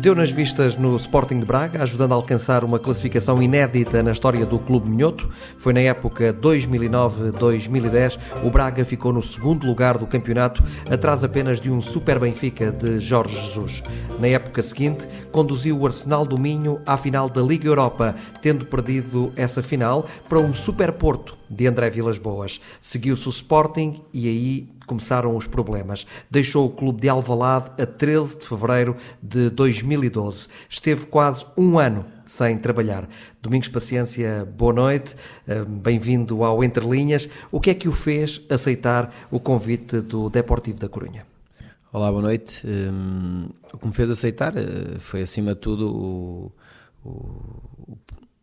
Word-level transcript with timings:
Deu 0.00 0.14
nas 0.14 0.30
vistas 0.30 0.76
no 0.76 0.96
Sporting 0.96 1.40
de 1.40 1.44
Braga, 1.44 1.82
ajudando 1.82 2.12
a 2.12 2.14
alcançar 2.14 2.64
uma 2.64 2.78
classificação 2.78 3.42
inédita 3.42 4.02
na 4.02 4.12
história 4.12 4.46
do 4.46 4.58
Clube 4.58 4.88
Minhoto. 4.88 5.28
Foi 5.58 5.74
na 5.74 5.80
época 5.80 6.32
2009-2010. 6.32 8.18
O 8.42 8.48
Braga 8.48 8.82
ficou 8.82 9.12
no 9.12 9.22
segundo 9.22 9.66
lugar 9.66 9.98
do 9.98 10.06
campeonato, 10.06 10.64
atrás 10.90 11.22
apenas 11.22 11.60
de 11.60 11.70
um 11.70 11.82
Super 11.82 12.18
Benfica 12.18 12.72
de 12.72 12.98
Jorge 12.98 13.38
Jesus. 13.38 13.82
Na 14.18 14.28
época 14.28 14.62
seguinte, 14.62 15.06
conduziu 15.30 15.78
o 15.78 15.86
Arsenal 15.86 16.24
do 16.24 16.38
Minho 16.38 16.80
à 16.86 16.96
final 16.96 17.28
da 17.28 17.42
Liga 17.42 17.68
Europa, 17.68 18.16
tendo 18.40 18.64
perdido 18.64 19.30
essa 19.36 19.62
final 19.62 20.06
para 20.30 20.38
um 20.38 20.54
Super 20.54 20.92
Porto 20.92 21.36
de 21.50 21.66
André 21.66 21.90
Vilas 21.90 22.16
Boas. 22.16 22.58
Seguiu-se 22.80 23.28
o 23.28 23.30
Sporting 23.30 24.00
e 24.14 24.28
aí 24.28 24.68
começaram 24.90 25.36
os 25.36 25.46
problemas. 25.46 26.04
Deixou 26.28 26.66
o 26.66 26.70
clube 26.70 27.02
de 27.02 27.08
Alvalade 27.08 27.70
a 27.80 27.86
13 27.86 28.40
de 28.40 28.48
fevereiro 28.48 28.96
de 29.22 29.48
2012. 29.48 30.48
Esteve 30.68 31.06
quase 31.06 31.46
um 31.56 31.78
ano 31.78 32.04
sem 32.26 32.58
trabalhar. 32.58 33.08
Domingos 33.40 33.68
Paciência, 33.68 34.44
boa 34.44 34.72
noite, 34.72 35.14
eh, 35.46 35.64
bem-vindo 35.64 36.42
ao 36.42 36.64
Entre 36.64 36.84
Linhas. 36.84 37.28
O 37.52 37.60
que 37.60 37.70
é 37.70 37.74
que 37.74 37.88
o 37.88 37.92
fez 37.92 38.40
aceitar 38.50 39.14
o 39.30 39.38
convite 39.38 40.00
do 40.00 40.28
Deportivo 40.28 40.80
da 40.80 40.88
Corunha? 40.88 41.24
Olá, 41.92 42.10
boa 42.10 42.22
noite. 42.22 42.66
Um, 42.66 43.48
o 43.72 43.78
que 43.78 43.86
me 43.86 43.92
fez 43.92 44.10
aceitar 44.10 44.56
eh, 44.56 44.98
foi, 44.98 45.22
acima 45.22 45.54
de 45.54 45.60
tudo, 45.60 45.88
o, 45.88 46.52
o, 47.04 47.96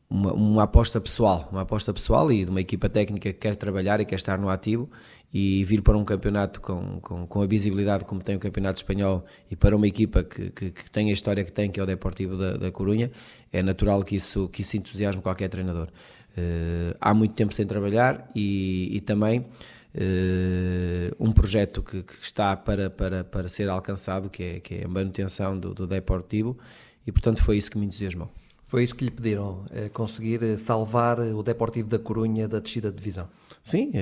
uma, 0.10 0.32
uma, 0.32 0.64
aposta 0.64 1.02
pessoal, 1.02 1.50
uma 1.52 1.64
aposta 1.64 1.94
pessoal 1.94 2.32
e 2.32 2.46
de 2.46 2.52
uma 2.52 2.62
equipa 2.62 2.88
técnica 2.88 3.34
que 3.34 3.40
quer 3.40 3.58
trabalhar 3.58 4.00
e 4.00 4.06
quer 4.06 4.16
estar 4.16 4.38
no 4.38 4.48
ativo 4.48 4.90
e 5.34 5.64
vir 5.64 5.82
para 5.82 5.98
um 5.98 6.06
campeonato 6.06 6.62
com, 6.62 7.00
com, 7.02 7.28
com 7.28 7.42
a 7.42 7.46
visibilidade 7.46 8.06
como 8.06 8.24
tem 8.24 8.36
o 8.36 8.40
Campeonato 8.40 8.78
Espanhol 8.78 9.26
e 9.52 9.56
para 9.56 9.76
uma 9.76 9.88
equipa 9.88 10.24
que, 10.24 10.50
que, 10.52 10.72
que 10.72 10.92
tem 10.92 11.10
a 11.10 11.14
história 11.14 11.44
que 11.44 11.52
tem, 11.52 11.70
que 11.70 11.80
é 11.80 11.84
o 11.84 11.86
Deportivo 11.86 12.38
da, 12.38 12.56
da 12.56 12.72
Corunha, 12.72 13.12
é 13.52 13.62
natural 13.62 14.04
que 14.04 14.16
isso, 14.16 14.48
que 14.50 14.62
isso 14.62 14.78
entusiasme 14.78 15.22
qualquer 15.22 15.50
treinador. 15.50 15.90
Uh, 16.38 16.96
há 17.02 17.14
muito 17.14 17.34
tempo 17.34 17.54
sem 17.54 17.66
trabalhar 17.66 18.30
e, 18.34 18.96
e 18.96 19.02
também 19.02 19.40
uh, 19.40 21.16
um 21.20 21.32
projeto 21.32 21.84
que, 21.84 22.04
que, 22.04 22.14
está 22.22 22.56
para, 22.56 22.90
para, 22.90 23.24
para 23.24 23.50
ser 23.50 23.68
alcançado, 23.70 24.30
que 24.30 24.44
é, 24.44 24.60
que 24.60 24.76
é 24.76 24.86
a 24.86 24.88
manutenção 24.88 25.60
do, 25.60 25.74
do 25.74 25.88
Deportivo, 25.88 26.58
e 27.06 27.12
portanto 27.12 27.42
foi 27.44 27.58
isso 27.58 27.70
que 27.70 27.78
me 27.78 27.86
entusiasmou. 27.86 28.32
Foi 28.68 28.84
isso 28.84 28.94
que 28.94 29.06
lhe 29.06 29.12
pediram, 29.12 29.66
é 29.72 29.88
conseguir 29.88 30.58
salvar 30.58 31.20
o 31.20 31.42
Deportivo 31.42 31.88
da 31.88 31.98
Corunha 31.98 32.50
da 32.50 32.60
descida 32.60 32.92
de 32.92 32.98
divisão. 32.98 33.30
Sim, 33.64 33.94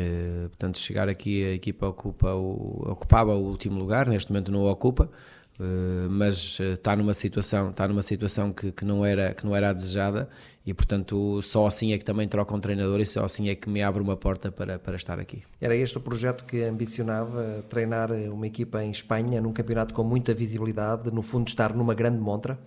portanto 0.50 0.80
chegar 0.80 1.08
aqui 1.08 1.46
a 1.46 1.54
equipa 1.54 1.88
ocupa 1.88 2.34
o, 2.34 2.84
ocupava 2.90 3.36
o 3.36 3.44
último 3.48 3.78
lugar, 3.78 4.08
neste 4.08 4.32
momento 4.32 4.52
não 4.52 4.62
o 4.62 4.70
ocupa, 4.70 5.08
mas 6.10 6.60
está 6.60 6.96
numa 6.96 7.14
situação 7.14 7.70
está 7.70 7.88
numa 7.88 8.02
situação 8.02 8.52
que, 8.52 8.72
que 8.72 8.84
não 8.84 9.06
era 9.06 9.34
que 9.34 9.46
não 9.46 9.56
era 9.56 9.70
a 9.70 9.74
desejada 9.74 10.28
e 10.66 10.74
portanto 10.74 11.42
só 11.42 11.66
assim 11.66 11.94
é 11.94 11.98
que 11.98 12.04
também 12.04 12.28
troca 12.28 12.54
um 12.54 12.60
treinador 12.60 13.00
e 13.00 13.06
só 13.06 13.24
assim 13.24 13.50
é 13.50 13.56
que 13.56 13.70
me 13.70 13.82
abre 13.82 14.02
uma 14.02 14.18
porta 14.18 14.52
para, 14.52 14.78
para 14.78 14.96
estar 14.96 15.20
aqui. 15.20 15.44
Era 15.62 15.76
este 15.76 15.98
o 15.98 16.02
projeto 16.02 16.44
que 16.44 16.64
ambicionava 16.64 17.64
treinar 17.70 18.12
uma 18.12 18.48
equipa 18.48 18.84
em 18.84 18.92
Espanha 18.92 19.40
num 19.40 19.54
campeonato 19.54 19.94
com 19.94 20.04
muita 20.04 20.34
visibilidade, 20.34 21.12
no 21.12 21.22
fundo 21.22 21.48
estar 21.48 21.74
numa 21.74 21.94
grande 21.94 22.18
montra? 22.18 22.60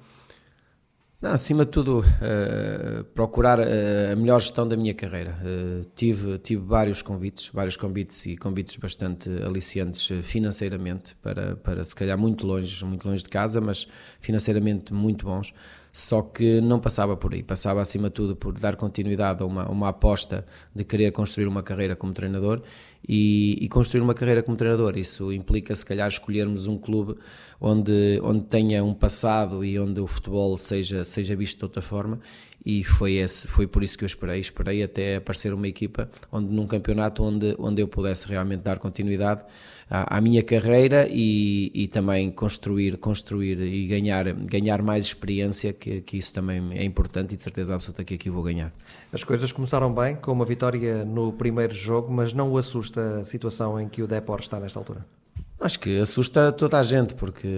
Não, 1.20 1.32
acima 1.32 1.64
de 1.64 1.72
tudo, 1.72 1.98
uh, 1.98 3.02
procurar 3.12 3.58
uh, 3.58 4.12
a 4.12 4.14
melhor 4.14 4.40
gestão 4.40 4.68
da 4.68 4.76
minha 4.76 4.94
carreira. 4.94 5.36
Uh, 5.42 5.84
tive, 5.96 6.38
tive 6.38 6.62
vários 6.62 7.02
convites, 7.02 7.50
vários 7.52 7.76
convites 7.76 8.24
e 8.24 8.36
convites 8.36 8.76
bastante 8.76 9.28
aliciantes 9.44 10.12
financeiramente, 10.22 11.16
para, 11.16 11.56
para 11.56 11.82
se 11.82 11.92
calhar 11.92 12.16
muito 12.16 12.46
longe, 12.46 12.84
muito 12.84 13.08
longe 13.08 13.24
de 13.24 13.28
casa, 13.28 13.60
mas 13.60 13.88
financeiramente 14.20 14.94
muito 14.94 15.26
bons. 15.26 15.52
Só 15.92 16.22
que 16.22 16.60
não 16.60 16.78
passava 16.78 17.16
por 17.16 17.34
aí, 17.34 17.42
passava 17.42 17.80
acima 17.80 18.06
de 18.08 18.14
tudo 18.14 18.36
por 18.36 18.52
dar 18.52 18.76
continuidade 18.76 19.42
a 19.42 19.46
uma, 19.46 19.68
uma 19.68 19.88
aposta 19.88 20.46
de 20.72 20.84
querer 20.84 21.10
construir 21.10 21.48
uma 21.48 21.64
carreira 21.64 21.96
como 21.96 22.12
treinador 22.12 22.62
e, 23.06 23.58
e, 23.64 23.68
construir 23.68 24.02
uma 24.02 24.14
carreira 24.14 24.40
como 24.40 24.56
treinador. 24.56 24.96
Isso 24.96 25.32
implica, 25.32 25.74
se 25.74 25.84
calhar, 25.84 26.06
escolhermos 26.06 26.68
um 26.68 26.78
clube 26.78 27.16
onde, 27.60 28.20
onde 28.22 28.44
tenha 28.44 28.84
um 28.84 28.94
passado 28.94 29.64
e 29.64 29.78
onde 29.78 30.00
o 30.00 30.06
futebol 30.06 30.56
seja, 30.56 31.04
seja 31.04 31.34
visto 31.34 31.58
de 31.58 31.64
outra 31.64 31.82
forma. 31.82 32.20
E 32.64 32.84
foi, 32.84 33.14
esse, 33.14 33.46
foi 33.48 33.66
por 33.66 33.82
isso 33.82 33.96
que 33.96 34.04
eu 34.04 34.06
esperei. 34.06 34.40
Esperei 34.40 34.82
até 34.82 35.16
aparecer 35.16 35.54
uma 35.54 35.66
equipa 35.66 36.10
onde, 36.30 36.52
num 36.52 36.66
campeonato 36.66 37.22
onde, 37.22 37.54
onde 37.58 37.80
eu 37.80 37.88
pudesse 37.88 38.28
realmente 38.28 38.60
dar 38.60 38.78
continuidade 38.78 39.42
à, 39.88 40.18
à 40.18 40.20
minha 40.20 40.42
carreira 40.42 41.08
e, 41.08 41.70
e 41.72 41.88
também 41.88 42.30
construir, 42.30 42.98
construir 42.98 43.60
e 43.60 43.86
ganhar, 43.86 44.32
ganhar 44.34 44.82
mais 44.82 45.06
experiência, 45.06 45.72
que, 45.72 46.02
que 46.02 46.18
isso 46.18 46.34
também 46.34 46.76
é 46.76 46.84
importante 46.84 47.32
e 47.32 47.36
de 47.36 47.42
certeza 47.42 47.74
absoluta 47.74 48.04
que 48.04 48.14
aqui 48.14 48.28
vou 48.28 48.42
ganhar. 48.42 48.72
As 49.12 49.24
coisas 49.24 49.50
começaram 49.50 49.92
bem, 49.94 50.16
com 50.16 50.32
uma 50.32 50.44
vitória 50.44 51.04
no 51.04 51.32
primeiro 51.32 51.72
jogo, 51.72 52.12
mas 52.12 52.32
não 52.32 52.50
o 52.50 52.58
assusta 52.58 53.20
a 53.20 53.24
situação 53.24 53.80
em 53.80 53.88
que 53.88 54.02
o 54.02 54.06
Depor 54.06 54.40
está 54.40 54.60
nesta 54.60 54.78
altura? 54.78 55.17
Acho 55.60 55.80
que 55.80 55.98
assusta 55.98 56.52
toda 56.52 56.78
a 56.78 56.84
gente, 56.84 57.14
porque 57.14 57.48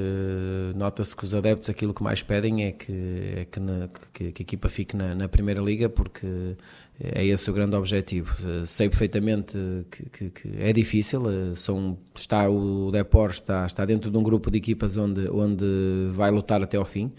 nota-se 0.75 1.15
que 1.15 1.23
os 1.23 1.35
adeptos 1.35 1.69
aquilo 1.69 1.93
que 1.93 2.03
mais 2.03 2.23
pedem 2.23 2.65
é 2.65 2.73
que, 2.73 3.35
é 3.37 3.45
que, 3.45 3.61
na, 3.61 3.89
que, 4.15 4.33
que 4.33 4.43
a 4.43 4.45
equipa 4.45 4.71
fique 4.71 4.97
na, 4.97 5.15
na, 5.15 5.29
Primeira 5.29 5.61
Liga, 5.61 5.87
porque 5.91 6.57
é 6.99 7.27
esse 7.27 7.51
o 7.51 7.53
grande 7.53 7.77
objetivo. 7.77 8.35
Sei 8.67 8.89
perfeitamente 8.89 9.55
que, 9.91 10.31
que, 10.31 10.49
é 10.59 10.73
difícil, 10.73 11.23
são, 11.55 11.99
está, 12.15 12.49
o 12.49 12.91
Depor 12.91 13.31
está, 13.31 13.67
está 13.67 13.85
dentro 13.85 14.11
de 14.11 14.17
um 14.17 14.23
grupo 14.23 14.51
de 14.51 14.57
equipas 14.57 14.97
onde, 14.97 15.29
onde 15.29 16.09
vai 16.13 16.31
lutar 16.31 16.63
até 16.63 16.79
ao 16.79 16.87
fim, 16.87 17.13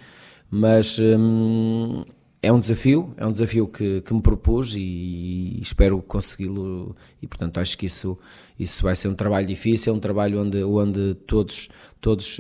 mas 0.50 0.98
hum, 0.98 2.04
é 2.44 2.52
um 2.52 2.60
desafio, 2.60 3.14
é 3.18 3.26
um 3.26 3.32
desafio 3.32 3.68
que, 3.68 4.02
que 4.02 4.14
me 4.14 4.22
propus 4.22 4.74
e, 4.76 4.80
e 4.80 5.62
espero 5.62 6.02
consegui-lo 6.02 6.96
e 7.22 7.28
portanto 7.28 7.60
acho 7.60 7.78
que 7.78 7.86
isso, 7.86 8.18
isso 8.60 8.82
vai 8.82 8.96
ser 8.96 9.10
um 9.10 9.14
trabalho 9.14 9.46
difícil, 9.46 9.94
um 9.94 10.00
trabalho 10.00 10.42
onde, 10.42 10.64
onde 10.64 11.14
todos, 11.28 11.70
todos, 12.00 12.40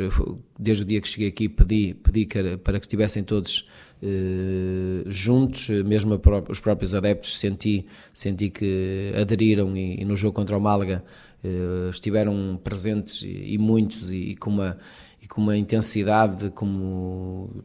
desde 0.57 0.83
o 0.83 0.85
dia 0.85 0.99
que 0.99 1.07
cheguei 1.07 1.27
aqui 1.27 1.47
pedi, 1.47 1.93
pedi 1.93 2.27
para 2.63 2.79
que 2.79 2.85
estivessem 2.85 3.23
todos 3.23 3.67
eh, 4.01 5.03
juntos, 5.05 5.69
mesmo 5.69 6.19
os 6.49 6.59
próprios 6.59 6.95
adeptos 6.95 7.37
senti, 7.37 7.85
senti 8.11 8.49
que 8.49 9.13
aderiram 9.15 9.77
e, 9.77 10.01
e 10.01 10.05
no 10.05 10.15
jogo 10.15 10.33
contra 10.33 10.57
o 10.57 10.59
Málaga 10.59 11.03
eh, 11.43 11.89
estiveram 11.91 12.59
presentes 12.63 13.21
e, 13.21 13.53
e 13.53 13.57
muitos 13.59 14.09
e, 14.09 14.31
e, 14.31 14.35
com 14.35 14.49
uma, 14.49 14.79
e 15.21 15.27
com 15.27 15.41
uma 15.41 15.55
intensidade 15.55 16.49
como 16.49 17.63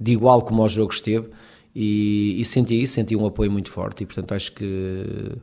de 0.00 0.12
igual 0.12 0.40
como 0.42 0.64
o 0.64 0.68
jogo 0.68 0.90
esteve 0.90 1.28
e, 1.74 2.40
e, 2.40 2.44
senti 2.44 2.82
isso, 2.82 2.94
senti 2.94 3.14
um 3.14 3.26
apoio 3.26 3.50
muito 3.50 3.70
forte 3.70 4.02
e 4.02 4.06
portanto 4.06 4.32
acho 4.32 4.52
que 4.52 5.36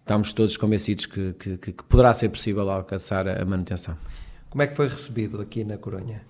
estamos 0.00 0.32
todos 0.32 0.56
convencidos 0.56 1.06
que, 1.06 1.34
que, 1.34 1.56
que 1.56 1.72
poderá 1.88 2.12
ser 2.14 2.30
possível 2.30 2.68
alcançar 2.70 3.28
a 3.28 3.44
manutenção. 3.44 3.96
Como 4.50 4.62
é 4.62 4.66
que 4.66 4.74
foi 4.74 4.88
recebido 4.88 5.40
aqui 5.40 5.64
na 5.64 5.76
Coronha? 5.76 6.22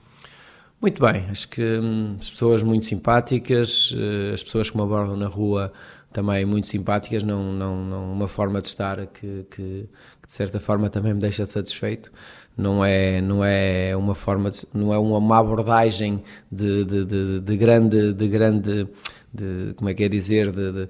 Muito 0.80 1.02
bem, 1.04 1.26
acho 1.28 1.48
que 1.48 1.62
hum, 1.62 2.16
as 2.20 2.30
pessoas 2.30 2.62
muito 2.62 2.86
simpáticas, 2.86 3.92
eh, 3.96 4.32
as 4.32 4.44
pessoas 4.44 4.70
que 4.70 4.76
me 4.76 4.82
abordam 4.82 5.16
na 5.16 5.26
rua 5.26 5.72
também 6.12 6.44
muito 6.44 6.68
simpáticas, 6.68 7.22
não, 7.24 7.52
não, 7.52 7.84
não 7.84 8.12
uma 8.12 8.28
forma 8.28 8.60
de 8.60 8.68
estar 8.68 9.04
que, 9.06 9.44
que, 9.50 9.88
que, 10.22 10.28
de 10.28 10.34
certa 10.34 10.60
forma 10.60 10.88
também 10.88 11.14
me 11.14 11.20
deixa 11.20 11.44
satisfeito. 11.46 12.12
Não 12.56 12.84
é, 12.84 13.20
não 13.20 13.44
é 13.44 13.96
uma 13.96 14.14
forma, 14.14 14.50
de, 14.50 14.66
não 14.74 14.92
é 14.92 14.98
uma 14.98 15.38
abordagem 15.38 16.22
de, 16.50 16.84
de, 16.84 17.04
de, 17.04 17.40
de 17.40 17.56
grande, 17.56 18.12
de 18.12 18.28
grande, 18.28 18.88
de, 19.32 19.74
como 19.76 19.88
é 19.90 19.94
que 19.94 20.04
é 20.04 20.08
dizer, 20.08 20.50
de, 20.50 20.72
de, 20.72 20.88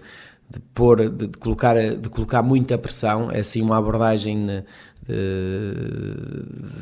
de 0.51 0.61
pôr, 0.75 1.09
de, 1.09 1.29
colocar, 1.39 1.77
de 1.77 2.09
colocar 2.09 2.43
muita 2.43 2.79
pressão, 2.79 3.31
é 3.31 3.41
assim 3.41 3.63
uma 3.63 3.77
abordagem 3.77 4.47
de, 4.47 4.65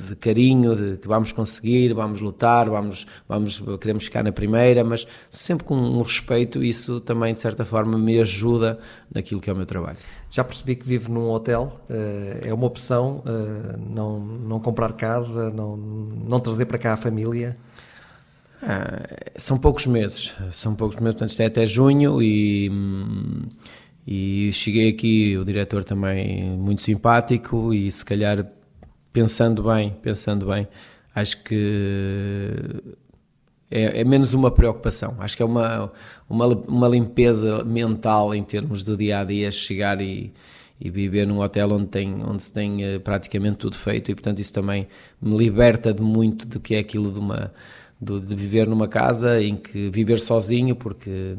de, 0.08 0.17
carinho, 0.17 0.75
de 0.75 0.97
que 0.97 1.06
vamos 1.06 1.31
conseguir, 1.31 1.93
vamos 1.94 2.20
lutar, 2.20 2.69
vamos, 2.69 3.06
vamos, 3.29 3.62
queremos 3.81 4.05
ficar 4.05 4.25
na 4.25 4.32
primeira, 4.32 4.82
mas 4.82 5.06
sempre 5.31 5.64
com 5.64 5.76
um 5.76 6.03
respeito, 6.03 6.62
isso 6.62 7.00
também 7.00 7.32
de 7.32 7.41
certa 7.41 7.64
forma 7.64 7.97
me 7.97 8.19
ajuda 8.19 8.81
naquilo 9.14 9.41
que 9.41 9.49
é 9.49 9.52
o 9.52 9.56
meu 9.56 9.67
trabalho. 9.67 9.99
Já 10.29 10.43
percebi 10.43 10.75
que 10.75 10.87
vive 10.87 11.09
num 11.09 11.31
hotel, 11.31 11.81
eh, 11.88 12.41
é 12.47 12.55
uma 12.55 12.67
opção 12.67 13.23
eh, 13.25 13.76
não, 13.79 14.19
não 14.19 14.59
comprar 14.59 14.93
casa, 14.94 15.50
não, 15.50 15.76
não 15.76 16.41
trazer 16.41 16.67
para 16.67 16.79
cá 16.79 16.94
a 16.94 16.97
família? 16.97 17.56
Ah, 18.69 19.07
são 19.37 19.57
poucos 19.59 19.87
meses, 19.87 20.35
são 20.51 20.75
poucos 20.75 20.99
meses, 20.99 21.15
portanto 21.15 21.31
isto 21.31 21.41
é 21.41 21.47
até 21.47 21.67
junho 21.67 22.21
e 22.21 22.69
hum, 22.69 23.43
e 24.07 24.53
cheguei 24.53 24.89
aqui, 24.89 25.37
o 25.37 25.45
diretor 25.45 25.85
também 25.85 26.43
muito 26.57 26.81
simpático 26.81 27.75
e 27.75 27.91
se 27.91 28.05
calhar 28.05 28.47
pensando 29.13 29.65
bem, 29.65 29.97
pensando 30.03 30.47
bem, 30.47 30.69
acho 31.15 31.43
que 31.43 32.63
é, 33.71 34.01
é, 34.01 34.05
menos 34.05 34.33
uma 34.33 34.51
preocupação. 34.51 35.17
Acho 35.19 35.37
que 35.37 35.43
é 35.43 35.47
uma, 35.47 35.93
uma, 36.29 36.47
uma 36.47 36.89
limpeza 36.89 37.65
mental 37.65 38.35
em 38.35 38.45
termos 38.45 38.85
do 38.85 38.97
dia 38.97 39.21
a 39.21 39.25
dia, 39.25 39.51
chegar 39.51 40.01
e, 40.01 40.33
e 40.81 40.89
viver 40.89 41.27
num 41.27 41.41
hotel 41.41 41.73
onde, 41.73 41.87
tem, 41.87 42.23
onde 42.25 42.43
se 42.45 42.53
tem 42.53 42.85
eh, 42.85 42.99
praticamente 43.01 43.57
tudo 43.59 43.77
feito 43.77 44.11
e 44.11 44.15
portanto 44.15 44.39
isso 44.39 44.53
também 44.53 44.87
me 45.21 45.37
liberta 45.37 45.93
de 45.93 46.03
muito 46.03 46.47
do 46.47 46.61
que 46.61 46.75
é 46.77 46.79
aquilo 46.79 47.12
de 47.12 47.19
uma 47.19 47.53
de, 48.01 48.21
de 48.21 48.35
viver 48.35 48.67
numa 48.67 48.89
casa 48.89 49.43
em 49.43 49.57
que 49.57 49.89
viver 49.91 50.19
sozinho, 50.19 50.77
porque 50.77 51.35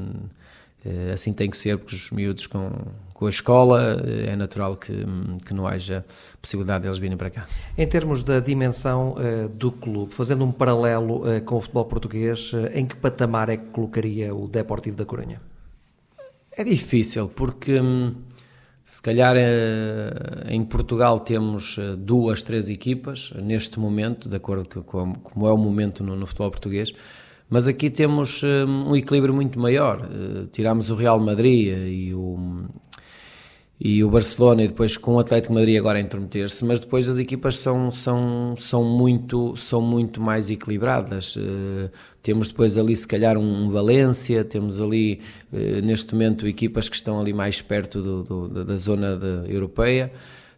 eh, 0.85 1.11
assim 1.13 1.33
tem 1.33 1.49
que 1.49 1.57
ser, 1.57 1.77
porque 1.77 1.95
os 1.95 2.11
miúdos 2.11 2.47
com, 2.47 2.71
com 3.13 3.25
a 3.25 3.29
escola 3.29 4.03
eh, 4.05 4.31
é 4.31 4.35
natural 4.35 4.75
que, 4.75 4.93
que 5.45 5.53
não 5.53 5.67
haja 5.67 6.05
possibilidade 6.41 6.83
deles 6.83 6.99
virem 6.99 7.17
para 7.17 7.29
cá. 7.29 7.47
Em 7.77 7.87
termos 7.87 8.23
da 8.23 8.39
dimensão 8.39 9.15
uh, 9.15 9.49
do 9.49 9.71
clube, 9.71 10.13
fazendo 10.13 10.45
um 10.45 10.51
paralelo 10.51 11.27
uh, 11.27 11.41
com 11.41 11.57
o 11.57 11.61
futebol 11.61 11.85
português, 11.85 12.53
uh, 12.53 12.69
em 12.73 12.85
que 12.85 12.95
patamar 12.95 13.49
é 13.49 13.57
que 13.57 13.65
colocaria 13.67 14.33
o 14.33 14.47
Deportivo 14.47 14.95
da 14.95 15.05
Coruña? 15.05 15.41
É 16.55 16.63
difícil, 16.63 17.27
porque 17.27 17.79
hum, 17.79 18.15
se 18.89 19.01
calhar 19.01 19.35
em 20.47 20.63
Portugal 20.63 21.19
temos 21.19 21.77
duas, 21.97 22.41
três 22.41 22.69
equipas 22.69 23.33
neste 23.35 23.79
momento, 23.79 24.29
de 24.29 24.37
acordo 24.37 24.83
com 24.83 25.13
como 25.15 25.47
é 25.47 25.51
o 25.51 25.57
momento 25.57 26.03
no, 26.03 26.15
no 26.15 26.25
futebol 26.25 26.49
português 26.49 26.93
mas 27.49 27.67
aqui 27.67 27.89
temos 27.89 28.41
um, 28.43 28.89
um 28.89 28.95
equilíbrio 28.95 29.33
muito 29.33 29.57
maior. 29.57 30.09
Tiramos 30.51 30.89
o 30.89 30.95
Real 30.95 31.17
Madrid 31.17 31.67
e 31.87 32.13
o, 32.13 32.67
e 33.79 34.03
o 34.03 34.09
Barcelona 34.09 34.63
e 34.63 34.67
depois 34.67 34.97
com 34.97 35.15
o 35.15 35.19
Atlético 35.19 35.53
Madrid 35.53 35.77
agora 35.77 35.99
a 35.99 36.01
intrometer-se, 36.01 36.65
mas 36.65 36.81
depois 36.81 37.07
as 37.07 37.19
equipas 37.19 37.59
são, 37.59 37.91
são, 37.91 38.55
são, 38.57 38.83
muito, 38.83 39.55
são 39.55 39.79
muito 39.79 40.19
mais 40.19 40.49
equilibradas. 40.49 41.35
Uh, 41.35 41.89
temos 42.23 42.49
depois 42.49 42.75
ali 42.75 42.95
se 42.95 43.07
calhar 43.07 43.37
um 43.37 43.69
Valência, 43.69 44.43
temos 44.43 44.81
ali 44.81 45.21
uh, 45.53 45.85
neste 45.85 46.13
momento 46.13 46.47
equipas 46.47 46.89
que 46.89 46.95
estão 46.95 47.19
ali 47.19 47.33
mais 47.33 47.61
perto 47.61 48.01
do, 48.01 48.23
do, 48.23 48.65
da 48.65 48.77
zona 48.77 49.15
de, 49.15 49.53
europeia. 49.53 50.11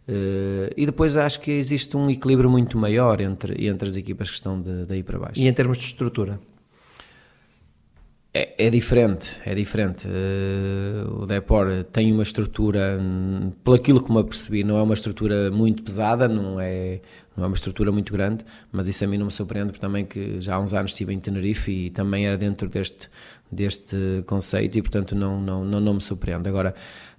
Uh, 0.08 0.72
e 0.74 0.86
depois 0.86 1.14
acho 1.14 1.40
que 1.40 1.50
existe 1.50 1.96
um 1.98 2.08
equilíbrio 2.08 2.48
muito 2.48 2.78
maior 2.78 3.20
entre, 3.20 3.66
entre 3.66 3.86
as 3.86 3.96
equipas 3.96 4.30
que 4.30 4.36
estão 4.36 4.58
de, 4.58 4.86
daí 4.86 5.02
para 5.02 5.18
baixo. 5.18 5.38
E 5.38 5.46
em 5.46 5.52
termos 5.52 5.76
de 5.76 5.84
estrutura? 5.84 6.40
É, 8.32 8.66
é, 8.66 8.70
diferente, 8.70 9.36
é 9.44 9.56
diferente. 9.56 10.06
Uh, 10.06 11.22
o 11.22 11.26
Depor 11.26 11.82
tem 11.92 12.12
uma 12.12 12.22
estrutura, 12.22 12.96
pelo 13.64 13.74
aquilo 13.74 14.00
que 14.00 14.12
me 14.12 14.20
apercebi, 14.20 14.62
não 14.62 14.76
é 14.78 14.82
uma 14.82 14.94
estrutura 14.94 15.50
muito 15.50 15.82
pesada, 15.82 16.28
não 16.28 16.60
é, 16.60 17.00
não 17.36 17.42
é 17.42 17.46
uma 17.48 17.56
estrutura 17.56 17.90
muito 17.90 18.12
grande, 18.12 18.44
mas 18.70 18.86
isso 18.86 19.02
a 19.04 19.08
mim 19.08 19.18
não 19.18 19.26
me 19.26 19.32
surpreende, 19.32 19.72
porque 19.72 19.80
também 19.80 20.04
que 20.04 20.40
já 20.40 20.54
há 20.54 20.60
uns 20.60 20.72
anos 20.72 20.92
estive 20.92 21.12
em 21.12 21.18
Tenerife 21.18 21.72
e 21.72 21.90
também 21.90 22.28
era 22.28 22.38
dentro 22.38 22.68
deste, 22.68 23.10
deste 23.50 23.96
conceito 24.26 24.78
e, 24.78 24.82
portanto, 24.82 25.16
não, 25.16 25.40
não, 25.40 25.64
não, 25.64 25.80
não 25.80 25.94
me 25.94 26.00
surpreende. 26.00 26.48
Agora, 26.48 26.72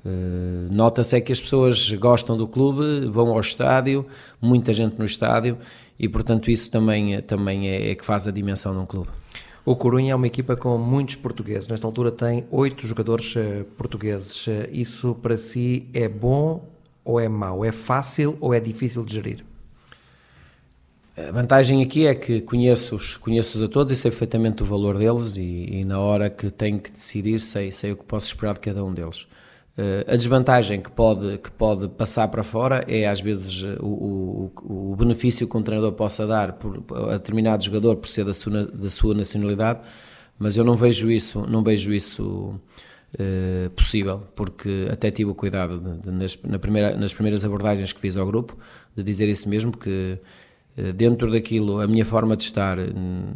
uh, 0.05 0.73
nota-se 0.73 1.17
é 1.17 1.19
que 1.19 1.33
as 1.33 1.41
pessoas 1.41 1.91
gostam 1.91 2.37
do 2.37 2.47
clube, 2.47 3.05
vão 3.09 3.31
ao 3.31 3.39
estádio, 3.41 4.05
muita 4.39 4.71
gente 4.71 4.97
no 4.97 5.03
estádio 5.03 5.57
e, 5.99 6.07
portanto, 6.07 6.49
isso 6.49 6.71
também, 6.71 7.21
também 7.23 7.67
é, 7.67 7.91
é 7.91 7.95
que 7.95 8.05
faz 8.05 8.29
a 8.29 8.31
dimensão 8.31 8.71
de 8.71 8.79
um 8.79 8.85
clube. 8.85 9.09
O 9.63 9.75
Corunha 9.75 10.13
é 10.13 10.15
uma 10.15 10.25
equipa 10.25 10.55
com 10.55 10.77
muitos 10.77 11.15
portugueses. 11.15 11.67
Nesta 11.67 11.85
altura 11.85 12.11
tem 12.11 12.45
oito 12.49 12.87
jogadores 12.87 13.35
uh, 13.35 13.63
portugueses. 13.77 14.47
Uh, 14.47 14.67
isso 14.71 15.13
para 15.15 15.37
si 15.37 15.87
é 15.93 16.07
bom 16.07 16.67
ou 17.05 17.19
é 17.19 17.29
mau? 17.29 17.63
É 17.63 17.71
fácil 17.71 18.37
ou 18.41 18.53
é 18.53 18.59
difícil 18.59 19.05
de 19.05 19.13
gerir? 19.13 19.45
A 21.15 21.31
vantagem 21.31 21.83
aqui 21.83 22.07
é 22.07 22.15
que 22.15 22.41
conheço-os 22.41 23.17
conheço 23.17 23.63
a 23.63 23.67
todos 23.67 23.91
e 23.91 23.95
sei 23.95 24.09
perfeitamente 24.09 24.63
o 24.63 24.65
valor 24.65 24.97
deles 24.97 25.35
e, 25.35 25.41
e, 25.41 25.85
na 25.85 25.99
hora 25.99 26.29
que 26.29 26.49
tenho 26.49 26.79
que 26.79 26.89
decidir 26.89 27.39
sei, 27.39 27.71
sei 27.71 27.91
o 27.91 27.97
que 27.97 28.05
posso 28.05 28.27
esperar 28.27 28.53
de 28.53 28.61
cada 28.61 28.83
um 28.83 28.93
deles. 28.93 29.27
Uh, 29.77 30.03
a 30.06 30.18
desvantagem 30.18 30.81
que 30.81 30.91
pode, 30.91 31.38
que 31.38 31.50
pode 31.50 31.88
passar 31.88 32.27
para 32.27 32.44
fora 32.44 32.83
é 32.89 33.07
às 33.07 33.21
vezes 33.21 33.63
o, 33.79 34.51
o, 34.59 34.91
o 34.91 34.95
benefício 34.97 35.47
que 35.47 35.56
um 35.56 35.63
treinador 35.63 35.94
possa 35.94 36.27
dar 36.27 36.53
por, 36.53 36.83
a 37.09 37.13
determinado 37.13 37.63
jogador 37.63 37.95
por 37.95 38.07
ser 38.07 38.25
da 38.25 38.33
sua, 38.33 38.65
da 38.65 38.89
sua 38.89 39.15
nacionalidade, 39.15 39.79
mas 40.38 40.57
eu 40.57 40.65
não 40.65 40.75
vejo 40.75 41.09
isso, 41.09 41.47
não 41.47 41.63
vejo 41.63 41.94
isso 41.94 42.59
uh, 43.13 43.69
possível, 43.71 44.23
porque 44.35 44.89
até 44.91 45.09
tive 45.09 45.31
o 45.31 45.35
cuidado 45.35 45.79
de, 45.79 46.01
de, 46.01 46.12
nas, 46.12 46.38
na 46.44 46.59
primeira, 46.59 46.97
nas 46.97 47.13
primeiras 47.13 47.45
abordagens 47.45 47.94
que 47.94 48.00
fiz 48.00 48.18
ao 48.18 48.25
grupo 48.25 48.57
de 48.95 49.03
dizer 49.03 49.29
isso 49.29 49.47
mesmo, 49.47 49.71
que 49.71 50.19
eh, 50.19 50.25
dentro 50.95 51.29
daquilo, 51.29 51.81
a 51.81 51.88
minha 51.88 52.06
forma 52.06 52.35
de 52.35 52.44
estar 52.44 52.79
hum, 52.79 53.33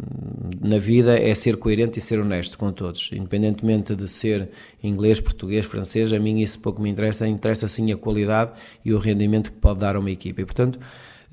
na 0.61 0.77
vida 0.77 1.19
é 1.19 1.35
ser 1.35 1.57
coerente 1.57 1.99
e 1.99 2.01
ser 2.01 2.19
honesto 2.19 2.57
com 2.57 2.71
todos, 2.71 3.09
independentemente 3.13 3.95
de 3.95 4.07
ser 4.07 4.49
inglês, 4.81 5.19
português, 5.19 5.65
francês, 5.65 6.13
a 6.13 6.19
mim 6.19 6.39
isso 6.39 6.59
pouco 6.59 6.81
me 6.81 6.89
interessa, 6.89 7.27
interessa 7.27 7.67
sim 7.67 7.91
a 7.91 7.97
qualidade 7.97 8.53
e 8.85 8.93
o 8.93 8.97
rendimento 8.97 9.51
que 9.51 9.59
pode 9.59 9.79
dar 9.79 9.95
a 9.97 9.99
uma 9.99 10.11
equipa. 10.11 10.41
E 10.41 10.45
portanto, 10.45 10.79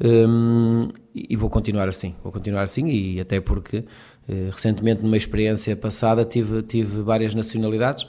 hum, 0.03 0.89
e 1.15 1.37
vou 1.37 1.49
continuar 1.49 1.89
assim, 1.89 2.15
vou 2.23 2.33
continuar 2.33 2.63
assim 2.63 2.89
e 2.89 3.21
até 3.21 3.41
porque 3.41 3.85
eh, 4.29 4.49
recentemente 4.51 5.03
numa 5.03 5.17
experiência 5.17 5.77
passada 5.77 6.25
tive, 6.25 6.63
tive 6.63 7.01
várias 7.03 7.33
nacionalidades, 7.33 8.09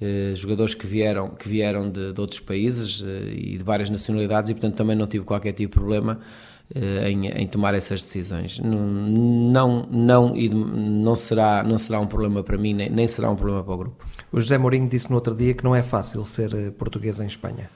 eh, 0.00 0.32
jogadores 0.34 0.74
que 0.74 0.86
vieram, 0.86 1.30
que 1.30 1.48
vieram 1.48 1.90
de, 1.90 2.12
de 2.12 2.20
outros 2.20 2.40
países 2.40 3.02
e 3.30 3.56
de 3.56 3.64
várias 3.64 3.88
nacionalidades 3.88 4.50
e 4.50 4.54
portanto 4.54 4.76
também 4.76 4.96
não 4.96 5.06
tive 5.06 5.24
qualquer 5.24 5.52
tipo 5.52 5.74
de 5.74 5.80
problema 5.80 6.20
eh, 6.20 6.51
em, 6.74 7.26
em, 7.28 7.46
tomar 7.46 7.74
essas 7.74 8.02
decisões. 8.02 8.58
Não, 8.58 9.86
não, 9.90 10.34
não, 10.34 11.16
será, 11.16 11.62
não 11.62 11.76
será 11.76 12.00
um 12.00 12.06
problema 12.06 12.42
para 12.42 12.56
mim, 12.56 12.74
nem, 12.74 12.90
nem 12.90 13.06
será 13.06 13.30
um 13.30 13.36
problema 13.36 13.62
para 13.62 13.74
o 13.74 13.78
grupo. 13.78 14.04
O 14.30 14.40
José 14.40 14.56
Mourinho 14.56 14.88
disse 14.88 15.08
no 15.10 15.16
outro 15.16 15.34
dia 15.34 15.54
que 15.54 15.64
não 15.64 15.74
é 15.74 15.82
fácil 15.82 16.24
ser 16.24 16.54
eh, 16.54 16.70
português 16.70 17.20
em 17.20 17.26
Espanha. 17.26 17.68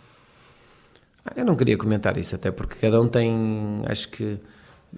Ah, 1.24 1.32
eu 1.36 1.44
não 1.44 1.56
queria 1.56 1.76
comentar 1.76 2.16
isso, 2.16 2.34
até 2.34 2.50
porque 2.50 2.76
cada 2.76 3.00
um 3.00 3.08
tem, 3.08 3.82
acho 3.86 4.08
que 4.08 4.38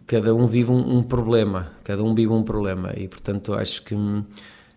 cada 0.06 0.34
um 0.34 0.46
vive 0.46 0.70
um, 0.70 0.98
um 0.98 1.02
problema, 1.02 1.72
cada 1.84 2.02
um 2.02 2.14
vive 2.14 2.32
um 2.32 2.42
problema 2.42 2.92
e 2.96 3.08
portanto 3.08 3.54
acho 3.54 3.82
que 3.82 3.94
hum, 3.94 4.22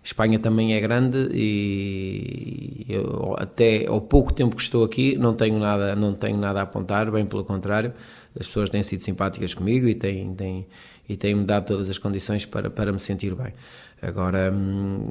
Espanha 0.04 0.40
também 0.40 0.74
é 0.74 0.80
grande 0.80 1.30
e 1.34 2.86
eu, 2.90 3.36
até 3.38 3.86
ao 3.86 4.02
pouco 4.02 4.34
tempo 4.34 4.56
que 4.56 4.62
estou 4.62 4.84
aqui 4.84 5.16
não 5.18 5.34
tenho 5.34 5.60
nada, 5.60 5.96
não 5.96 6.14
tenho 6.14 6.38
nada 6.38 6.60
a 6.60 6.64
apontar, 6.64 7.12
bem 7.12 7.26
pelo 7.26 7.44
contrário, 7.44 7.94
as 8.40 8.48
pessoas 8.48 8.70
têm 8.70 8.82
sido 8.84 9.02
simpáticas 9.02 9.54
comigo 9.54 9.88
e 9.88 9.96
têm, 9.96 10.34
têm, 10.34 10.68
e 11.08 11.18
têm-me 11.18 11.44
dado 11.44 11.68
todas 11.68 11.90
as 11.90 11.98
condições 11.98 12.46
para, 12.46 12.70
para 12.70 12.92
me 12.92 13.00
sentir 13.00 13.36
bem. 13.36 13.54
Agora, 14.02 14.52
hum, 14.52 15.04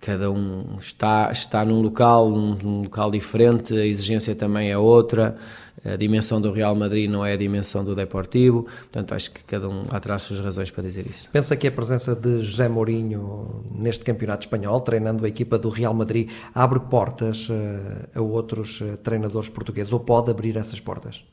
cada 0.00 0.30
um 0.30 0.76
está, 0.78 1.30
está 1.32 1.64
num 1.64 1.80
local, 1.80 2.30
num 2.30 2.82
local 2.82 3.10
diferente, 3.10 3.76
a 3.76 3.84
exigência 3.84 4.32
também 4.32 4.70
é 4.70 4.78
outra, 4.78 5.36
a 5.84 5.96
dimensão 5.96 6.40
do 6.40 6.52
Real 6.52 6.74
Madrid 6.74 7.10
não 7.10 7.24
é 7.26 7.32
a 7.32 7.36
dimensão 7.36 7.84
do 7.84 7.96
Deportivo, 7.96 8.62
portanto 8.64 9.12
acho 9.12 9.32
que 9.32 9.42
cada 9.42 9.68
um 9.68 9.82
atrás 9.90 10.22
suas 10.22 10.38
razões 10.38 10.70
para 10.70 10.84
dizer 10.84 11.06
isso. 11.06 11.28
Pensa 11.32 11.56
que 11.56 11.66
a 11.66 11.72
presença 11.72 12.14
de 12.14 12.40
José 12.42 12.68
Mourinho 12.68 13.64
neste 13.74 14.04
campeonato 14.04 14.46
espanhol, 14.46 14.80
treinando 14.80 15.24
a 15.24 15.28
equipa 15.28 15.58
do 15.58 15.68
Real 15.68 15.94
Madrid, 15.94 16.30
abre 16.54 16.78
portas 16.80 17.48
eh, 17.50 18.08
a 18.14 18.20
outros 18.20 18.80
eh, 18.82 18.96
treinadores 18.96 19.48
portugueses 19.48 19.92
ou 19.92 19.98
pode 19.98 20.30
abrir 20.30 20.56
essas 20.56 20.78
portas? 20.78 21.24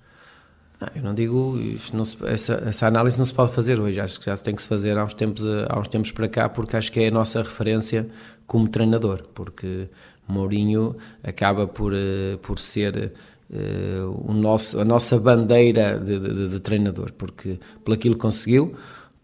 Não, 0.80 0.90
eu 0.96 1.02
não 1.02 1.14
digo, 1.14 1.58
não 1.94 2.04
se, 2.04 2.18
essa, 2.26 2.64
essa, 2.66 2.88
análise 2.88 3.18
não 3.18 3.26
se 3.26 3.34
pode 3.34 3.54
fazer 3.54 3.80
hoje, 3.80 4.00
acho 4.00 4.20
que 4.20 4.26
já 4.26 4.36
se 4.36 4.44
tem 4.44 4.54
que 4.54 4.62
se 4.62 4.68
fazer 4.68 4.98
há 4.98 5.04
uns, 5.06 5.14
tempos, 5.14 5.44
há 5.70 5.80
uns 5.80 5.88
tempos 5.88 6.12
para 6.12 6.28
cá, 6.28 6.50
porque 6.50 6.76
acho 6.76 6.92
que 6.92 7.00
é 7.00 7.08
a 7.08 7.12
nossa 7.12 7.42
referência 7.42 8.08
como 8.46 8.68
treinador, 8.68 9.24
porque 9.34 9.88
Mourinho 10.28 10.96
acaba 11.24 11.68
por, 11.68 11.94
eh, 11.94 12.38
por 12.42 12.60
ser 12.60 13.14
uh, 13.50 14.32
o 14.32 14.34
nosso, 14.34 14.80
a 14.80 14.86
nossa 14.86 15.20
bandeira 15.20 16.00
de, 16.00 16.20
de, 16.20 16.50
de, 16.50 16.60
treinador, 16.60 17.12
porque 17.14 17.60
pelo 17.84 17.96
aquilo 17.96 18.16
que 18.16 18.22
conseguiu, 18.22 18.76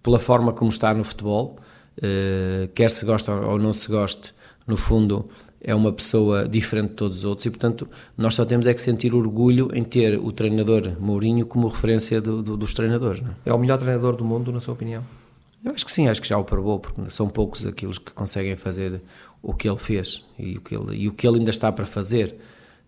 pela 0.03 0.19
forma 0.19 0.53
como 0.53 0.69
está 0.69 0.93
no 0.93 1.03
futebol, 1.03 1.57
uh, 1.97 2.67
quer 2.73 2.89
se 2.89 3.05
goste 3.05 3.29
ou 3.31 3.57
não 3.57 3.73
se 3.73 3.87
goste, 3.87 4.33
no 4.67 4.77
fundo 4.77 5.29
é 5.63 5.75
uma 5.75 5.91
pessoa 5.91 6.47
diferente 6.47 6.89
de 6.89 6.95
todos 6.95 7.19
os 7.19 7.23
outros 7.23 7.45
e, 7.45 7.49
portanto, 7.49 7.87
nós 8.17 8.33
só 8.33 8.43
temos 8.43 8.65
é 8.65 8.73
que 8.73 8.81
sentir 8.81 9.13
orgulho 9.13 9.69
em 9.73 9.83
ter 9.83 10.17
o 10.17 10.31
treinador 10.31 10.93
Mourinho 10.99 11.45
como 11.45 11.67
referência 11.67 12.19
do, 12.19 12.41
do, 12.41 12.57
dos 12.57 12.73
treinadores. 12.73 13.23
É? 13.45 13.49
é? 13.49 13.53
o 13.53 13.59
melhor 13.59 13.77
treinador 13.77 14.15
do 14.15 14.25
mundo, 14.25 14.51
na 14.51 14.59
sua 14.59 14.73
opinião? 14.73 15.03
Eu 15.63 15.71
acho 15.71 15.85
que 15.85 15.91
sim, 15.91 16.07
acho 16.07 16.21
que 16.21 16.27
já 16.27 16.37
o 16.37 16.43
provou, 16.43 16.79
porque 16.79 17.11
são 17.11 17.29
poucos 17.29 17.65
aqueles 17.65 17.99
que 17.99 18.11
conseguem 18.11 18.55
fazer 18.55 18.99
o 19.43 19.53
que 19.53 19.69
ele 19.69 19.77
fez 19.77 20.25
e 20.37 20.57
o 20.57 20.61
que 20.61 20.75
ele, 20.75 20.95
e 20.95 21.07
o 21.07 21.11
que 21.11 21.27
ele 21.27 21.37
ainda 21.37 21.51
está 21.51 21.71
para 21.71 21.85
fazer, 21.85 22.35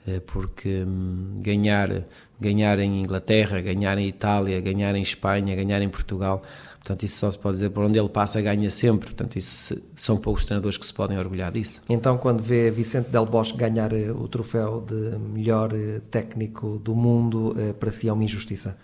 eh, 0.08 0.20
porque 0.26 0.84
hum, 0.84 1.36
ganhar, 1.38 2.04
ganhar 2.42 2.80
em 2.80 3.02
Inglaterra, 3.02 3.62
ganhar 3.62 3.96
em 4.00 4.08
Itália, 4.08 4.60
ganhar 4.60 4.96
em 4.96 5.04
Espanha, 5.04 5.56
ganhar 5.56 5.84
em 5.84 5.90
Portugal 5.90 6.42
Portanto, 6.84 7.04
isso 7.04 7.18
só 7.18 7.32
se 7.32 7.40
pode 7.40 7.54
dizer 7.54 7.70
por 7.70 7.86
onde 7.86 7.98
ele 7.98 8.10
passa, 8.10 8.42
ganha 8.42 8.70
sempre. 8.70 9.08
Portanto, 9.08 9.38
isso 9.38 9.82
são 9.96 10.18
poucos 10.18 10.46
treinadores 10.46 10.78
que 10.78 10.86
se 10.86 10.94
podem 10.94 11.18
orgulhar 11.18 11.50
disso. 11.50 11.82
Então, 11.88 12.18
quando 12.18 12.44
vê 12.44 12.70
Vicente 12.70 13.10
Del 13.10 13.26
Bosque 13.26 13.58
ganhar 13.58 13.94
eh, 13.94 14.12
o 14.12 14.28
troféu 14.28 14.82
de 14.82 15.18
melhor 15.18 15.74
eh, 15.74 16.02
técnico 16.12 16.78
do 16.80 16.94
mundo, 16.94 17.56
eh, 17.58 17.72
para 17.72 17.90
si 17.90 18.10
é 18.10 18.14
uma 18.14 18.26
injustiça? 18.26 18.78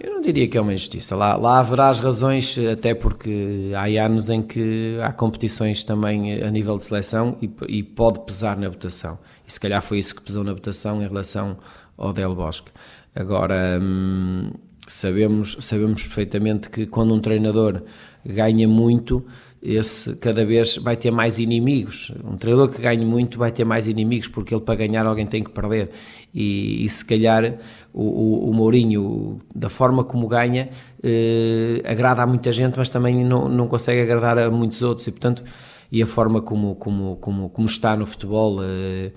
Eu 0.00 0.14
não 0.14 0.22
diria 0.22 0.48
que 0.48 0.56
é 0.56 0.60
uma 0.62 0.72
injustiça. 0.72 1.14
Lá, 1.14 1.36
lá 1.36 1.58
haverá 1.60 1.90
as 1.90 2.00
razões, 2.00 2.56
até 2.56 2.94
porque 2.94 3.70
há 3.76 3.84
anos 4.02 4.30
em 4.30 4.40
que 4.40 4.98
há 5.02 5.12
competições 5.12 5.84
também 5.84 6.42
a 6.42 6.50
nível 6.50 6.78
de 6.78 6.84
seleção 6.84 7.36
e, 7.42 7.50
e 7.68 7.82
pode 7.82 8.20
pesar 8.20 8.56
na 8.56 8.70
votação. 8.70 9.18
E 9.46 9.52
se 9.52 9.60
calhar 9.60 9.82
foi 9.82 9.98
isso 9.98 10.14
que 10.14 10.22
pesou 10.22 10.42
na 10.42 10.54
votação 10.54 11.02
em 11.02 11.06
relação 11.06 11.58
ao 11.98 12.14
Del 12.14 12.34
Bosque. 12.34 12.70
Agora. 13.14 13.78
Hum, 13.78 14.52
sabemos, 14.86 15.56
sabemos 15.60 16.02
perfeitamente 16.02 16.70
que 16.70 16.86
quando 16.86 17.14
um 17.14 17.20
treinador 17.20 17.82
ganha 18.24 18.68
muito, 18.68 19.24
esse 19.62 20.16
cada 20.16 20.44
vez 20.44 20.76
vai 20.76 20.96
ter 20.96 21.10
mais 21.10 21.38
inimigos. 21.38 22.12
Um 22.24 22.36
treinador 22.36 22.68
que 22.70 22.80
ganhe 22.80 23.04
muito 23.04 23.38
vai 23.38 23.52
ter 23.52 23.64
mais 23.64 23.86
inimigos, 23.86 24.28
porque 24.28 24.54
ele 24.54 24.62
para 24.62 24.74
ganhar 24.74 25.06
alguém 25.06 25.26
tem 25.26 25.44
que 25.44 25.50
perder. 25.50 25.90
E, 26.34 26.84
e 26.84 26.88
se 26.88 27.04
calhar 27.04 27.58
o, 27.92 28.02
o, 28.02 28.50
o, 28.50 28.54
Mourinho, 28.54 29.40
da 29.54 29.68
forma 29.68 30.04
como 30.04 30.28
ganha, 30.28 30.70
eh, 31.02 31.82
agrada 31.84 32.22
a 32.22 32.26
muita 32.26 32.52
gente, 32.52 32.78
mas 32.78 32.88
também 32.88 33.24
não, 33.24 33.48
não 33.48 33.68
consegue 33.68 34.00
agradar 34.00 34.38
a 34.38 34.50
muitos 34.50 34.82
outros. 34.82 35.06
E 35.06 35.10
portanto, 35.10 35.44
e 35.92 36.02
a 36.02 36.06
forma 36.06 36.40
como, 36.40 36.74
como, 36.76 37.16
como, 37.16 37.50
como 37.50 37.66
está 37.66 37.96
no 37.96 38.06
futebol. 38.06 38.62
Eh, 38.62 39.12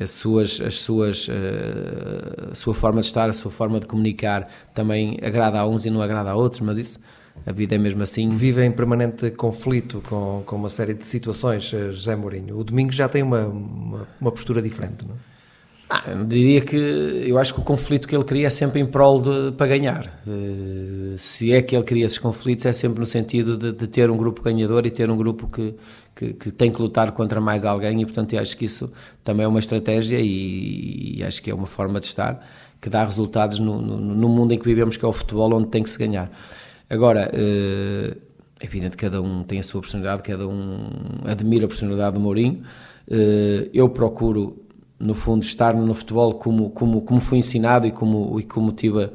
as 0.00 0.10
suas, 0.10 0.60
as 0.60 0.80
suas, 0.80 1.28
eh, 1.28 2.50
a 2.50 2.54
sua 2.54 2.74
forma 2.74 3.00
de 3.00 3.06
estar, 3.06 3.28
a 3.28 3.32
sua 3.32 3.50
forma 3.50 3.78
de 3.78 3.86
comunicar 3.86 4.48
também 4.74 5.18
agrada 5.22 5.58
a 5.58 5.66
uns 5.66 5.84
e 5.84 5.90
não 5.90 6.00
agrada 6.00 6.30
a 6.30 6.34
outros, 6.34 6.60
mas 6.60 6.78
isso 6.78 7.00
a 7.46 7.52
vida 7.52 7.74
é 7.74 7.78
mesmo 7.78 8.02
assim. 8.02 8.30
Vive 8.30 8.64
em 8.64 8.72
permanente 8.72 9.30
conflito 9.32 10.02
com, 10.08 10.42
com 10.46 10.56
uma 10.56 10.70
série 10.70 10.94
de 10.94 11.06
situações, 11.06 11.72
eh, 11.74 11.92
José 11.92 12.16
Mourinho. 12.16 12.58
O 12.58 12.64
domingo 12.64 12.92
já 12.92 13.08
tem 13.08 13.22
uma, 13.22 13.46
uma, 13.46 14.08
uma 14.20 14.32
postura 14.32 14.62
diferente, 14.62 15.04
não 15.06 15.14
é? 15.14 15.32
Ah, 15.94 16.04
eu 16.10 16.24
diria 16.24 16.62
que 16.62 16.74
eu 16.74 17.36
acho 17.36 17.52
que 17.52 17.60
o 17.60 17.62
conflito 17.62 18.08
que 18.08 18.16
ele 18.16 18.24
cria 18.24 18.46
é 18.46 18.50
sempre 18.50 18.80
em 18.80 18.86
prol 18.86 19.20
de, 19.20 19.52
para 19.52 19.66
ganhar. 19.66 20.22
Uh, 20.26 21.18
se 21.18 21.52
é 21.52 21.60
que 21.60 21.76
ele 21.76 21.84
cria 21.84 22.06
esses 22.06 22.16
conflitos, 22.16 22.64
é 22.64 22.72
sempre 22.72 22.98
no 22.98 23.04
sentido 23.04 23.58
de, 23.58 23.72
de 23.72 23.86
ter 23.86 24.10
um 24.10 24.16
grupo 24.16 24.40
ganhador 24.40 24.86
e 24.86 24.90
ter 24.90 25.10
um 25.10 25.16
grupo 25.18 25.46
que, 25.48 25.74
que, 26.22 26.32
que, 26.34 26.50
tem 26.50 26.70
que 26.70 26.80
lutar 26.80 27.12
contra 27.12 27.40
mais 27.40 27.64
alguém, 27.64 28.00
e 28.00 28.04
portanto 28.04 28.36
acho 28.38 28.56
que 28.56 28.64
isso 28.64 28.92
também 29.24 29.44
é 29.44 29.48
uma 29.48 29.58
estratégia 29.58 30.18
e, 30.20 31.18
e 31.18 31.24
acho 31.24 31.42
que 31.42 31.50
é 31.50 31.54
uma 31.54 31.66
forma 31.66 31.98
de 31.98 32.06
estar 32.06 32.44
que 32.80 32.90
dá 32.90 33.04
resultados 33.04 33.60
no, 33.60 33.80
no, 33.80 33.96
no, 33.96 34.28
mundo 34.28 34.52
em 34.52 34.58
que 34.58 34.64
vivemos, 34.64 34.96
que 34.96 35.04
é 35.04 35.08
o 35.08 35.12
futebol, 35.12 35.54
onde 35.54 35.68
tem 35.68 35.84
que 35.84 35.88
se 35.88 35.96
ganhar. 35.96 36.28
Agora, 36.90 37.30
uh, 37.32 38.16
é 38.58 38.64
evidente 38.64 38.96
que 38.96 39.04
cada 39.04 39.22
um 39.22 39.44
tem 39.44 39.60
a 39.60 39.62
sua 39.62 39.80
personalidade, 39.80 40.22
cada 40.22 40.48
um 40.48 40.88
admira 41.24 41.66
a 41.66 41.68
personalidade 41.68 42.14
do 42.14 42.20
Mourinho. 42.20 42.64
Uh, 43.06 43.70
eu 43.72 43.88
procuro 43.88 44.60
no 44.98 45.14
fundo, 45.14 45.44
estar 45.44 45.74
no 45.74 45.94
futebol 45.94 46.34
como, 46.34 46.70
como, 46.70 47.02
como 47.02 47.20
fui 47.20 47.38
ensinado 47.38 47.86
e 47.86 47.92
como, 47.92 48.38
e 48.40 48.42
como 48.42 48.72
tive 48.72 49.04
a 49.04 49.10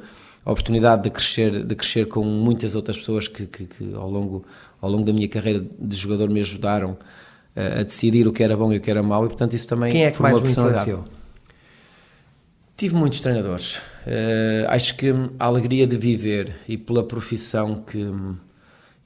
oportunidade 0.51 1.03
de 1.03 1.09
crescer, 1.09 1.63
de 1.63 1.75
crescer 1.75 2.07
com 2.07 2.23
muitas 2.23 2.75
outras 2.75 2.97
pessoas 2.97 3.27
que, 3.27 3.45
que, 3.45 3.65
que 3.65 3.93
ao, 3.93 4.09
longo, 4.09 4.45
ao 4.81 4.89
longo 4.89 5.05
da 5.05 5.13
minha 5.13 5.27
carreira 5.27 5.65
de 5.79 5.95
jogador 5.95 6.29
me 6.29 6.39
ajudaram 6.39 6.97
a, 7.55 7.79
a 7.79 7.83
decidir 7.83 8.27
o 8.27 8.33
que 8.33 8.43
era 8.43 8.55
bom 8.55 8.71
e 8.71 8.77
o 8.77 8.81
que 8.81 8.89
era 8.89 9.03
mau 9.03 9.25
e, 9.25 9.27
portanto, 9.27 9.53
isso 9.53 9.67
também 9.67 9.91
Quem 9.91 10.05
é 10.05 10.11
que 10.11 10.21
mais 10.21 10.39
me 10.41 10.49
influenciou? 10.49 11.03
Tive 12.77 12.93
muitos 12.93 13.21
treinadores. 13.21 13.77
Uh, 13.77 14.67
acho 14.67 14.95
que 14.95 15.09
a 15.39 15.45
alegria 15.45 15.87
de 15.87 15.97
viver 15.97 16.55
e 16.67 16.77
pela 16.77 17.03
profissão 17.03 17.83
que 17.83 18.05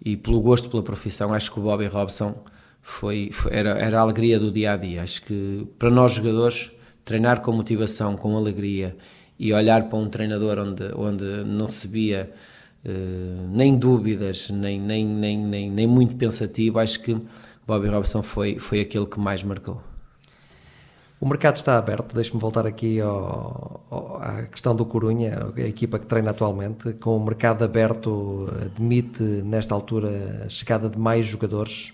e 0.04 0.18
pelo 0.18 0.42
gosto 0.42 0.70
pela 0.70 0.82
profissão, 0.82 1.34
acho 1.34 1.52
que 1.52 1.60
o 1.60 1.64
Bobby 1.64 1.86
Robson 1.86 2.44
foi, 2.82 3.30
foi, 3.32 3.54
era, 3.54 3.72
era 3.78 4.00
a 4.00 4.02
alegria 4.02 4.40
do 4.40 4.52
dia 4.52 4.74
a 4.74 4.78
dia. 4.78 5.04
Acho 5.04 5.22
que 5.22 5.68
para 5.78 5.92
nós 5.92 6.14
jogadores, 6.14 6.72
treinar 7.06 7.42
com 7.42 7.52
motivação, 7.52 8.18
com 8.18 8.36
alegria 8.36 8.96
e 9.42 9.52
olhar 9.54 9.90
para 9.90 9.98
um 9.98 10.08
treinador 10.08 10.60
onde, 10.60 10.84
onde 10.96 11.26
não 11.44 11.68
se 11.68 11.88
via 11.88 12.30
uh, 12.86 13.48
nem 13.52 13.76
dúvidas, 13.76 14.52
nem, 14.52 14.80
nem, 14.80 15.04
nem, 15.04 15.36
nem, 15.36 15.72
nem 15.72 15.88
muito 15.88 16.16
pensativo, 16.16 16.78
acho 16.78 17.02
que 17.02 17.18
Bobby 17.66 17.88
Robson 17.88 18.22
foi, 18.22 18.60
foi 18.60 18.82
aquele 18.82 19.08
que 19.08 19.20
mais 19.20 19.44
marcou. 19.44 19.82
O 21.20 21.28
mercado 21.28 21.56
está 21.56 21.76
aberto, 21.76 22.14
deixe-me 22.14 22.40
voltar 22.40 22.68
aqui 22.68 23.02
ao, 23.02 23.84
ao, 23.90 24.18
à 24.22 24.44
questão 24.44 24.76
do 24.76 24.86
Corunha, 24.86 25.52
a 25.56 25.62
equipa 25.62 25.98
que 25.98 26.06
treina 26.06 26.30
atualmente, 26.30 26.94
com 26.94 27.18
o 27.18 27.26
mercado 27.26 27.64
aberto, 27.64 28.48
admite 28.64 29.24
nesta 29.24 29.74
altura 29.74 30.44
a 30.46 30.50
chegada 30.50 30.88
de 30.88 31.00
mais 31.00 31.26
jogadores 31.26 31.94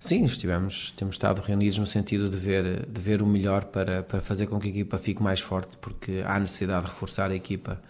Sim, 0.00 0.24
estivemos, 0.24 0.92
temos 0.92 1.16
estado 1.16 1.42
reunidos 1.42 1.76
no 1.76 1.86
sentido 1.86 2.30
de 2.30 2.36
ver, 2.36 2.86
de 2.86 3.00
ver 3.00 3.20
o 3.20 3.26
melhor 3.26 3.64
para, 3.64 4.02
para 4.02 4.20
fazer 4.20 4.46
com 4.46 4.58
que 4.60 4.68
a 4.68 4.70
equipa 4.70 4.96
fique 4.96 5.20
mais 5.20 5.40
forte, 5.40 5.76
porque 5.78 6.22
há 6.24 6.38
necessidade 6.38 6.84
de 6.84 6.90
reforçar 6.92 7.32
a 7.32 7.34
equipa 7.34 7.82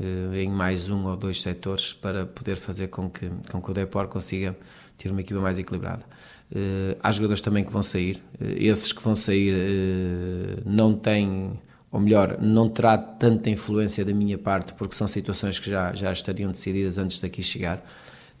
eh, 0.00 0.42
em 0.42 0.50
mais 0.50 0.90
um 0.90 1.06
ou 1.06 1.16
dois 1.16 1.40
setores 1.40 1.92
para 1.92 2.26
poder 2.26 2.56
fazer 2.56 2.88
com 2.88 3.08
que, 3.08 3.30
com 3.50 3.62
que 3.62 3.70
o 3.70 3.74
Depor 3.74 4.08
consiga 4.08 4.56
ter 4.98 5.10
uma 5.10 5.20
equipa 5.20 5.40
mais 5.40 5.56
equilibrada. 5.56 6.04
Eh, 6.52 6.96
há 7.00 7.12
jogadores 7.12 7.40
também 7.40 7.64
que 7.64 7.72
vão 7.72 7.82
sair, 7.82 8.20
eh, 8.40 8.54
esses 8.58 8.92
que 8.92 9.02
vão 9.02 9.14
sair 9.14 9.54
eh, 9.54 10.62
não 10.66 10.94
têm, 10.94 11.58
ou 11.92 12.00
melhor, 12.00 12.38
não 12.40 12.68
terá 12.68 12.98
tanta 12.98 13.48
influência 13.48 14.04
da 14.04 14.12
minha 14.12 14.36
parte, 14.36 14.72
porque 14.74 14.96
são 14.96 15.06
situações 15.06 15.60
que 15.60 15.70
já, 15.70 15.94
já 15.94 16.12
estariam 16.12 16.50
decididas 16.50 16.98
antes 16.98 17.20
daqui 17.20 17.40
chegar 17.40 17.84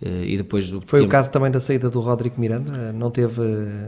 e 0.04 0.36
depois 0.36 0.68
Foi 0.68 1.00
tempo... 1.00 1.04
o 1.04 1.08
caso 1.08 1.30
também 1.30 1.50
da 1.50 1.60
saída 1.60 1.88
do 1.88 2.00
Rodrigo 2.00 2.40
Miranda? 2.40 2.92
Não 2.92 3.10
teve... 3.10 3.42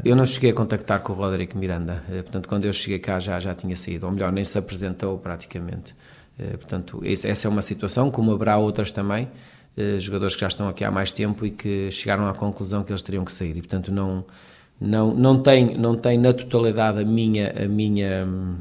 Eu 0.05 0.15
não 0.15 0.25
cheguei 0.25 0.51
a 0.51 0.55
contactar 0.55 1.01
com 1.01 1.13
o 1.13 1.17
Rodrigo 1.17 1.59
Miranda, 1.59 2.05
eh, 2.09 2.23
portanto 2.23 2.49
quando 2.49 2.65
eu 2.65 2.73
cheguei 2.73 2.99
cá 2.99 3.19
já, 3.19 3.41
já 3.41 3.55
tinha 3.55 3.75
saído, 3.75 4.07
ou 4.07 4.13
melhor, 4.13 4.31
nem 4.31 4.45
se 4.45 4.57
apresentou 4.57 5.19
praticamente. 5.19 5.95
Eh, 6.39 6.57
portanto, 6.57 7.03
essa 7.05 7.49
é 7.49 7.51
uma 7.51 7.63
situação, 7.63 8.11
como 8.11 8.33
haverá 8.33 8.57
outras 8.57 8.93
também, 8.93 9.29
jogadores 9.99 10.37
que 10.37 10.43
já 10.43 10.47
estão 10.47 10.69
aqui 10.69 10.85
há 10.85 10.91
mais 10.91 11.11
tempo 11.11 11.45
e 11.45 11.51
que 11.51 11.91
chegaram 11.91 12.29
à 12.29 12.35
conclusão 12.35 12.85
que 12.85 12.93
eles 12.93 13.03
teriam 13.03 13.25
que 13.25 13.33
sair, 13.33 13.57
e 13.57 13.61
portanto 13.61 13.91
não, 13.91 14.25
não, 14.81 15.13
não, 15.13 15.43
tem, 15.43 15.77
não 15.77 15.97
tem 15.97 16.17
na 16.17 16.33
totalidade 16.33 17.01
a 17.01 17.05
minha... 17.05 17.53
A 17.65 17.67
minha 17.67 18.25
hum, 18.25 18.55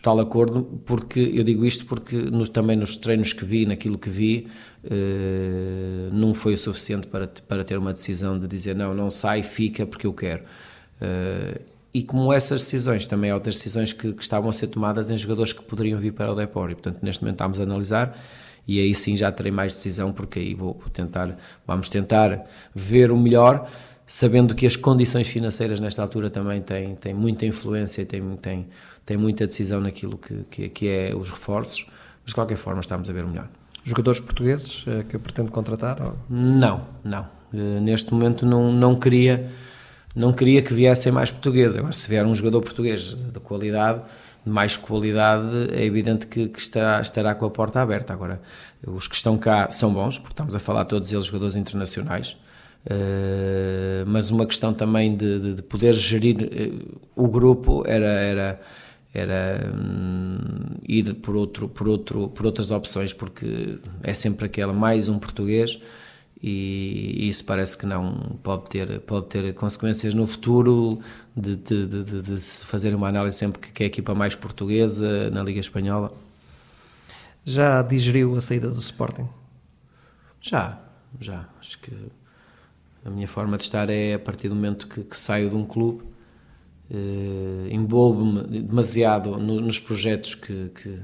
total 0.00 0.20
acordo, 0.20 0.62
porque 0.86 1.20
eu 1.20 1.42
digo 1.42 1.64
isto 1.64 1.84
porque 1.86 2.16
nos, 2.16 2.48
também 2.48 2.76
nos 2.76 2.96
treinos 2.96 3.32
que 3.32 3.44
vi, 3.44 3.66
naquilo 3.66 3.98
que 3.98 4.08
vi, 4.08 4.46
eh, 4.84 6.08
não 6.12 6.32
foi 6.32 6.54
o 6.54 6.58
suficiente 6.58 7.06
para, 7.08 7.26
para 7.26 7.64
ter 7.64 7.76
uma 7.76 7.92
decisão 7.92 8.38
de 8.38 8.46
dizer 8.46 8.76
não, 8.76 8.94
não 8.94 9.10
sai, 9.10 9.42
fica 9.42 9.84
porque 9.84 10.06
eu 10.06 10.12
quero. 10.12 10.44
Eh, 11.00 11.60
e 11.92 12.02
como 12.02 12.32
essas 12.32 12.62
decisões, 12.62 13.06
também 13.06 13.30
há 13.30 13.34
outras 13.34 13.56
decisões 13.56 13.92
que, 13.92 14.12
que, 14.12 14.22
estavam 14.22 14.50
a 14.50 14.52
ser 14.52 14.68
tomadas 14.68 15.10
em 15.10 15.18
jogadores 15.18 15.52
que 15.52 15.62
poderiam 15.62 15.98
vir 15.98 16.12
para 16.12 16.30
o 16.32 16.34
Depor, 16.34 16.70
e 16.70 16.74
portanto 16.74 16.98
neste 17.02 17.22
momento 17.22 17.36
estamos 17.36 17.60
a 17.60 17.62
analisar 17.64 18.16
e 18.68 18.78
aí 18.78 18.94
sim 18.94 19.16
já 19.16 19.32
terei 19.32 19.50
mais 19.50 19.74
decisão 19.74 20.12
porque 20.12 20.38
aí 20.38 20.54
vou, 20.54 20.74
tentar, 20.92 21.36
vamos 21.66 21.88
tentar 21.88 22.46
ver 22.74 23.10
o 23.10 23.16
melhor, 23.16 23.68
sabendo 24.06 24.54
que 24.54 24.66
as 24.66 24.76
condições 24.76 25.26
financeiras 25.26 25.80
nesta 25.80 26.02
altura 26.02 26.28
também 26.28 26.60
têm, 26.60 26.94
têm 26.94 27.14
muita 27.14 27.46
influência 27.46 28.02
e 28.02 28.04
têm, 28.04 28.36
têm, 28.36 28.66
têm 29.08 29.16
muita 29.16 29.46
decisão 29.46 29.80
naquilo 29.80 30.18
que, 30.18 30.44
que, 30.50 30.68
que 30.68 30.88
é 30.88 31.14
os 31.16 31.30
reforços, 31.30 31.86
mas 32.22 32.26
de 32.26 32.34
qualquer 32.34 32.56
forma 32.56 32.80
estamos 32.80 33.08
a 33.08 33.12
ver 33.12 33.26
melhor. 33.26 33.48
Jogadores 33.82 34.20
portugueses 34.20 34.84
eh, 34.86 35.02
que 35.08 35.18
pretende 35.18 35.50
contratar? 35.50 36.02
Ou? 36.02 36.14
Não, 36.28 36.86
não. 37.02 37.26
Eh, 37.54 37.80
neste 37.80 38.12
momento 38.12 38.44
não, 38.44 38.70
não 38.70 38.98
queria 38.98 39.50
não 40.14 40.32
queria 40.32 40.60
que 40.60 40.74
viessem 40.74 41.10
mais 41.10 41.30
portugueses. 41.30 41.76
Agora, 41.76 41.92
se 41.92 42.06
vier 42.08 42.26
um 42.26 42.34
jogador 42.34 42.60
português 42.60 43.14
de 43.14 43.40
qualidade, 43.40 44.02
de 44.44 44.50
mais 44.50 44.76
qualidade, 44.76 45.70
é 45.72 45.84
evidente 45.84 46.26
que, 46.26 46.48
que 46.48 46.58
estará, 46.58 47.00
estará 47.00 47.34
com 47.34 47.46
a 47.46 47.50
porta 47.50 47.80
aberta. 47.80 48.12
Agora, 48.12 48.42
os 48.86 49.08
que 49.08 49.14
estão 49.14 49.38
cá 49.38 49.70
são 49.70 49.92
bons, 49.92 50.18
porque 50.18 50.32
estamos 50.32 50.54
a 50.54 50.58
falar 50.58 50.84
todos 50.84 51.10
eles 51.12 51.24
jogadores 51.24 51.56
internacionais. 51.56 52.36
Uh, 52.86 54.06
mas 54.06 54.30
uma 54.30 54.46
questão 54.46 54.72
também 54.72 55.14
de, 55.14 55.38
de, 55.40 55.54
de 55.56 55.62
poder 55.62 55.92
gerir 55.92 56.36
uh, 56.36 57.00
o 57.14 57.28
grupo 57.28 57.82
era, 57.86 58.06
era, 58.06 58.60
era 59.12 59.72
hum, 59.74 60.76
ir 60.86 61.14
por, 61.14 61.34
outro, 61.34 61.68
por, 61.68 61.88
outro, 61.88 62.28
por 62.28 62.46
outras 62.46 62.70
opções, 62.70 63.12
porque 63.12 63.78
é 64.02 64.14
sempre 64.14 64.46
aquela 64.46 64.72
mais 64.72 65.08
um 65.08 65.18
português 65.18 65.80
e, 66.42 67.24
e 67.24 67.28
isso 67.28 67.44
parece 67.44 67.76
que 67.76 67.86
não 67.86 68.38
pode 68.42 68.70
ter, 68.70 69.00
pode 69.00 69.26
ter 69.26 69.54
consequências 69.54 70.14
no 70.14 70.26
futuro 70.26 71.00
de, 71.36 71.56
de, 71.56 71.86
de, 71.86 72.22
de 72.22 72.40
se 72.40 72.64
fazer 72.64 72.94
uma 72.94 73.08
análise 73.08 73.36
sempre 73.36 73.60
que, 73.60 73.72
que 73.72 73.82
é 73.82 73.86
a 73.86 73.88
equipa 73.88 74.14
mais 74.14 74.34
portuguesa 74.34 75.30
na 75.30 75.42
Liga 75.42 75.60
Espanhola. 75.60 76.12
Já 77.44 77.82
digeriu 77.82 78.36
a 78.36 78.40
saída 78.40 78.68
do 78.68 78.80
Sporting? 78.80 79.28
Já, 80.40 80.78
já. 81.20 81.48
Acho 81.58 81.78
que 81.80 81.92
a 83.04 83.10
minha 83.10 83.26
forma 83.26 83.56
de 83.56 83.64
estar 83.64 83.88
é 83.88 84.14
a 84.14 84.18
partir 84.18 84.48
do 84.48 84.54
momento 84.54 84.86
que, 84.86 85.02
que 85.02 85.16
saio 85.16 85.50
de 85.50 85.56
um 85.56 85.64
clube 85.64 86.04
uh, 86.90 87.68
envolvo-me 87.70 88.62
demasiado 88.62 89.36
no, 89.36 89.60
nos 89.60 89.78
projetos 89.78 90.34
que, 90.34 90.70
que, 90.74 91.00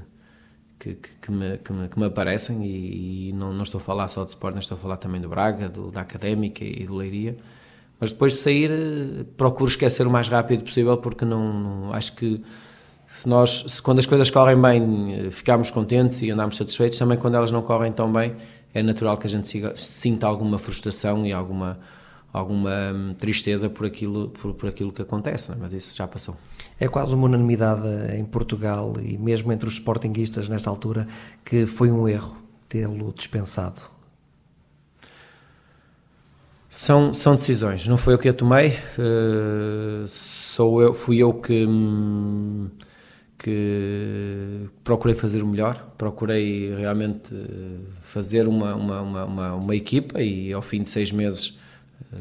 que, 0.79 0.97
que, 1.21 1.31
me, 1.31 1.57
que, 1.57 1.73
me, 1.73 1.89
que 1.89 1.99
me 1.99 2.05
aparecem 2.05 2.65
e, 2.65 3.29
e, 3.29 3.33
não, 3.33 3.53
não 3.53 3.63
estou 3.63 3.79
a 3.79 3.81
falar 3.81 4.07
só 4.07 4.23
de 4.23 4.31
Sporting, 4.31 4.59
estou 4.59 4.77
a 4.77 4.79
falar 4.79 4.97
também 4.97 5.21
do 5.21 5.29
Braga, 5.29 5.69
do, 5.69 5.91
da 5.91 6.01
Académica 6.01 6.63
e 6.63 6.85
do 6.85 6.95
Leiria. 6.95 7.37
Mas 7.99 8.11
depois 8.11 8.33
de 8.33 8.39
sair, 8.39 8.71
eh, 8.71 9.25
procuro 9.37 9.69
esquecer 9.69 10.05
o 10.05 10.09
mais 10.09 10.27
rápido 10.27 10.63
possível 10.63 10.97
porque 10.97 11.23
não, 11.23 11.53
não 11.53 11.93
acho 11.93 12.13
que 12.13 12.43
se 13.07 13.27
nós, 13.27 13.63
se 13.67 13.81
quando 13.81 13.99
as 13.99 14.05
coisas 14.05 14.29
correm 14.29 14.59
bem, 14.61 15.27
eh, 15.27 15.31
ficamos 15.31 15.71
contentes 15.71 16.21
e 16.21 16.29
andamos 16.29 16.57
satisfeitos, 16.57 16.99
também 16.99 17.17
quando 17.17 17.35
elas 17.35 17.51
não 17.51 17.61
correm 17.61 17.91
tão 17.91 18.11
bem, 18.11 18.35
é 18.73 18.83
natural 18.83 19.17
que 19.17 19.27
a 19.27 19.29
gente 19.29 19.47
siga, 19.47 19.75
sinta 19.75 20.27
alguma 20.27 20.57
frustração 20.57 21.25
e 21.25 21.31
alguma 21.31 21.79
alguma 22.35 22.91
hum, 22.93 23.13
tristeza 23.17 23.69
por 23.69 23.85
aquilo, 23.85 24.29
por, 24.29 24.53
por 24.53 24.67
aquilo 24.67 24.91
que 24.91 25.01
acontece, 25.01 25.53
é? 25.53 25.55
mas 25.55 25.71
isso 25.71 25.95
já 25.95 26.05
passou. 26.05 26.35
É 26.77 26.87
quase 26.87 27.15
uma 27.15 27.25
unanimidade 27.25 27.87
em 28.13 28.25
Portugal 28.25 28.93
e 29.01 29.17
mesmo 29.17 29.53
entre 29.53 29.67
os 29.67 29.75
sportinguistas 29.75 30.49
nesta 30.49 30.69
altura 30.69 31.07
que 31.45 31.65
foi 31.65 31.89
um 31.91 32.07
erro 32.07 32.35
tê-lo 32.67 33.13
dispensado? 33.15 33.81
São, 36.69 37.13
são 37.13 37.35
decisões, 37.35 37.87
não 37.87 37.95
foi 37.95 38.15
eu 38.15 38.17
que 38.17 38.27
a 38.27 38.33
tomei, 38.33 38.77
uh, 38.99 40.05
sou 40.09 40.81
eu, 40.81 40.93
fui 40.93 41.19
eu 41.19 41.33
que, 41.33 41.65
que 43.39 44.67
procurei 44.83 45.15
fazer 45.15 45.41
o 45.41 45.47
melhor, 45.47 45.93
procurei 45.97 46.75
realmente 46.75 47.33
fazer 48.01 48.45
uma, 48.45 48.75
uma, 48.75 49.01
uma, 49.01 49.23
uma, 49.25 49.53
uma 49.55 49.73
equipa 49.73 50.21
e 50.21 50.51
ao 50.51 50.61
fim 50.61 50.81
de 50.81 50.89
seis 50.89 51.13
meses, 51.13 51.57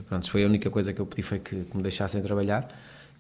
pronto, 0.09 0.31
foi 0.31 0.45
a 0.45 0.47
única 0.47 0.71
coisa 0.71 0.93
que 0.93 1.01
eu 1.01 1.07
pedi 1.07 1.23
foi 1.23 1.39
que, 1.39 1.65
que 1.65 1.77
me 1.77 1.83
deixassem 1.83 2.21
trabalhar 2.23 2.69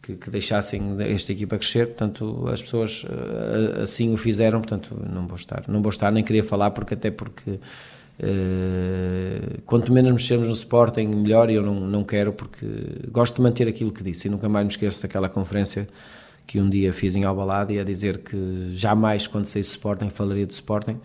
que, 0.05 0.17
que, 0.17 0.31
deixassem 0.31 0.97
esta 1.01 1.33
equipa 1.33 1.57
crescer, 1.57 1.87
portanto 1.87 2.47
as 2.49 2.61
pessoas 2.61 3.05
uh, 3.05 3.83
assim 3.83 4.13
o 4.13 4.17
fizeram, 4.19 4.61
portanto 4.61 4.95
não 5.11 5.27
vou 5.27 5.37
estar, 5.37 5.65
não 5.67 5.81
vou 5.81 5.91
estar 5.91 6.13
nem 6.13 6.23
queria 6.23 6.45
falar 6.45 6.71
porque 6.73 6.93
até 6.93 7.11
porque 7.11 7.53
uh, 7.53 7.59
quanto 9.65 9.91
menos 9.93 10.13
mexermos 10.13 10.47
no 10.47 10.53
Sporting 10.53 11.07
melhor 11.07 11.49
e 11.49 11.55
eu 11.55 11.63
não, 11.63 11.81
não 11.81 12.05
quero 12.05 12.33
porque 12.35 12.67
gosto 13.11 13.37
de 13.37 13.43
manter 13.43 13.67
aquilo 13.67 13.91
que 13.91 14.03
disse 14.03 14.29
e 14.29 14.31
nunca 14.31 14.49
mais 14.49 14.67
me 14.67 14.73
esqueço 14.73 15.03
daquela 15.03 15.29
conferência 15.29 15.89
que 16.47 16.61
um 16.61 16.69
dia 16.69 16.93
fiz 16.93 17.17
em 17.17 17.25
Albalade 17.25 17.79
a 17.79 17.85
dizer 17.85 18.19
que 18.19 18.71
jamais 18.75 19.27
quando 19.27 19.47
saísse 19.47 19.71
Sporting 19.71 20.11
falaria 20.11 20.47
de 20.47 20.53
Sporting 20.53 21.01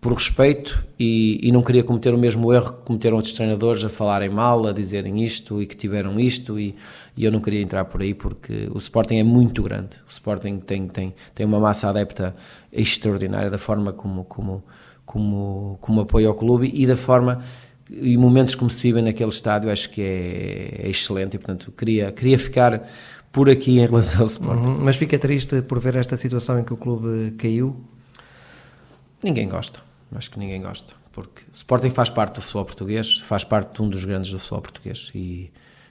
por 0.00 0.12
respeito 0.12 0.84
e, 0.98 1.40
e, 1.42 1.50
não 1.50 1.62
queria 1.62 1.82
cometer 1.82 2.12
o 2.14 2.18
mesmo 2.18 2.52
erro 2.52 2.74
que 2.74 2.82
cometeram 2.84 3.16
outros 3.16 3.34
treinadores 3.34 3.84
a 3.84 3.88
falarem 3.88 4.28
mal, 4.28 4.66
a 4.66 4.72
dizerem 4.72 5.24
isto 5.24 5.60
e 5.60 5.66
que 5.66 5.76
tiveram 5.76 6.20
isto 6.20 6.60
e, 6.60 6.74
e, 7.16 7.24
eu 7.24 7.32
não 7.32 7.40
queria 7.40 7.62
entrar 7.62 7.84
por 7.86 8.02
aí 8.02 8.14
porque 8.14 8.68
o 8.72 8.78
Sporting 8.78 9.16
é 9.16 9.24
muito 9.24 9.62
grande, 9.62 9.96
o 10.06 10.10
Sporting 10.10 10.58
tem, 10.58 10.86
tem, 10.86 11.14
tem 11.34 11.46
uma 11.46 11.58
massa 11.58 11.88
adepta 11.88 12.36
extraordinária 12.72 13.50
da 13.50 13.58
forma 13.58 13.92
como, 13.92 14.24
como, 14.24 14.62
como, 15.04 15.78
como 15.80 16.00
apoia 16.02 16.30
o 16.30 16.34
clube 16.34 16.70
e 16.72 16.86
da 16.86 16.96
forma 16.96 17.42
e 17.90 18.16
momentos 18.16 18.54
como 18.54 18.68
se 18.68 18.82
vivem 18.82 19.02
naquele 19.02 19.30
estádio 19.30 19.70
acho 19.70 19.88
que 19.90 20.02
é, 20.02 20.86
é 20.86 20.90
excelente 20.90 21.34
e 21.34 21.38
portanto 21.38 21.72
queria, 21.76 22.12
queria 22.12 22.38
ficar 22.38 22.86
por 23.32 23.50
aqui 23.50 23.78
em 23.78 23.86
relação 23.86 24.20
ao 24.20 24.26
Sporting. 24.26 24.66
Uhum, 24.66 24.78
mas 24.80 24.96
fica 24.96 25.18
triste 25.18 25.62
por 25.62 25.78
ver 25.78 25.96
esta 25.96 26.16
situação 26.16 26.58
em 26.58 26.64
que 26.64 26.72
o 26.72 26.76
clube 26.76 27.32
caiu? 27.32 27.76
Ninguém 29.22 29.48
gosta 29.48 29.86
acho 30.14 30.30
que 30.30 30.38
ninguém 30.38 30.60
gosta, 30.60 30.92
porque 31.12 31.42
o 31.52 31.56
Sporting 31.56 31.90
faz 31.90 32.10
parte 32.10 32.34
do 32.34 32.40
futebol 32.40 32.64
português, 32.64 33.18
faz 33.18 33.44
parte 33.44 33.74
de 33.74 33.82
um 33.82 33.88
dos 33.88 34.04
grandes 34.04 34.30
do 34.30 34.38
futebol 34.38 34.62
português 34.62 35.10
e 35.14 35.50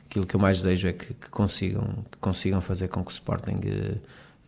aquilo 0.10 0.26
que 0.26 0.36
eu 0.36 0.40
mais 0.40 0.58
desejo 0.60 0.88
é 0.88 0.94
que, 0.94 1.14
que 1.14 1.30
consigam, 1.30 2.06
que 2.12 2.18
consigam 2.20 2.62
fazer 2.62 2.88
com 2.88 3.04
que 3.04 3.12
o 3.12 3.14
Sporting 3.14 3.60
eh, 3.66 3.96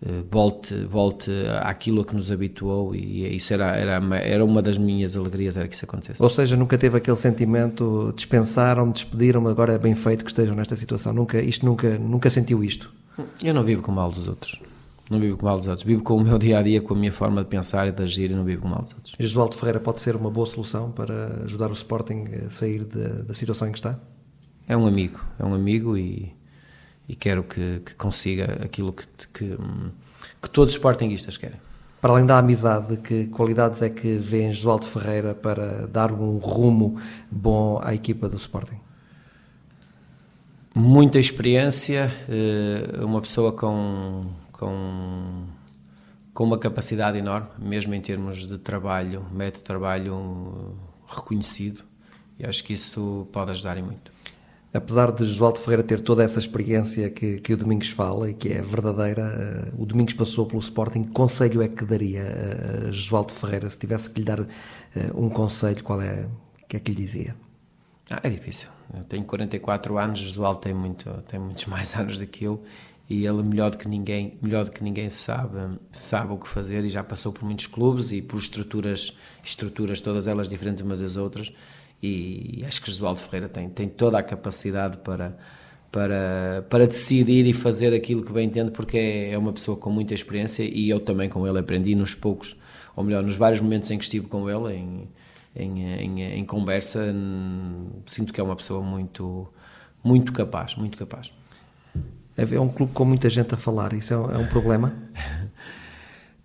eh, 0.06 0.24
volte, 0.30 0.76
volte 0.86 1.32
àquilo 1.62 2.02
a 2.02 2.06
que 2.06 2.16
nos 2.16 2.32
habituou 2.32 2.96
e 2.96 3.36
isso 3.36 3.54
era, 3.54 3.76
era, 3.76 4.18
era 4.18 4.46
uma 4.46 4.62
das 4.62 4.78
minhas 4.78 5.18
alegrias, 5.18 5.58
era 5.58 5.68
que 5.68 5.76
isso 5.76 5.86
acontecesse. 5.86 6.22
Ou 6.22 6.30
seja, 6.30 6.56
nunca 6.56 6.78
teve 6.78 6.98
aquele 6.98 7.18
sentimento, 7.18 8.14
dispensaram-me, 8.16 8.94
despediram-me, 8.94 9.50
agora 9.50 9.74
é 9.74 9.78
bem 9.80 9.96
feito 9.96 10.24
que 10.24 10.32
estejam 10.32 10.56
nesta 10.56 10.76
situação, 10.76 11.12
nunca, 11.12 11.42
isto 11.42 11.66
nunca, 11.66 11.98
nunca 11.98 12.30
sentiu 12.30 12.64
isto? 12.64 12.92
Eu 13.44 13.54
não 13.54 13.64
vivo 13.64 13.82
com 13.82 13.92
mal 13.92 14.12
dos 14.12 14.28
outros. 14.28 14.62
Não 15.10 15.20
vivo 15.20 15.38
com 15.38 15.46
mal 15.46 15.58
dos 15.58 15.68
outros. 15.68 15.86
Vivo 15.86 16.04
com 16.04 16.18
o 16.18 16.24
meu 16.24 16.38
dia 16.38 16.60
a 16.60 16.64
dia, 16.64 16.82
com 16.82 16.94
a 16.94 16.98
minha 16.98 17.12
forma 17.12 17.42
de 17.42 17.50
pensar 17.50 17.88
e 17.88 17.92
de 17.92 18.04
agir 18.04 18.30
e 18.30 18.34
não 18.34 18.44
vivo 18.44 18.64
com 18.64 18.68
mal 18.68 18.82
dos 18.82 18.94
outros. 18.94 19.16
Jesualdo 19.18 19.56
Ferreira 19.56 19.80
pode 19.80 20.02
ser 20.02 20.16
uma 20.16 20.30
boa 20.30 20.46
solução 20.46 20.92
para 20.92 21.44
ajudar 21.46 21.70
o 21.70 21.74
Sporting 21.74 22.26
a 22.46 22.50
sair 22.50 22.84
de, 22.84 23.24
da 23.24 23.34
situação 23.34 23.68
em 23.68 23.72
que 23.72 23.78
está? 23.78 23.98
É 24.68 24.76
um 24.76 24.86
amigo, 24.86 25.20
é 25.40 25.46
um 25.46 25.54
amigo 25.54 25.98
e, 25.98 26.36
e 27.08 27.16
quero 27.16 27.44
que, 27.44 27.82
que 27.86 27.96
consiga 27.96 28.60
aquilo 28.62 28.92
que, 28.92 29.06
que, 29.34 29.58
que 30.42 30.50
todos 30.50 30.74
os 30.74 30.78
Sportingistas 30.78 31.38
querem. 31.38 31.60
Para 32.02 32.12
além 32.12 32.26
da 32.26 32.38
amizade, 32.38 32.98
que 32.98 33.28
qualidades 33.28 33.82
é 33.82 33.90
que 33.90 34.18
vê 34.18 34.44
em 34.44 34.52
Josualdo 34.52 34.86
Ferreira 34.86 35.34
para 35.34 35.88
dar 35.88 36.12
um 36.12 36.38
rumo 36.38 36.98
bom 37.32 37.80
à 37.82 37.94
equipa 37.94 38.30
do 38.30 38.36
Sporting? 38.36 38.80
Muita 40.76 41.18
experiência, 41.18 42.14
eh, 42.30 43.04
uma 43.04 43.20
pessoa 43.20 43.52
com, 43.52 44.28
com, 44.58 45.46
com 46.34 46.44
uma 46.44 46.58
capacidade 46.58 47.18
enorme, 47.18 47.50
mesmo 47.60 47.94
em 47.94 48.02
termos 48.02 48.48
de 48.48 48.58
trabalho, 48.58 49.26
método 49.32 49.60
de 49.60 49.64
trabalho 49.64 50.76
reconhecido, 51.08 51.84
e 52.40 52.46
acho 52.46 52.64
que 52.64 52.74
isso 52.74 53.28
pode 53.32 53.52
ajudar 53.52 53.78
em 53.78 53.84
muito. 53.84 54.12
Apesar 54.74 55.12
de 55.12 55.26
Josualdo 55.26 55.60
Ferreira 55.60 55.82
ter 55.82 56.02
toda 56.02 56.24
essa 56.24 56.40
experiência 56.40 57.10
que, 57.10 57.40
que 57.40 57.54
o 57.54 57.58
Domingos 57.58 57.90
fala 57.90 58.30
e 58.30 58.34
que 58.34 58.50
é 58.50 58.62
verdadeira, 58.62 59.72
uh, 59.76 59.82
o 59.82 59.86
Domingos 59.86 60.14
passou 60.14 60.46
pelo 60.46 60.60
Sporting. 60.60 61.04
Que 61.04 61.12
conselho 61.12 61.62
é 61.62 61.68
que 61.68 61.86
daria 61.86 62.24
a 62.88 62.92
Josualdo 62.92 63.34
Ferreira 63.34 63.70
se 63.70 63.80
tivesse 63.80 64.10
que 64.10 64.20
lhe 64.20 64.26
dar 64.26 64.42
uh, 64.42 64.48
um 65.16 65.30
conselho? 65.30 65.84
Qual 65.84 66.02
é? 66.02 66.28
Que 66.68 66.78
é 66.78 66.80
que 66.80 66.92
lhe 66.92 66.98
dizia? 66.98 67.36
Ah, 68.10 68.20
é 68.24 68.30
difícil. 68.30 68.70
Eu 68.94 69.04
tenho 69.06 69.24
44 69.24 69.98
anos, 69.98 70.20
Josualdo 70.20 70.60
tem, 70.60 70.74
muito, 70.74 71.10
tem 71.28 71.40
muitos 71.40 71.66
mais 71.68 71.96
anos 71.96 72.20
do 72.20 72.28
que 72.28 72.44
eu 72.44 72.62
e 73.10 73.26
ele 73.26 73.42
melhor 73.42 73.72
do 73.72 73.78
que 73.78 73.88
ninguém 73.88 74.38
melhor 74.42 74.66
do 74.66 74.72
que 74.72 74.84
ninguém 74.84 75.10
sabe 75.10 75.78
sabe 75.92 76.34
o 76.34 76.38
que 76.38 76.48
fazer 76.48 76.84
e 76.84 76.90
já 76.90 77.04
passou 77.04 77.32
por 77.32 77.46
muitos 77.46 77.68
clubes 77.68 78.12
e 78.12 78.22
por 78.22 78.38
estruturas 78.38 79.16
estruturas 79.44 80.02
todas 80.02 80.28
elas 80.28 80.50
diferentes 80.50 80.84
umas 80.84 81.00
das 81.00 81.16
outras. 81.16 81.52
E 82.04 82.64
acho 82.68 82.82
que 82.82 82.92
Josualdo 82.92 83.20
Ferreira 83.22 83.50
tem 83.50 83.70
tem 83.70 83.88
toda 83.88 84.20
a 84.20 84.24
capacidade 84.24 84.98
para 84.98 85.38
para 85.92 86.66
para 86.70 86.86
decidir 86.86 87.46
e 87.46 87.54
fazer 87.54 87.94
aquilo 87.94 88.24
que 88.24 88.32
bem 88.32 88.48
entende 88.48 88.72
porque 88.72 88.98
é, 88.98 89.32
é 89.32 89.38
uma 89.38 89.54
pessoa 89.54 89.78
com 89.78 89.90
muita 89.90 90.14
experiência 90.14 90.64
e 90.64 90.90
eu 90.90 91.00
também 91.00 91.30
com 91.30 91.48
ele 91.48 91.60
aprendi 91.60 91.96
nos 91.96 92.14
poucos 92.14 92.56
ou 92.96 93.04
melhor 93.04 93.24
nos 93.24 93.38
vários 93.38 93.62
momentos 93.62 93.90
em 93.90 93.98
que 93.98 94.04
estive 94.04 94.28
com 94.28 94.50
ele 94.50 94.76
em 94.76 95.08
em, 95.56 95.82
em, 95.82 96.22
em 96.40 96.46
conversa 96.46 97.12
sinto 98.06 98.34
que 98.34 98.40
é 98.40 98.44
uma 98.44 98.56
pessoa 98.56 98.82
muito 98.84 99.48
muito 100.04 100.34
capaz 100.34 100.76
muito 100.76 100.98
capaz 100.98 101.32
é 102.38 102.60
um 102.60 102.70
clube 102.70 102.94
com 102.94 103.04
muita 103.04 103.30
gente 103.30 103.54
a 103.54 103.58
falar, 103.58 103.94
isso 103.94 104.14
é 104.14 104.18
um, 104.18 104.32
é 104.32 104.38
um 104.38 104.48
problema? 104.48 104.96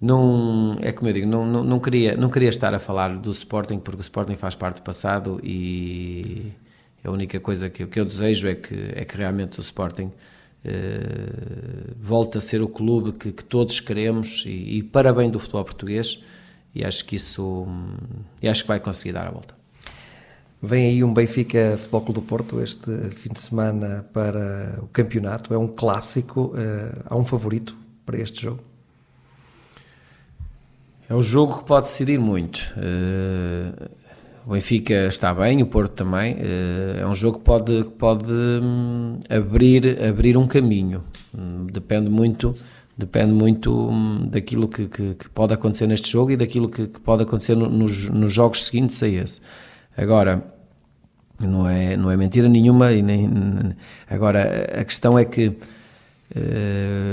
Não, 0.01 0.79
é 0.81 0.91
como 0.91 1.09
eu 1.09 1.13
digo, 1.13 1.29
não, 1.29 1.47
não, 1.47 1.63
não, 1.63 1.79
queria, 1.79 2.17
não 2.17 2.29
queria 2.29 2.49
estar 2.49 2.75
a 2.75 2.81
falar 2.81 3.17
do 3.17 3.31
Sporting 3.31 3.79
porque 3.79 4.01
o 4.01 4.03
Sporting 4.03 4.35
faz 4.35 4.57
parte 4.57 4.79
do 4.79 4.83
passado 4.83 5.39
e 5.45 6.51
a 7.05 7.11
única 7.13 7.39
coisa 7.39 7.71
que, 7.71 7.87
que 7.87 8.01
eu 8.01 8.05
desejo 8.05 8.49
é 8.49 8.57
que, 8.57 8.75
é 8.97 9.05
que 9.05 9.17
realmente 9.17 9.61
o 9.61 9.63
Sporting 9.63 10.11
eh, 10.65 11.95
volte 12.01 12.37
a 12.37 12.41
ser 12.41 12.63
o 12.63 12.69
clube 12.69 13.13
que, 13.13 13.31
que 13.31 13.45
todos 13.45 13.79
queremos 13.79 14.45
e, 14.45 14.79
e 14.79 15.29
do 15.29 15.39
futebol 15.39 15.65
português 15.65 16.21
e 16.75 16.85
acho 16.85 17.05
que 17.05 17.15
isso 17.15 17.67
e 18.41 18.49
acho 18.49 18.63
que 18.63 18.69
vai 18.69 18.81
conseguir 18.81 19.13
dar 19.13 19.29
a 19.29 19.31
volta. 19.31 19.62
Vem 20.65 20.87
aí 20.87 21.03
um 21.03 21.13
Benfica 21.13 21.77
Futebol 21.77 22.01
Clube 22.03 22.21
do 22.21 22.23
Porto 22.25 22.61
este 22.61 22.89
fim 23.17 23.33
de 23.33 23.41
semana 23.41 24.07
para 24.13 24.79
o 24.81 24.87
campeonato. 24.87 25.53
É 25.53 25.59
um 25.59 25.67
clássico. 25.67 26.55
Eh, 26.57 27.03
há 27.05 27.17
um 27.17 27.25
favorito 27.25 27.77
para 28.07 28.17
este 28.17 28.43
jogo? 28.43 28.61
É 31.11 31.15
um 31.15 31.21
jogo 31.21 31.59
que 31.59 31.65
pode 31.65 31.87
decidir 31.87 32.17
muito. 32.21 32.61
Eh, 32.77 33.89
o 34.47 34.53
Benfica 34.53 35.09
está 35.09 35.35
bem, 35.35 35.61
o 35.65 35.67
Porto 35.67 35.95
também. 35.95 36.37
Eh, 36.39 37.01
é 37.01 37.07
um 37.09 37.15
jogo 37.15 37.39
que 37.39 37.45
pode, 37.45 37.83
pode 37.99 38.31
hum, 38.31 39.19
abrir, 39.29 40.01
abrir 40.01 40.37
um 40.37 40.47
caminho. 40.47 41.03
Hum, 41.37 41.67
depende 41.73 42.09
muito, 42.09 42.55
depende 42.97 43.33
muito 43.33 43.73
hum, 43.73 44.29
daquilo 44.31 44.69
que, 44.69 44.87
que, 44.87 45.15
que 45.17 45.29
pode 45.31 45.53
acontecer 45.53 45.89
neste 45.89 46.09
jogo 46.09 46.31
e 46.31 46.37
daquilo 46.37 46.69
que, 46.69 46.87
que 46.87 47.01
pode 47.01 47.25
acontecer 47.25 47.57
nos, 47.57 48.09
nos 48.09 48.33
jogos 48.33 48.65
seguintes 48.65 49.03
a 49.03 49.09
esse. 49.09 49.41
Agora, 49.97 50.52
não 51.47 51.69
é, 51.69 51.97
não 51.97 52.11
é 52.11 52.17
mentira 52.17 52.49
nenhuma. 52.49 52.93
E 52.93 53.03
nem, 53.03 53.29
agora, 54.09 54.81
a 54.81 54.85
questão 54.85 55.19
é 55.19 55.25
que 55.25 55.49
uh, 55.49 55.57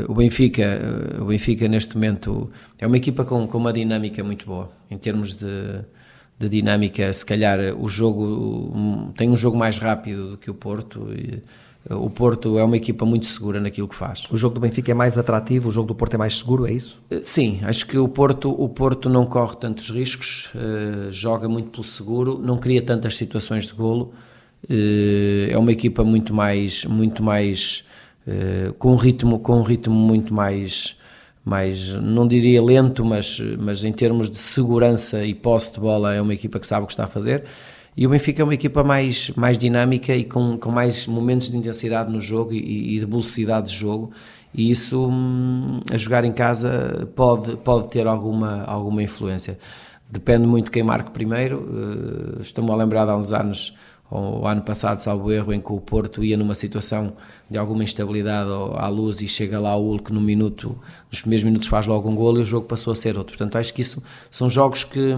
o, 0.07 0.13
Benfica, 0.13 0.79
o 1.19 1.25
Benfica, 1.25 1.67
neste 1.67 1.95
momento, 1.95 2.51
é 2.77 2.87
uma 2.87 2.97
equipa 2.97 3.23
com, 3.25 3.47
com 3.47 3.57
uma 3.57 3.73
dinâmica 3.73 4.23
muito 4.23 4.45
boa. 4.45 4.71
Em 4.89 4.97
termos 4.97 5.35
de, 5.35 5.81
de 6.37 6.49
dinâmica, 6.49 7.11
se 7.13 7.25
calhar 7.25 7.59
o 7.77 7.87
jogo 7.87 9.13
tem 9.15 9.29
um 9.29 9.37
jogo 9.37 9.57
mais 9.57 9.77
rápido 9.77 10.31
do 10.31 10.37
que 10.37 10.49
o 10.49 10.53
Porto. 10.53 11.09
E, 11.13 11.41
o 11.89 12.09
Porto 12.09 12.59
é 12.59 12.63
uma 12.63 12.75
equipa 12.75 13.05
muito 13.05 13.25
segura 13.25 13.59
naquilo 13.59 13.87
que 13.87 13.95
faz. 13.95 14.25
O 14.29 14.37
jogo 14.37 14.55
do 14.55 14.61
Benfica 14.61 14.91
é 14.91 14.93
mais 14.93 15.17
atrativo, 15.17 15.69
o 15.69 15.71
jogo 15.71 15.87
do 15.87 15.95
Porto 15.95 16.15
é 16.15 16.17
mais 16.17 16.37
seguro, 16.37 16.67
é 16.67 16.73
isso? 16.73 17.01
Eh, 17.09 17.21
sim, 17.23 17.59
acho 17.63 17.87
que 17.87 17.97
o 17.97 18.07
Porto, 18.07 18.51
o 18.51 18.67
Porto 18.67 19.09
não 19.09 19.25
corre 19.25 19.55
tantos 19.55 19.89
riscos, 19.89 20.51
uh, 20.53 21.09
joga 21.09 21.47
muito 21.47 21.69
pelo 21.69 21.83
seguro, 21.83 22.37
não 22.37 22.57
cria 22.57 22.81
tantas 22.81 23.15
situações 23.15 23.65
de 23.65 23.73
golo. 23.73 24.13
Uh, 24.65 25.49
é 25.49 25.57
uma 25.57 25.71
equipa 25.71 26.03
muito 26.03 26.33
mais, 26.33 26.85
muito 26.85 27.23
mais 27.23 27.85
com 28.77 28.91
um 28.91 28.95
ritmo, 28.95 29.39
com 29.39 29.57
um 29.57 29.63
ritmo 29.63 29.95
muito 29.95 30.31
mais, 30.31 30.95
mais, 31.43 31.95
não 31.95 32.27
diria 32.27 32.61
lento, 32.61 33.03
mas, 33.03 33.39
mas 33.57 33.83
em 33.83 33.91
termos 33.91 34.29
de 34.29 34.37
segurança 34.37 35.25
e 35.25 35.33
posse 35.33 35.73
de 35.73 35.79
bola 35.79 36.13
é 36.13 36.21
uma 36.21 36.35
equipa 36.35 36.59
que 36.59 36.67
sabe 36.67 36.83
o 36.83 36.85
que 36.85 36.93
está 36.93 37.05
a 37.05 37.07
fazer. 37.07 37.45
E 37.99 38.07
o 38.07 38.09
Benfica 38.09 38.41
é 38.41 38.45
uma 38.45 38.53
equipa 38.53 38.81
mais, 38.81 39.29
mais 39.31 39.57
dinâmica 39.57 40.15
e 40.15 40.23
com, 40.23 40.57
com 40.57 40.71
mais 40.71 41.05
momentos 41.05 41.51
de 41.51 41.57
intensidade 41.57 42.09
no 42.09 42.21
jogo 42.21 42.53
e, 42.53 42.95
e 42.95 42.99
de 43.01 43.05
velocidade 43.05 43.67
de 43.67 43.75
jogo. 43.75 44.12
E 44.53 44.71
isso, 44.71 45.09
hum, 45.09 45.81
a 45.91 45.97
jogar 45.97 46.23
em 46.23 46.31
casa, 46.31 47.09
pode, 47.13 47.57
pode 47.57 47.89
ter 47.89 48.07
alguma, 48.07 48.63
alguma 48.63 49.03
influência. 49.03 49.59
depende 50.09 50.47
muito 50.47 50.71
quem 50.71 50.81
marque 50.81 51.12
primeiro. 51.12 51.57
Uh, 51.57 52.41
Estou-me 52.41 52.71
a 52.71 52.75
lembrar 52.77 53.09
há 53.09 53.17
uns 53.17 53.33
anos, 53.33 53.75
o 54.09 54.47
ano 54.47 54.62
passado, 54.62 54.99
salvo 54.99 55.29
erro, 55.29 55.51
em 55.51 55.59
que 55.59 55.73
o 55.73 55.81
Porto 55.81 56.23
ia 56.23 56.38
numa 56.38 56.55
situação 56.55 57.12
de 57.51 57.57
alguma 57.57 57.83
instabilidade 57.83 58.49
à 58.77 58.88
luz 58.88 59.19
e 59.19 59.27
chega 59.27 59.59
lá 59.59 59.75
o 59.75 59.89
Hulk 59.89 60.13
no 60.13 60.21
minuto, 60.21 60.73
nos 61.12 61.19
primeiros 61.19 61.43
minutos 61.43 61.67
faz 61.67 61.85
logo 61.85 62.09
um 62.09 62.15
gol 62.15 62.38
e 62.38 62.39
o 62.43 62.45
jogo 62.45 62.65
passou 62.65 62.93
a 62.93 62.95
ser 62.95 63.17
outro. 63.17 63.38
Portanto, 63.38 63.57
acho 63.57 63.73
que 63.73 63.81
isso 63.81 64.01
são 64.31 64.49
jogos 64.49 64.85
que, 64.85 65.13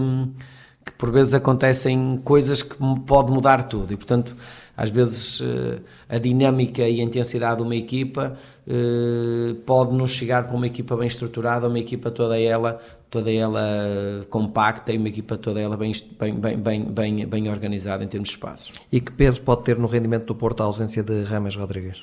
que 0.84 0.92
por 0.92 1.10
vezes 1.10 1.34
acontecem 1.34 2.20
coisas 2.24 2.62
que 2.62 2.76
pode 3.06 3.30
mudar 3.32 3.64
tudo 3.64 3.92
e, 3.92 3.96
portanto, 3.96 4.36
às 4.76 4.90
vezes 4.90 5.40
eh, 5.40 5.78
a 6.08 6.18
dinâmica 6.18 6.82
e 6.88 7.00
a 7.00 7.04
intensidade 7.04 7.58
de 7.58 7.62
uma 7.62 7.76
equipa 7.76 8.36
eh, 8.66 9.54
pode 9.66 9.94
nos 9.94 10.10
chegar 10.10 10.46
para 10.46 10.56
uma 10.56 10.66
equipa 10.66 10.96
bem 10.96 11.06
estruturada, 11.06 11.68
uma 11.68 11.78
equipa 11.78 12.10
toda 12.10 12.40
ela 12.40 12.80
toda 13.12 13.30
ela 13.30 14.24
compacta 14.30 14.90
e 14.90 14.96
uma 14.96 15.08
equipa 15.08 15.36
toda 15.36 15.60
ela 15.60 15.76
bem, 15.76 15.92
bem, 16.18 16.56
bem, 16.56 16.82
bem, 16.82 17.26
bem 17.26 17.50
organizada 17.50 18.02
em 18.02 18.08
termos 18.08 18.30
de 18.30 18.36
espaços. 18.36 18.72
E 18.90 19.02
que 19.02 19.12
peso 19.12 19.42
pode 19.42 19.64
ter 19.64 19.78
no 19.78 19.86
rendimento 19.86 20.24
do 20.24 20.34
Porto 20.34 20.62
a 20.62 20.64
ausência 20.64 21.02
de 21.02 21.22
Rames 21.24 21.54
Rodrigues? 21.54 22.02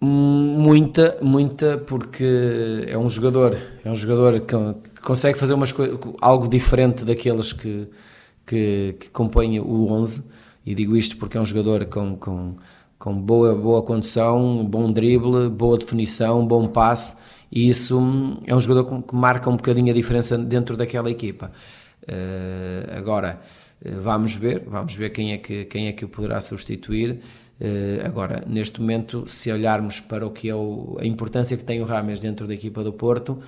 Muita, 0.00 1.18
muita, 1.20 1.76
porque 1.76 2.86
é 2.88 2.96
um 2.96 3.10
jogador, 3.10 3.54
é 3.84 3.90
um 3.90 3.94
jogador 3.94 4.40
que, 4.40 4.56
consegue 5.02 5.38
fazer 5.38 5.54
umas 5.54 5.74
algo 6.20 6.48
diferente 6.48 7.04
daqueles 7.04 7.52
que, 7.52 7.88
que, 8.46 8.96
que 8.98 9.10
compõem 9.10 9.60
o 9.60 9.90
11, 9.90 10.24
e 10.64 10.74
digo 10.74 10.96
isto 10.96 11.16
porque 11.16 11.36
é 11.36 11.40
um 11.40 11.44
jogador 11.44 11.84
com, 11.86 12.16
com, 12.16 12.56
com 12.98 13.14
boa, 13.14 13.54
boa 13.54 13.82
condução, 13.82 14.64
bom 14.64 14.92
drible, 14.92 15.48
boa 15.48 15.78
definição, 15.78 16.46
bom 16.46 16.68
passe, 16.68 17.16
e 17.50 17.68
isso 17.68 17.98
é 18.46 18.54
um 18.54 18.60
jogador 18.60 19.02
que 19.02 19.14
marca 19.14 19.50
um 19.50 19.56
bocadinho 19.56 19.90
a 19.90 19.94
diferença 19.94 20.38
dentro 20.38 20.76
daquela 20.76 21.10
equipa. 21.10 21.50
Uh, 22.02 22.96
agora, 22.96 23.40
eh, 23.84 23.90
vamos 23.90 24.34
ver, 24.34 24.62
vamos 24.66 24.94
ver 24.94 25.10
quem 25.10 25.32
é 25.32 25.38
que, 25.38 25.64
quem 25.64 25.86
é 25.88 25.92
que 25.92 26.04
o 26.04 26.08
poderá 26.08 26.40
substituir. 26.40 27.20
Uh, 27.60 28.06
agora, 28.06 28.44
neste 28.46 28.80
momento, 28.80 29.24
se 29.26 29.50
olharmos 29.52 30.00
para 30.00 30.26
o 30.26 30.30
que 30.30 30.48
é 30.48 30.54
o, 30.54 30.96
a 31.00 31.04
importância 31.04 31.56
que 31.56 31.64
tem 31.64 31.80
o 31.80 31.84
Rames 31.84 32.20
dentro 32.20 32.46
da 32.46 32.54
equipa 32.54 32.82
do 32.82 32.92
Porto, 32.92 33.38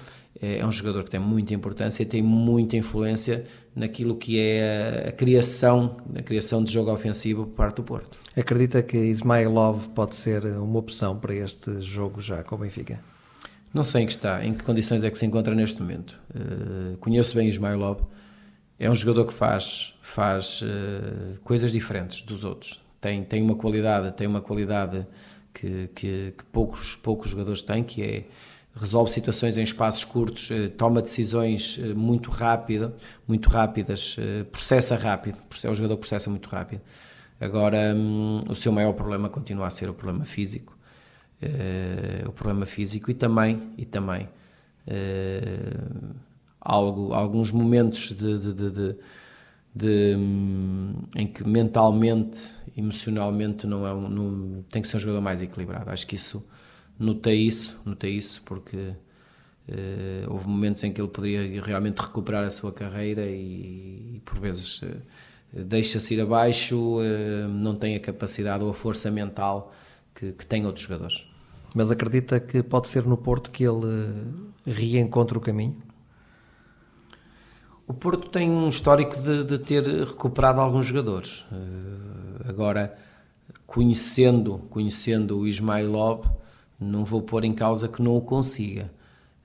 é 0.43 0.67
um 0.67 0.73
jogador 0.73 1.05
que 1.05 1.11
tem 1.11 1.21
muita 1.21 1.55
importância, 1.55 2.05
tem 2.05 2.21
muita 2.21 2.77
influência 2.77 3.45
naquilo 3.77 4.17
que 4.17 4.41
é 4.41 5.07
a, 5.09 5.13
criação, 5.13 5.97
a 6.17 6.21
criação 6.21 6.65
de 6.65 6.73
jogo 6.73 6.91
ofensivo 6.91 7.47
por 7.47 7.55
parte 7.55 7.77
do 7.77 7.85
Porto. 7.85 8.19
Acredita 8.37 8.83
que 8.83 8.99
Ismailov 8.99 9.89
pode 9.91 10.17
ser 10.17 10.45
uma 10.45 10.81
opção 10.81 11.17
para 11.17 11.33
este 11.33 11.81
jogo 11.81 12.21
já 12.21 12.43
com 12.43 12.57
o 12.57 12.59
Benfica? 12.59 12.99
Não 13.73 13.85
sei 13.85 14.03
em 14.03 14.07
que 14.07 14.13
está, 14.13 14.45
em 14.45 14.53
que 14.53 14.65
condições 14.65 15.05
é 15.05 15.11
que 15.11 15.17
se 15.17 15.25
encontra 15.25 15.55
neste 15.55 15.81
momento. 15.81 16.21
Uh, 16.35 16.97
conheço 16.99 17.37
bem 17.37 17.49
Ismailov, 17.49 18.01
é 18.81 18.91
um 18.91 18.95
jogador 18.97 19.27
que 19.27 19.33
faz, 19.33 19.95
faz 20.03 20.61
uh, 20.61 21.39
coisas 21.45 21.71
diferentes 21.71 22.23
dos 22.23 22.43
outros. 22.43 22.83
Tem, 23.01 23.23
tem 23.23 23.41
uma 23.41 23.55
qualidade, 23.55 24.13
tem 24.17 24.27
uma 24.27 24.41
qualidade 24.41 25.07
que, 25.55 25.89
que, 25.95 26.35
que, 26.37 26.45
poucos, 26.51 26.97
poucos 26.97 27.31
jogadores 27.31 27.63
têm, 27.63 27.85
que 27.85 28.03
é 28.03 28.25
resolve 28.75 29.11
situações 29.11 29.57
em 29.57 29.63
espaços 29.63 30.05
curtos, 30.05 30.51
uh, 30.51 30.71
toma 30.71 31.03
decisões 31.03 31.79
muito 31.95 32.31
rápido, 32.31 32.95
muito 33.27 33.49
rápidas, 33.49 34.17
processa 34.51 34.97
rápido, 34.97 35.39
é 35.65 35.71
um 35.71 35.75
jogador 35.75 35.95
que 35.97 36.01
processa 36.01 36.31
muito 36.31 36.49
rápido. 36.49 36.81
Agora, 37.41 37.95
um, 37.95 38.41
o 38.49 38.55
seu 38.55 38.73
maior 38.73 38.93
problema 38.93 39.29
continua 39.29 39.67
a 39.67 39.71
ser 39.71 39.91
o 39.91 39.95
problema 39.95 40.25
físico 40.25 40.77
o 42.29 42.31
problema 42.31 42.65
físico 42.67 43.11
e 43.11 43.15
também, 43.15 43.73
e 43.77 43.85
também 43.85 44.29
algo, 46.65 47.13
alguns 47.13 47.51
momentos 47.51 48.13
de, 48.13 48.39
de, 48.39 48.71
de, 48.71 48.97
de 49.75 50.17
um, 50.17 50.95
em 51.17 51.27
que 51.27 51.47
mentalmente, 51.47 52.41
emocionalmente 52.77 53.67
não 53.67 53.87
é 53.87 53.93
um, 53.93 54.09
não, 54.09 54.63
tem 54.71 54.81
que 54.81 54.89
ser 54.89 54.97
um 54.97 55.01
jogador 55.01 55.21
mais 55.21 55.43
equilibrado. 55.43 55.91
Acho 55.91 56.07
que 56.07 56.15
isso 56.15 56.47
notei 56.99 57.47
isso, 57.47 57.81
notei 57.85 58.17
isso 58.17 58.43
porque 58.45 58.95
Uh, 59.69 60.29
houve 60.29 60.49
momentos 60.49 60.83
em 60.83 60.93
que 60.93 61.01
ele 61.01 61.09
poderia 61.09 61.63
realmente 61.63 62.01
recuperar 62.01 62.45
a 62.45 62.51
sua 62.51 62.73
carreira 62.73 63.25
e, 63.25 64.17
e 64.17 64.23
por 64.25 64.41
vezes 64.41 64.83
uh, 64.83 65.01
deixa-se 65.53 66.15
ir 66.15 66.21
abaixo, 66.21 66.99
uh, 66.99 67.49
não 67.49 67.77
tem 67.77 67.95
a 67.95 68.01
capacidade 68.01 68.65
ou 68.65 68.71
a 68.71 68.75
força 68.75 69.09
mental 69.09 69.73
que, 70.15 70.33
que 70.33 70.45
tem 70.45 70.67
outros 70.67 70.85
jogadores. 70.85 71.25
Mas 71.75 71.93
acredita 71.93 72.41
que 72.41 72.61
pode 72.61 72.89
ser 72.89 73.05
no 73.05 73.17
Porto 73.17 73.51
que 73.51 73.63
ele 73.63 74.27
reencontre 74.67 75.39
o 75.39 75.41
caminho? 75.41 75.81
O 77.87 77.95
Porto 77.95 78.29
tem 78.31 78.51
um 78.51 78.69
histórico 78.69 79.23
de, 79.23 79.45
de 79.45 79.59
ter 79.59 79.85
recuperado 79.85 80.61
alguns 80.61 80.87
jogadores. 80.87 81.47
Agora, 82.47 82.99
conhecendo, 83.67 84.59
conhecendo 84.69 85.39
o 85.39 85.49
Ismailov, 85.49 86.27
não 86.83 87.05
vou 87.05 87.23
pôr 87.23 87.45
em 87.45 87.55
causa 87.55 87.89
que 87.89 88.03
não 88.03 88.17
o 88.17 88.21
consiga. 88.21 88.91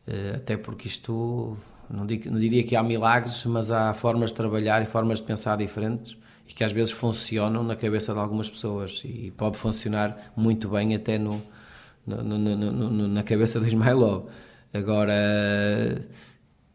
Uh, 0.08 0.36
até 0.36 0.58
porque 0.58 0.88
isto, 0.88 1.58
não, 1.90 2.06
digo, 2.06 2.30
não 2.32 2.40
diria 2.40 2.64
que 2.64 2.76
há 2.76 2.84
milagres, 2.84 3.46
mas 3.46 3.72
há 3.72 3.94
formas 3.94 4.30
de 4.30 4.36
trabalhar 4.36 4.82
e 4.82 4.86
formas 4.86 5.20
de 5.20 5.26
pensar 5.26 5.58
diferentes 5.58 6.18
e 6.48 6.54
que 6.54 6.64
às 6.64 6.72
vezes 6.72 6.92
funcionam 6.92 7.64
na 7.64 7.76
cabeça 7.76 8.14
de 8.14 8.20
algumas 8.20 8.50
pessoas 8.50 9.02
e 9.04 9.32
pode 9.36 9.58
funcionar 9.58 10.32
muito 10.36 10.70
bem 10.70 10.96
até 10.96 11.18
no, 11.18 11.42
no, 12.06 12.38
no, 12.38 13.08
na 13.08 13.24
cabeça 13.24 13.60
do 13.60 13.68
Ismailov. 13.68 14.28
Agora, 14.74 15.14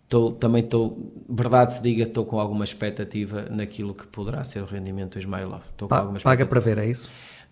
tô, 0.09 0.33
também 0.33 0.63
estou, 0.63 1.25
verdade 1.29 1.75
se 1.75 1.83
diga, 1.83 2.03
estou 2.03 2.27
com 2.27 2.39
alguma 2.39 2.65
expectativa 2.65 3.47
naquilo 3.51 3.95
que 3.95 4.07
poderá 4.07 4.45
ser 4.45 4.63
o 4.63 4.67
rendimento 4.67 5.13
do 5.13 5.19
Ismailov. 5.19 5.63
Pa 5.89 6.05
paga 6.23 6.45
para 6.45 6.61
ver, 6.61 6.79
é 6.79 6.87
isso? 6.87 7.09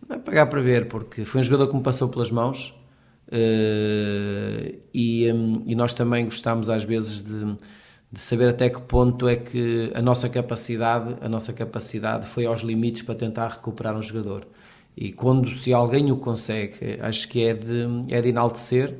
Não 0.06 0.16
é 0.16 0.18
pagar 0.18 0.46
para 0.46 0.60
ver, 0.60 0.88
porque 0.88 1.24
foi 1.24 1.40
um 1.40 1.44
jogador 1.44 1.68
que 1.68 1.76
me 1.76 1.82
passou 1.82 2.08
pelas 2.08 2.30
mãos 2.30 2.74
e, 4.92 5.32
um, 5.32 5.62
e, 5.66 5.74
nós 5.74 5.94
também 5.94 6.24
gostamos 6.24 6.68
às 6.68 6.82
vezes 6.82 7.22
de, 7.22 7.56
de, 8.10 8.20
saber 8.20 8.48
até 8.48 8.68
que 8.68 8.80
ponto 8.80 9.28
é 9.28 9.36
que 9.36 9.90
a 9.94 10.02
nossa 10.02 10.28
capacidade, 10.28 11.16
a 11.20 11.28
nossa 11.28 11.52
capacidade 11.52 12.26
foi 12.26 12.46
aos 12.46 12.62
limites 12.62 13.02
para 13.02 13.14
tentar 13.14 13.48
recuperar 13.48 13.96
um 13.96 14.02
jogador. 14.02 14.46
E 14.96 15.12
quando 15.12 15.48
se 15.50 15.72
alguém 15.72 16.10
o 16.10 16.16
consegue, 16.16 16.98
acho 17.00 17.28
que 17.28 17.44
é 17.44 17.54
de, 17.54 17.86
é 18.08 18.20
de 18.20 18.28
enaltecer 18.28 18.96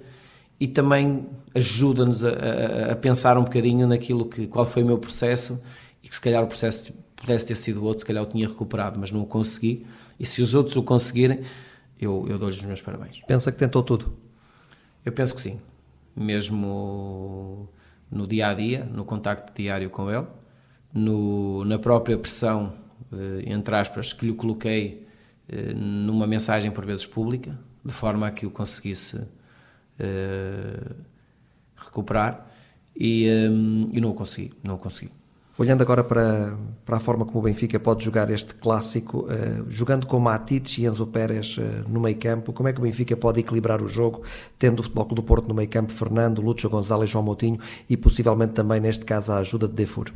e 0.61 0.69
também 0.69 1.27
ajuda-nos 1.55 2.25
a, 2.25 2.31
a, 2.31 2.93
a, 2.93 2.97
pensar 2.97 3.37
um 3.37 3.45
bocadinho 3.45 3.87
naquilo 3.88 4.27
que 4.27 4.47
qual 4.47 4.64
foi 4.64 4.83
o 4.83 4.87
meu 4.87 4.99
processo 4.99 5.61
e 6.03 6.09
que 6.09 6.14
se 6.14 6.21
calhar 6.21 6.45
o 6.45 6.47
processo 6.47 6.93
pudesse 7.16 7.47
ter 7.47 7.57
sido 7.57 7.85
outro, 7.85 8.01
se 8.01 8.07
calhar 8.07 8.23
eu 8.23 8.29
tinha 8.29 8.47
recuperado, 8.47 8.99
mas 8.99 9.11
não 9.11 9.23
o 9.23 9.27
consegui. 9.27 9.85
E 10.19 10.25
se 10.25 10.40
os 10.40 10.55
outros 10.55 10.77
o 10.77 10.83
conseguirem, 10.83 11.40
eu, 12.01 12.27
eu 12.29 12.39
dou-lhes 12.39 12.57
os 12.57 12.65
meus 12.65 12.83
parabéns. 12.83 13.21
Pensa 13.27 13.53
que 13.53 13.59
tentou 13.59 13.83
tudo? 13.83 14.17
Eu 15.05 15.13
penso 15.13 15.35
que 15.35 15.41
sim. 15.41 15.61
Mesmo 16.17 17.69
no 18.11 18.27
dia 18.27 18.49
a 18.49 18.55
dia, 18.55 18.85
no 18.85 19.05
contacto 19.05 19.53
diário 19.55 19.89
com 19.91 20.11
ele, 20.11 20.27
no, 20.93 21.65
na 21.65 21.79
própria 21.79 22.19
pressão, 22.19 22.73
entre 23.47 23.75
aspas, 23.77 24.13
que 24.13 24.27
lhe 24.27 24.35
coloquei 24.35 25.07
eh, 25.49 25.73
numa 25.75 26.27
mensagem 26.27 26.71
por 26.71 26.85
vezes 26.87 27.07
pública, 27.07 27.59
de 27.85 27.93
forma 27.93 28.29
a 28.29 28.31
que 28.31 28.47
o 28.47 28.51
conseguisse 28.51 29.17
uh, 29.17 30.95
recuperar 31.77 32.47
e, 32.95 33.29
um, 33.51 33.89
e 33.93 34.01
não 34.01 34.11
o 34.11 34.15
consegui, 34.15 34.53
não 34.63 34.75
o 34.75 34.79
consegui. 34.79 35.11
Olhando 35.61 35.83
agora 35.83 36.03
para, 36.03 36.57
para 36.87 36.96
a 36.96 37.01
forma 37.01 37.27
como 37.27 37.40
o 37.40 37.42
Benfica 37.42 37.79
pode 37.79 38.03
jogar 38.03 38.31
este 38.31 38.55
clássico, 38.55 39.27
uh, 39.27 39.70
jogando 39.70 40.07
com 40.07 40.18
Matic 40.18 40.79
e 40.79 40.87
Enzo 40.87 41.07
Pérez 41.07 41.59
uh, 41.59 41.87
no 41.87 42.01
meio 42.01 42.16
campo, 42.16 42.51
como 42.51 42.66
é 42.70 42.73
que 42.73 42.79
o 42.79 42.83
Benfica 42.83 43.14
pode 43.14 43.40
equilibrar 43.40 43.83
o 43.83 43.87
jogo, 43.87 44.23
tendo 44.59 44.81
o 44.81 44.83
Futebol 44.83 45.05
do 45.05 45.23
Porto 45.23 45.49
no 45.49 45.55
meio 45.55 45.68
campo, 45.68 45.92
Fernando, 45.92 46.40
Lúcio 46.40 46.70
Gonzalez, 46.70 47.11
João 47.11 47.23
Moutinho 47.23 47.61
e 47.90 47.94
possivelmente 47.94 48.55
também, 48.55 48.81
neste 48.81 49.05
caso, 49.05 49.33
a 49.33 49.37
ajuda 49.37 49.68
de 49.68 49.75
Defur? 49.75 50.11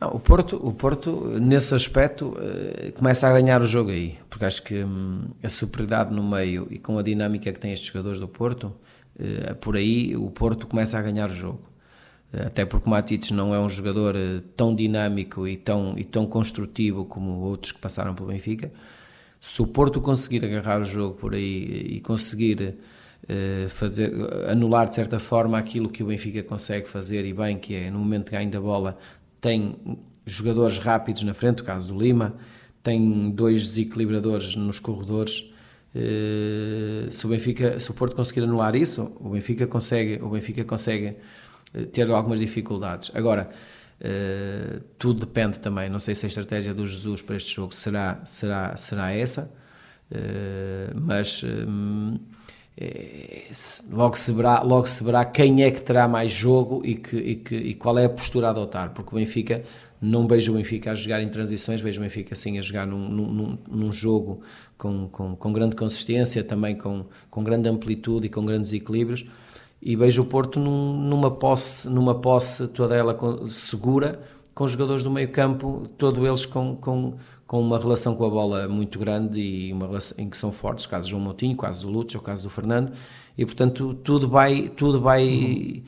Não, 0.00 0.08
o, 0.08 0.18
Porto, 0.18 0.56
o 0.60 0.72
Porto, 0.72 1.38
nesse 1.40 1.72
aspecto, 1.72 2.30
uh, 2.30 2.92
começa 2.94 3.28
a 3.28 3.32
ganhar 3.32 3.62
o 3.62 3.64
jogo 3.64 3.90
aí, 3.90 4.18
porque 4.28 4.44
acho 4.44 4.64
que 4.64 4.82
um, 4.82 5.20
a 5.40 5.48
superioridade 5.48 6.12
no 6.12 6.28
meio 6.28 6.66
e 6.68 6.80
com 6.80 6.98
a 6.98 7.02
dinâmica 7.04 7.52
que 7.52 7.60
têm 7.60 7.72
estes 7.72 7.86
jogadores 7.92 8.18
do 8.18 8.26
Porto, 8.26 8.74
por 9.60 9.76
aí 9.76 10.16
o 10.16 10.30
Porto 10.30 10.66
começa 10.66 10.98
a 10.98 11.02
ganhar 11.02 11.30
o 11.30 11.34
jogo. 11.34 11.60
Até 12.32 12.64
porque 12.64 12.86
o 12.86 12.90
Matites 12.90 13.30
não 13.30 13.54
é 13.54 13.60
um 13.60 13.68
jogador 13.68 14.14
tão 14.56 14.74
dinâmico 14.74 15.48
e 15.48 15.56
tão, 15.56 15.94
e 15.96 16.04
tão 16.04 16.26
construtivo 16.26 17.04
como 17.04 17.40
outros 17.40 17.72
que 17.72 17.80
passaram 17.80 18.14
pelo 18.14 18.28
Benfica. 18.28 18.70
Se 19.40 19.62
o 19.62 19.66
Porto 19.66 20.00
conseguir 20.00 20.44
agarrar 20.44 20.80
o 20.82 20.84
jogo 20.84 21.14
por 21.14 21.34
aí 21.34 21.94
e 21.96 22.00
conseguir 22.00 22.76
fazer, 23.68 24.12
anular 24.48 24.88
de 24.88 24.94
certa 24.94 25.18
forma 25.18 25.58
aquilo 25.58 25.88
que 25.88 26.02
o 26.02 26.06
Benfica 26.06 26.42
consegue 26.42 26.88
fazer 26.88 27.24
e 27.24 27.32
bem, 27.32 27.58
que 27.58 27.74
é 27.74 27.90
no 27.90 27.98
momento 27.98 28.26
de 28.26 28.32
ganho 28.32 28.50
da 28.50 28.60
bola 28.60 28.98
tem 29.40 29.76
jogadores 30.24 30.78
rápidos 30.78 31.22
na 31.22 31.34
frente, 31.34 31.62
o 31.62 31.64
caso 31.64 31.92
do 31.92 32.00
Lima, 32.00 32.34
tem 32.82 33.30
dois 33.30 33.62
desequilibradores 33.62 34.56
nos 34.56 34.78
corredores. 34.78 35.50
Eh, 35.94 37.06
se 37.10 37.26
o 37.26 37.30
Benfica, 37.30 37.78
se 37.78 37.90
o 37.90 37.94
Porto 37.94 38.14
conseguir 38.14 38.42
anular 38.42 38.76
isso, 38.76 39.12
o 39.20 39.30
Benfica 39.30 39.66
consegue, 39.66 40.22
o 40.22 40.28
Benfica 40.28 40.64
consegue 40.64 41.06
eh, 41.06 41.16
ter 41.92 42.10
algumas 42.10 42.40
dificuldades. 42.40 43.10
Agora, 43.14 43.50
Uh, 44.00 44.78
tudo 44.96 45.26
depende 45.26 45.58
também. 45.58 45.90
Não 45.90 45.98
sei 45.98 46.14
se 46.14 46.24
a 46.24 46.28
estratégia 46.28 46.72
do 46.72 46.86
Jesus 46.86 47.20
para 47.20 47.34
este 47.34 47.52
jogo 47.56 47.74
será, 47.74 48.20
será, 48.24 48.76
será 48.76 49.12
essa, 49.12 49.50
uh, 50.12 50.94
mas 50.94 51.42
é, 52.80 53.46
logo, 53.90 54.16
se 54.16 54.30
verá, 54.30 54.62
logo 54.62 54.86
se 54.86 55.02
verá 55.02 55.24
quem 55.24 55.64
é 55.64 55.70
que 55.72 55.80
terá 55.80 56.06
mais 56.06 56.30
jogo 56.30 56.80
e, 56.84 56.94
que, 56.94 57.16
e, 57.16 57.34
que, 57.34 57.56
e 57.56 57.74
qual 57.74 57.98
é 57.98 58.04
a 58.04 58.08
postura 58.08 58.46
a 58.46 58.50
adotar, 58.50 58.90
porque 58.90 59.10
o 59.12 59.18
Benfica 59.18 59.64
não 60.00 60.28
vejo 60.28 60.52
o 60.52 60.56
Benfica 60.56 60.92
a 60.92 60.94
jogar 60.94 61.20
em 61.20 61.28
transições, 61.28 61.80
vejo 61.80 61.98
o 61.98 62.04
Benfica 62.04 62.36
sim 62.36 62.56
a 62.56 62.62
jogar 62.62 62.86
num, 62.86 63.08
num, 63.08 63.58
num 63.68 63.92
jogo 63.92 64.42
com, 64.76 65.08
com, 65.08 65.34
com, 65.34 65.52
grande 65.52 65.74
consistência, 65.74 66.44
também 66.44 66.76
com, 66.76 67.06
com 67.28 67.42
grande 67.42 67.68
amplitude 67.68 68.26
e 68.26 68.30
com 68.30 68.46
grandes 68.46 68.72
equilíbrios 68.72 69.26
e 69.80 69.96
vejo 69.96 70.22
o 70.22 70.26
Porto 70.26 70.58
num, 70.58 70.92
numa 70.96 71.30
posse, 71.30 71.88
numa 71.88 72.14
posse 72.14 72.68
toda 72.68 72.94
ela 72.94 73.16
segura, 73.48 74.20
com 74.54 74.64
os 74.64 74.72
jogadores 74.72 75.02
do 75.02 75.10
meio 75.10 75.30
campo, 75.30 75.88
todos 75.96 76.24
eles 76.24 76.44
com, 76.44 76.76
com, 76.76 77.14
com 77.46 77.60
uma 77.60 77.78
relação 77.78 78.16
com 78.16 78.24
a 78.24 78.30
bola 78.30 78.68
muito 78.68 78.98
grande 78.98 79.40
e 79.40 79.72
uma 79.72 79.86
relação 79.86 80.16
em 80.18 80.28
que 80.28 80.36
são 80.36 80.50
fortes, 80.50 80.84
caso 80.84 81.06
do 81.06 81.10
João 81.10 81.22
Moutinho, 81.22 81.56
caso 81.56 81.86
do 81.86 81.92
Lúcio, 81.92 82.20
caso 82.20 82.44
do 82.44 82.50
Fernando, 82.50 82.92
e 83.36 83.46
portanto 83.46 83.94
tudo 84.02 84.28
vai, 84.28 84.68
tudo 84.68 85.00
vai 85.00 85.24
uhum. 85.24 85.82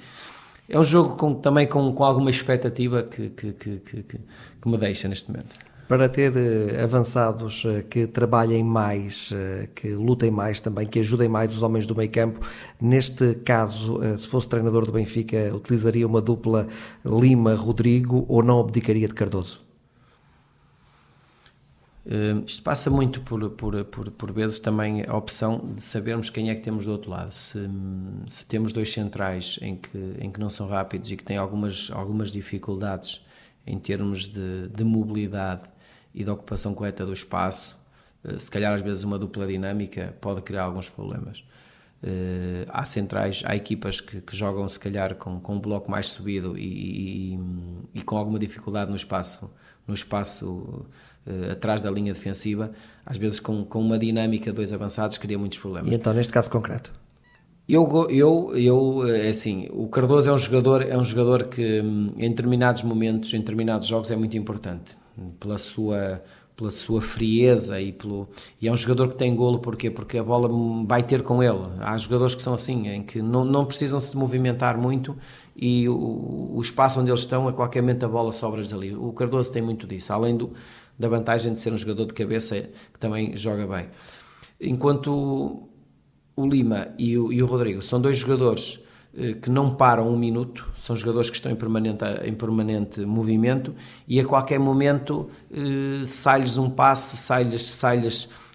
é 0.68 0.79
um 0.79 0.85
jogo 0.85 1.16
com, 1.16 1.35
também 1.35 1.66
com, 1.66 1.92
com 1.92 2.05
alguma 2.05 2.31
expectativa 2.31 3.03
que, 3.03 3.31
que, 3.31 3.53
que, 3.53 3.79
que, 3.79 4.03
que 4.05 4.68
me 4.68 4.79
deixa 4.79 5.09
neste 5.09 5.31
momento 5.33 5.69
para 5.90 6.09
ter 6.09 6.33
eh, 6.37 6.85
avançados 6.85 7.64
eh, 7.66 7.83
que 7.83 8.07
trabalhem 8.07 8.62
mais, 8.62 9.31
eh, 9.33 9.68
que 9.74 9.88
lutem 9.88 10.31
mais 10.31 10.61
também, 10.61 10.87
que 10.87 11.00
ajudem 11.00 11.29
mais 11.29 11.53
os 11.53 11.64
homens 11.64 11.85
do 11.85 11.96
meio 11.96 12.09
campo. 12.09 12.46
Neste 12.81 13.35
caso, 13.35 13.98
se 14.16 14.29
fosse 14.29 14.48
treinador 14.48 14.87
do 14.87 14.92
Benfica, 14.92 15.53
utilizaria 15.53 16.07
uma 16.07 16.20
dupla 16.20 16.68
Lima-Rodrigo 17.05 18.24
ou 18.29 18.40
não 18.40 18.61
abdicaria 18.61 19.09
de 19.09 19.14
Cardoso? 19.14 19.68
isto 22.46 22.62
passa 22.62 22.88
muito 22.90 23.20
por, 23.20 23.50
por, 23.50 23.85
por, 23.85 24.11
por, 24.11 24.33
vezes 24.33 24.59
também 24.59 25.05
a 25.07 25.16
opção 25.16 25.61
de 25.74 25.83
sabermos 25.83 26.31
quem 26.31 26.50
é 26.50 26.55
que 26.55 26.62
temos 26.62 26.87
do 26.87 26.92
outro 26.92 27.11
lado. 27.11 27.33
Se, 27.33 27.59
se 28.26 28.46
temos 28.46 28.72
dois 28.72 28.92
centrais 28.92 29.59
em 29.61 29.76
que, 29.76 30.16
em 30.18 30.31
que 30.31 30.40
não 30.40 30.50
são 30.50 30.66
rápidos 30.66 31.11
e 31.12 31.16
que 31.16 31.22
têm 31.22 31.37
algumas, 31.37 31.90
algumas 31.92 32.31
dificuldades 32.31 33.24
em 33.66 33.79
termos 33.79 34.26
de, 34.26 34.68
de 34.68 34.83
mobilidade 34.83 35.68
e 36.14 36.25
da 36.25 36.33
ocupação 36.33 36.75
correta 36.75 37.05
do 37.05 37.12
espaço, 37.12 37.79
eh, 38.25 38.38
se 38.38 38.51
calhar 38.51 38.75
às 38.75 38.83
vezes 38.83 39.05
uma 39.05 39.18
dupla 39.18 39.46
dinâmica 39.46 40.14
pode 40.20 40.42
criar 40.42 40.64
alguns 40.64 40.88
problemas. 40.88 41.44
Uh, 42.03 42.64
há 42.70 42.83
centrais, 42.83 43.42
há 43.44 43.55
equipas 43.55 44.01
que, 44.01 44.23
que, 44.23 44.35
jogam 44.35 44.66
se 44.66 44.81
calhar 44.81 45.16
com, 45.16 45.38
com 45.38 45.57
um 45.57 45.61
bloco 45.61 45.90
mais 45.90 46.09
subido 46.09 46.57
e, 46.57 47.35
e, 47.35 47.40
e 47.96 48.01
com 48.01 48.16
alguma 48.16 48.38
dificuldade 48.38 48.90
no 48.90 48.96
espaço, 48.96 49.53
no 49.87 49.92
espaço 49.92 50.87
uh, 51.27 51.53
atrás 51.53 51.83
da 51.83 51.90
linha 51.90 52.14
defensiva, 52.14 52.73
às 53.05 53.18
vezes 53.18 53.38
com, 53.38 53.66
com 53.66 53.83
uma 53.83 53.99
dinâmica 53.99 54.46
de 54.46 54.57
dois 54.57 54.73
avançados 54.73 55.18
cria 55.18 55.38
muitos 55.38 55.59
problemas. 55.59 55.92
E 55.92 55.94
então 55.94 56.14
neste 56.14 56.33
caso 56.33 56.51
concreto? 56.51 56.90
Eu, 57.68 57.87
eu, 58.09 58.57
eu, 58.57 59.07
é 59.07 59.29
assim, 59.29 59.68
o 59.70 59.87
Cardoso 59.87 60.31
é 60.31 60.33
um 60.33 60.38
jogador, 60.38 60.81
é 60.81 60.96
um 60.96 61.05
jogador 61.05 61.49
que 61.49 61.81
em 61.81 62.31
determinados 62.31 62.83
momentos, 62.83 63.35
em 63.35 63.40
determinados 63.40 63.87
jogos 63.87 64.11
é 64.11 64.16
muito 64.16 64.38
importante 64.38 64.96
pela 65.38 65.59
sua 65.59 66.22
pela 66.56 66.70
sua 66.70 67.00
frieza 67.00 67.80
e 67.80 67.90
pelo 67.90 68.28
e 68.61 68.68
é 68.68 68.72
um 68.72 68.76
jogador 68.76 69.09
que 69.09 69.14
tem 69.14 69.35
golo 69.35 69.61
porquê? 69.61 69.90
Porque 69.90 70.18
a 70.18 70.22
bola 70.22 70.48
vai 70.87 71.02
ter 71.02 71.22
com 71.22 71.42
ele. 71.42 71.59
Há 71.80 71.96
jogadores 71.96 72.35
que 72.35 72.42
são 72.42 72.52
assim 72.52 72.87
em 72.88 73.02
que 73.02 73.22
não, 73.22 73.46
não 73.46 73.64
precisam 73.64 73.98
se 73.98 74.14
movimentar 74.14 74.76
muito 74.76 75.16
e 75.56 75.88
o, 75.88 76.52
o 76.54 76.61
espaço 76.61 77.00
onde 77.00 77.11
eles 77.11 77.20
estão 77.20 77.48
a 77.48 77.52
qualquer 77.52 77.80
momento 77.80 78.04
a 78.04 78.09
bola 78.09 78.30
sobra-lhes 78.30 78.74
ali. 78.74 78.94
O 78.94 79.11
Cardoso 79.12 79.50
tem 79.50 79.62
muito 79.62 79.87
disso 79.87 80.12
além 80.12 80.37
do, 80.37 80.52
da 80.98 81.09
vantagem 81.09 81.54
de 81.54 81.61
ser 81.61 81.72
um 81.72 81.78
jogador 81.78 82.04
de 82.04 82.12
cabeça 82.12 82.61
que 82.92 82.98
também 82.98 83.35
joga 83.37 83.66
bem. 83.66 83.88
Enquanto 84.61 85.66
o 86.37 86.46
Lima 86.46 86.88
e 86.98 87.16
o, 87.16 87.33
e 87.33 87.42
o 87.42 87.46
Rodrigo 87.46 87.80
são 87.80 87.98
dois 87.98 88.18
jogadores 88.18 88.80
que 89.42 89.51
não 89.51 89.75
param 89.75 90.09
um 90.09 90.16
minuto, 90.16 90.68
são 90.79 90.94
jogadores 90.94 91.29
que 91.29 91.37
estão 91.37 91.51
em 91.51 91.57
permanente, 91.57 92.05
em 92.25 92.33
permanente 92.33 93.01
movimento 93.01 93.75
e 94.07 94.20
a 94.20 94.25
qualquer 94.25 94.61
momento 94.61 95.29
eh, 95.53 96.05
sai-lhes 96.07 96.57
um 96.57 96.70
passe, 96.70 97.16
sai-lhes 97.16 97.66
sai 97.75 98.01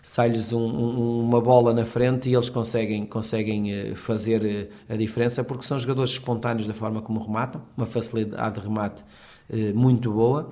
sai 0.05 0.31
um, 0.53 0.57
um, 0.57 1.19
uma 1.21 1.41
bola 1.41 1.73
na 1.73 1.83
frente 1.83 2.29
e 2.29 2.35
eles 2.35 2.47
conseguem, 2.47 3.07
conseguem 3.07 3.71
eh, 3.73 3.95
fazer 3.95 4.45
eh, 4.45 4.93
a 4.93 4.95
diferença 4.95 5.43
porque 5.43 5.65
são 5.65 5.79
jogadores 5.79 6.11
espontâneos 6.11 6.67
da 6.67 6.75
forma 6.75 7.01
como 7.01 7.19
rematam, 7.19 7.63
uma 7.75 7.87
facilidade 7.87 8.59
de 8.59 8.61
remate 8.61 9.03
eh, 9.49 9.73
muito 9.73 10.11
boa 10.11 10.51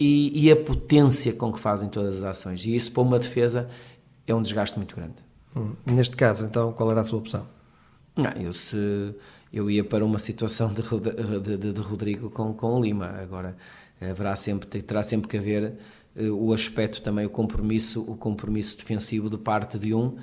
e, 0.00 0.46
e, 0.46 0.50
a 0.50 0.56
potência 0.56 1.32
com 1.32 1.52
que 1.52 1.60
fazem 1.60 1.88
todas 1.88 2.16
as 2.16 2.22
ações. 2.24 2.64
E 2.64 2.74
isso 2.74 2.90
para 2.90 3.02
uma 3.04 3.20
defesa 3.20 3.68
é 4.26 4.34
um 4.34 4.42
desgaste 4.42 4.76
muito 4.76 4.96
grande. 4.96 5.14
Hum, 5.56 5.74
neste 5.86 6.16
caso, 6.16 6.44
então, 6.44 6.72
qual 6.72 6.90
era 6.90 7.00
a 7.00 7.04
sua 7.04 7.20
opção? 7.20 7.46
Não, 8.16 8.32
eu 8.32 8.52
se 8.52 9.14
eu 9.52 9.70
ia 9.70 9.84
para 9.84 10.04
uma 10.04 10.18
situação 10.18 10.72
de, 10.72 10.82
de, 10.82 11.56
de, 11.56 11.72
de 11.72 11.80
Rodrigo 11.80 12.30
com, 12.30 12.52
com 12.52 12.80
Lima. 12.80 13.06
Agora, 13.06 13.56
haverá 14.00 14.36
sempre, 14.36 14.82
terá 14.82 15.02
sempre 15.02 15.28
que 15.28 15.36
haver 15.36 15.74
uh, 16.16 16.32
o 16.32 16.52
aspecto 16.52 17.02
também, 17.02 17.26
o 17.26 17.30
compromisso, 17.30 18.02
o 18.10 18.16
compromisso 18.16 18.76
defensivo 18.76 19.28
de 19.28 19.38
parte 19.38 19.78
de 19.78 19.94
um 19.94 20.16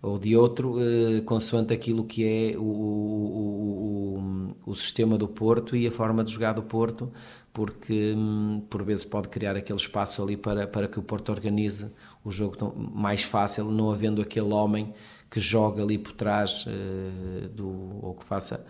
ou 0.00 0.16
de 0.16 0.36
outro, 0.36 0.76
uh, 0.78 1.22
consoante 1.24 1.74
aquilo 1.74 2.04
que 2.04 2.24
é 2.24 2.56
o, 2.56 2.62
o, 2.62 4.22
o, 4.64 4.70
o, 4.70 4.74
sistema 4.76 5.18
do 5.18 5.26
Porto 5.26 5.74
e 5.74 5.88
a 5.88 5.92
forma 5.92 6.22
de 6.22 6.30
jogar 6.30 6.52
do 6.52 6.62
Porto, 6.62 7.10
porque 7.52 8.14
um, 8.16 8.62
por 8.70 8.84
vezes 8.84 9.04
pode 9.04 9.28
criar 9.28 9.56
aquele 9.56 9.78
espaço 9.78 10.22
ali 10.22 10.36
para, 10.36 10.68
para 10.68 10.86
que 10.86 11.00
o 11.00 11.02
Porto 11.02 11.30
organize 11.30 11.90
o 12.24 12.30
jogo 12.30 12.72
mais 12.94 13.24
fácil, 13.24 13.64
não 13.72 13.90
havendo 13.90 14.22
aquele 14.22 14.52
homem 14.52 14.94
que 15.30 15.40
joga 15.40 15.82
ali 15.82 15.98
por 15.98 16.12
trás 16.12 16.66
uh, 16.66 17.48
do, 17.48 18.00
ou 18.02 18.14
que 18.14 18.24
faça, 18.24 18.64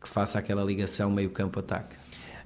que 0.00 0.08
faça 0.08 0.38
aquela 0.38 0.62
ligação 0.62 1.10
meio 1.10 1.30
campo-ataque. 1.30 1.96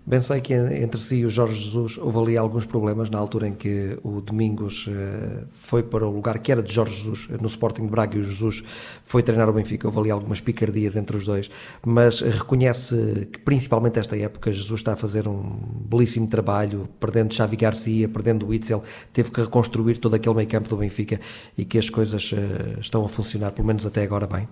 Bem 0.08 0.22
sei 0.22 0.40
que 0.40 0.54
entre 0.54 0.98
si 1.02 1.16
e 1.16 1.26
o 1.26 1.28
Jorge 1.28 1.62
Jesus 1.62 1.98
houve 1.98 2.18
ali 2.18 2.38
alguns 2.38 2.64
problemas 2.64 3.10
na 3.10 3.18
altura 3.18 3.46
em 3.46 3.52
que 3.52 3.98
o 4.02 4.22
Domingos 4.22 4.86
uh, 4.86 5.46
foi 5.52 5.82
para 5.82 6.06
o 6.06 6.10
lugar 6.10 6.38
que 6.38 6.50
era 6.50 6.62
de 6.62 6.72
Jorge 6.72 6.96
Jesus 6.96 7.28
no 7.38 7.46
Sporting 7.46 7.82
de 7.82 7.90
Braga 7.90 8.16
e 8.16 8.20
o 8.20 8.24
Jesus 8.24 8.64
foi 9.04 9.22
treinar 9.22 9.50
o 9.50 9.52
Benfica. 9.52 9.86
Houve 9.86 9.98
ali 9.98 10.10
algumas 10.10 10.40
picardias 10.40 10.96
entre 10.96 11.14
os 11.14 11.26
dois, 11.26 11.50
mas 11.84 12.22
reconhece 12.22 13.28
que 13.30 13.38
principalmente 13.40 13.98
esta 13.98 14.16
época 14.16 14.50
Jesus 14.50 14.80
está 14.80 14.94
a 14.94 14.96
fazer 14.96 15.28
um 15.28 15.58
belíssimo 15.84 16.26
trabalho, 16.26 16.88
perdendo 16.98 17.34
Xavi 17.34 17.56
Garcia, 17.56 18.08
perdendo 18.08 18.46
o 18.46 18.48
Witzel, 18.48 18.82
teve 19.12 19.30
que 19.30 19.42
reconstruir 19.42 19.98
todo 19.98 20.14
aquele 20.14 20.36
meio 20.36 20.48
campo 20.48 20.70
do 20.70 20.78
Benfica 20.78 21.20
e 21.54 21.66
que 21.66 21.76
as 21.76 21.90
coisas 21.90 22.32
uh, 22.32 22.80
estão 22.80 23.04
a 23.04 23.10
funcionar, 23.10 23.52
pelo 23.52 23.66
menos 23.66 23.84
até 23.84 24.04
agora, 24.04 24.26
bem. 24.26 24.48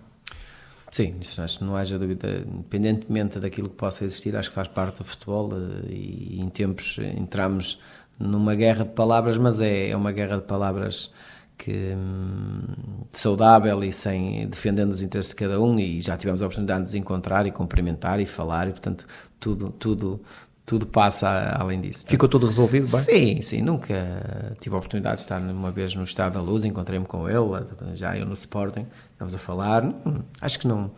Sim, 0.91 1.17
isso 1.21 1.43
acho 1.43 1.59
que 1.59 1.65
não 1.65 1.77
haja 1.77 1.99
dúvida, 1.99 2.45
independentemente 2.47 3.39
daquilo 3.41 3.69
que 3.69 3.75
possa 3.77 4.05
existir, 4.05 4.35
acho 4.37 4.49
que 4.49 4.55
faz 4.55 4.69
parte 4.69 4.99
do 4.99 5.05
futebol 5.05 5.51
eh, 5.53 5.93
e 5.93 6.41
em 6.41 6.49
tempos 6.49 6.97
entramos 6.99 7.79
numa 8.19 8.55
guerra 8.55 8.85
de 8.85 8.93
palavras, 8.93 9.37
mas 9.37 9.61
é, 9.61 9.91
é 9.91 9.97
uma 9.97 10.13
guerra 10.13 10.37
de 10.37 10.45
palavras 10.45 11.13
que 11.59 11.95
hum, 11.95 12.63
saudável 13.11 13.83
e 13.83 13.91
sem 13.93 14.47
defendendo 14.49 14.91
os 14.91 15.01
interesses 15.01 15.31
de 15.31 15.37
cada 15.37 15.61
um 15.61 15.79
e 15.79 16.01
já 16.01 16.17
tivemos 16.17 16.43
a 16.43 16.47
oportunidade 16.47 16.81
de 16.81 16.85
nos 16.87 16.95
encontrar 16.95 17.47
e 17.47 17.51
cumprimentar 17.51 18.21
e 18.21 18.27
falar 18.27 18.69
e 18.69 18.73
portanto 18.73 19.07
tudo 19.41 19.71
tudo 19.71 20.21
tudo 20.67 20.85
passa 20.85 21.55
além 21.57 21.81
disso. 21.81 22.05
Ficou 22.07 22.29
tudo 22.29 22.49
resolvido 22.49 22.89
bem? 22.91 23.01
Sim, 23.01 23.41
sim, 23.41 23.63
nunca 23.63 24.57
tive 24.61 24.75
a 24.75 24.79
oportunidade 24.79 25.17
de 25.17 25.21
estar 25.23 25.41
uma 25.41 25.71
vez 25.71 25.95
no 25.95 26.03
Estado 26.03 26.35
da 26.35 26.41
Luz, 26.41 26.65
encontrei-me 26.65 27.07
com 27.07 27.31
ele, 27.31 27.65
já 27.95 28.19
eu 28.19 28.27
no 28.27 28.35
Sporting, 28.35 28.85
estamos 29.13 29.35
a 29.35 29.39
falar, 29.39 29.85
hum, 29.85 30.23
acho 30.41 30.59
que 30.59 30.67
não, 30.67 30.91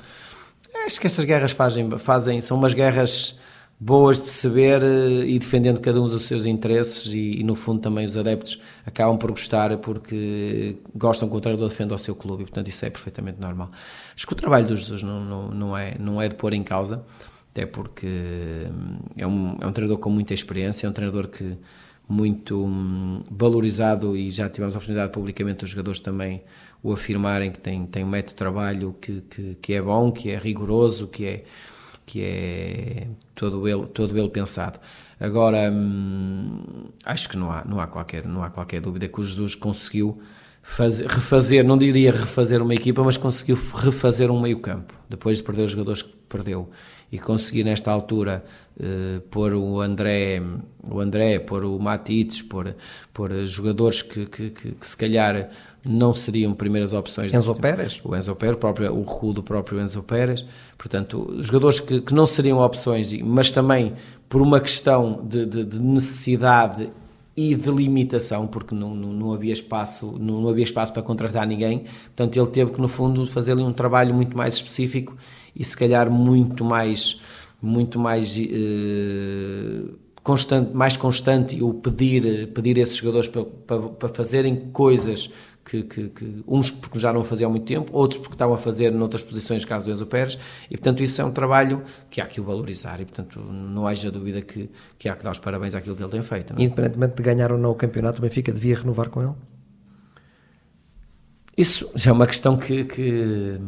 acho 0.87 0.99
que 0.99 1.07
essas 1.07 1.25
guerras 1.27 1.53
fazem, 1.53 1.91
fazem 1.99 2.41
são 2.41 2.57
umas 2.57 2.73
guerras 2.73 3.39
boas 3.79 4.21
de 4.21 4.29
se 4.29 4.49
ver 4.49 4.83
eh, 4.83 5.27
e 5.27 5.39
defendendo 5.39 5.81
cada 5.81 6.01
um 6.01 6.05
os 6.05 6.27
seus 6.27 6.47
interesses 6.47 7.13
e, 7.13 7.41
e, 7.41 7.45
no 7.45 7.55
fundo 7.55 7.81
também 7.81 8.05
os 8.05 8.17
adeptos 8.17 8.61
acabam 8.85 9.17
por 9.17 9.31
gostar 9.31 9.77
porque 9.79 10.77
gostam 10.95 11.29
que 11.29 11.37
o 11.37 11.41
treinador 11.41 11.69
defenda 11.69 11.95
o 11.95 11.99
seu 11.99 12.17
clube 12.17 12.43
e 12.43 12.47
portanto 12.47 12.69
isso 12.69 12.85
é 12.85 12.91
perfeitamente 12.91 13.41
normal. 13.41 13.71
Acho 14.17 14.27
que 14.27 14.33
o 14.33 14.37
trabalho 14.37 14.67
do 14.67 14.75
Jesus 14.75 15.03
não, 15.03 15.25
não, 15.25 15.49
não, 15.51 15.77
é, 15.77 15.97
não 15.99 16.21
é 16.21 16.27
de 16.27 16.35
pôr 16.35 16.55
em 16.55 16.63
causa, 16.65 17.05
até 17.59 17.67
porque 17.67 18.07
hum, 18.07 18.99
é 19.17 19.27
um, 19.27 19.57
é 19.61 19.67
um 19.67 19.73
treinador 19.73 19.99
com 19.99 20.11
muita 20.11 20.33
experiência, 20.33 20.87
é 20.87 20.91
um 20.91 20.93
treinador 20.93 21.27
que 21.27 21.57
muito 22.09 22.65
hum, 22.65 23.21
valorizado 23.29 24.17
e 24.17 24.31
já 24.31 24.49
tivemos 24.49 24.75
a 24.75 24.79
oportunidade 24.79 25.13
publicamente 25.13 25.65
os 25.65 25.71
jogadores 25.71 26.01
também 26.01 26.43
o 26.83 26.93
afirmarem 26.93 27.51
que 27.51 27.59
tem, 27.59 27.85
tem 27.87 28.05
um 28.05 28.09
método 28.09 28.31
de 28.31 28.37
trabalho 28.37 28.97
que, 29.01 29.21
que, 29.23 29.57
que 29.61 29.73
é 29.75 29.83
bom, 29.83 30.13
que 30.13 30.31
é 30.31 30.39
rigoroso, 30.39 31.09
que 31.09 31.27
é, 31.27 31.45
que 32.07 32.23
é 32.23 33.09
todo, 33.35 33.67
ele, 33.67 33.87
todo 33.87 34.17
ele 34.17 34.29
pensado. 34.29 34.79
Agora, 35.19 35.69
hum, 35.71 36.63
acho 37.05 37.29
que 37.29 37.37
não 37.37 37.51
há, 37.51 37.65
não, 37.65 37.81
há 37.81 37.89
qualquer, 37.89 38.25
não 38.25 38.45
há 38.45 38.51
qualquer 38.51 38.81
dúvida 38.81 39.09
que 39.09 39.19
o 39.19 39.23
Jesus 39.23 39.57
conseguiu 39.57 40.23
fazer, 40.69 41.07
refazer, 41.07 41.65
não 41.65 41.79
diria 41.79 42.13
refazer 42.13 42.63
uma 42.63 42.75
equipa, 42.75 43.03
mas 43.03 43.17
conseguiu 43.17 43.59
refazer 43.75 44.31
um 44.31 44.41
meio 44.41 44.61
campo, 44.61 44.95
depois 45.09 45.39
de 45.39 45.43
perder 45.43 45.65
os 45.65 45.71
jogadores 45.73 46.03
que 46.03 46.13
perdeu 46.29 46.69
e 47.11 47.19
conseguir 47.19 47.65
nesta 47.65 47.91
altura 47.91 48.45
uh, 48.79 49.21
pôr 49.23 49.55
o 49.55 49.81
André, 49.81 50.43
o 50.83 51.01
André, 51.01 51.39
pôr 51.39 51.65
o 51.65 51.79
Matites, 51.79 52.43
pôr, 52.43 52.77
pôr 53.15 53.45
jogadores 53.47 54.03
que, 54.03 54.27
que, 54.27 54.51
que, 54.51 54.73
que 54.73 54.87
se 54.87 54.95
calhar 54.95 55.49
não 55.83 56.13
seriam 56.13 56.53
primeiras 56.53 56.93
opções. 56.93 57.33
Enzo 57.33 57.59
Pérez? 57.59 58.01
O 58.05 58.15
Enzo 58.15 58.37
Pérez, 58.37 58.57
o, 58.57 58.59
próprio, 58.59 58.93
o 58.93 59.01
recuo 59.01 59.33
do 59.33 59.43
próprio 59.43 59.81
Enzo 59.81 60.03
Pérez. 60.03 60.45
Portanto, 60.77 61.39
jogadores 61.41 61.81
que, 61.81 62.03
que 62.03 62.13
não 62.13 62.27
seriam 62.27 62.59
opções, 62.59 63.11
mas 63.23 63.51
também 63.51 63.95
por 64.29 64.43
uma 64.43 64.61
questão 64.61 65.25
de, 65.27 65.47
de, 65.47 65.65
de 65.65 65.81
necessidade 65.81 66.91
e 67.39 67.55
de 67.55 67.71
limitação, 67.71 68.49
porque 68.49 68.75
não, 68.75 68.97
não, 68.97 69.13
não, 69.13 69.33
havia 69.33 69.53
espaço, 69.53 70.17
não, 70.19 70.41
não, 70.41 70.49
havia 70.49 70.65
espaço 70.65 70.93
para 70.93 71.05
contratar 71.05 71.47
ninguém. 71.47 71.85
Portanto, 72.07 72.37
ele 72.37 72.49
teve 72.49 72.73
que, 72.73 72.81
no 72.81 72.89
fundo, 72.89 73.25
fazer 73.29 73.55
um 73.55 73.73
trabalho 73.73 74.13
muito 74.13 74.37
mais 74.37 74.55
específico 74.55 75.17
e 75.55 75.63
se 75.63 75.77
calhar 75.77 76.11
muito 76.11 76.65
mais 76.65 77.21
muito 77.63 77.97
mais 77.97 78.37
eh, 78.37 79.85
constante, 80.21 80.75
mais 80.75 80.97
constante 80.97 81.63
o 81.63 81.75
pedir 81.75 82.49
pedir 82.49 82.77
esses 82.77 82.97
jogadores 82.97 83.29
para, 83.29 83.45
para, 83.45 83.83
para 83.83 84.09
fazerem 84.09 84.71
coisas 84.73 85.31
que, 85.69 85.83
que, 85.83 86.09
que, 86.09 86.45
uns 86.49 86.71
porque 86.71 86.99
já 86.99 87.13
não 87.13 87.23
faziam 87.23 87.49
há 87.49 87.51
muito 87.51 87.67
tempo, 87.67 87.95
outros 87.95 88.19
porque 88.19 88.35
estavam 88.35 88.55
a 88.55 88.59
fazer 88.59 88.91
noutras 88.91 89.23
posições, 89.23 89.65
caso 89.67 89.91
Enzo 89.91 90.07
Pérez, 90.07 90.39
e 90.71 90.77
portanto 90.77 91.03
isso 91.03 91.21
é 91.21 91.25
um 91.25 91.31
trabalho 91.31 91.83
que 92.09 92.23
há 92.23 92.27
que 92.27 92.41
o 92.41 92.45
valorizar 92.45 93.01
e 93.01 93.05
portanto 93.05 93.39
não 93.39 93.87
haja 93.87 94.11
dúvida 94.11 94.41
que, 94.41 94.71
que 94.99 95.09
há 95.09 95.15
que 95.15 95.23
dar 95.23 95.31
os 95.31 95.39
parabéns 95.39 95.75
àquilo 95.75 95.95
que 95.95 96.03
ele 96.03 96.11
tem 96.11 96.23
feito. 96.23 96.55
Não? 96.55 96.61
É? 96.61 96.65
Independentemente 96.65 97.17
de 97.17 97.23
ganhar 97.23 97.53
ou 97.53 97.59
não 97.59 97.71
o 97.71 97.75
campeonato, 97.75 98.19
o 98.19 98.23
Benfica 98.23 98.51
devia 98.51 98.77
renovar 98.77 99.11
com 99.11 99.23
ele? 99.23 99.35
Isso 101.55 101.91
já 101.95 102.11
é 102.11 102.15
uma 102.15 102.27
questão 102.27 102.57
que, 102.57 102.85
que 102.85 103.59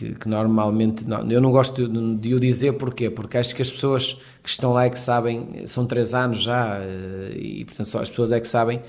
que, 0.00 0.14
que, 0.14 0.28
normalmente 0.28 1.04
não, 1.04 1.30
eu 1.30 1.42
não 1.42 1.50
gosto 1.50 1.86
de, 1.86 2.16
de, 2.16 2.34
o 2.34 2.40
dizer 2.40 2.72
porquê, 2.72 3.10
porque 3.10 3.36
acho 3.36 3.54
que 3.54 3.60
as 3.60 3.70
pessoas 3.70 4.18
que 4.42 4.48
estão 4.48 4.72
lá 4.72 4.86
é 4.86 4.90
que 4.90 4.98
sabem, 4.98 5.66
são 5.66 5.84
três 5.84 6.14
anos 6.14 6.40
já, 6.40 6.78
eh, 6.78 7.32
e 7.36 7.64
portanto 7.66 7.86
só 7.86 8.00
as 8.00 8.08
pessoas 8.08 8.32
é 8.32 8.40
que 8.40 8.48
sabem 8.48 8.80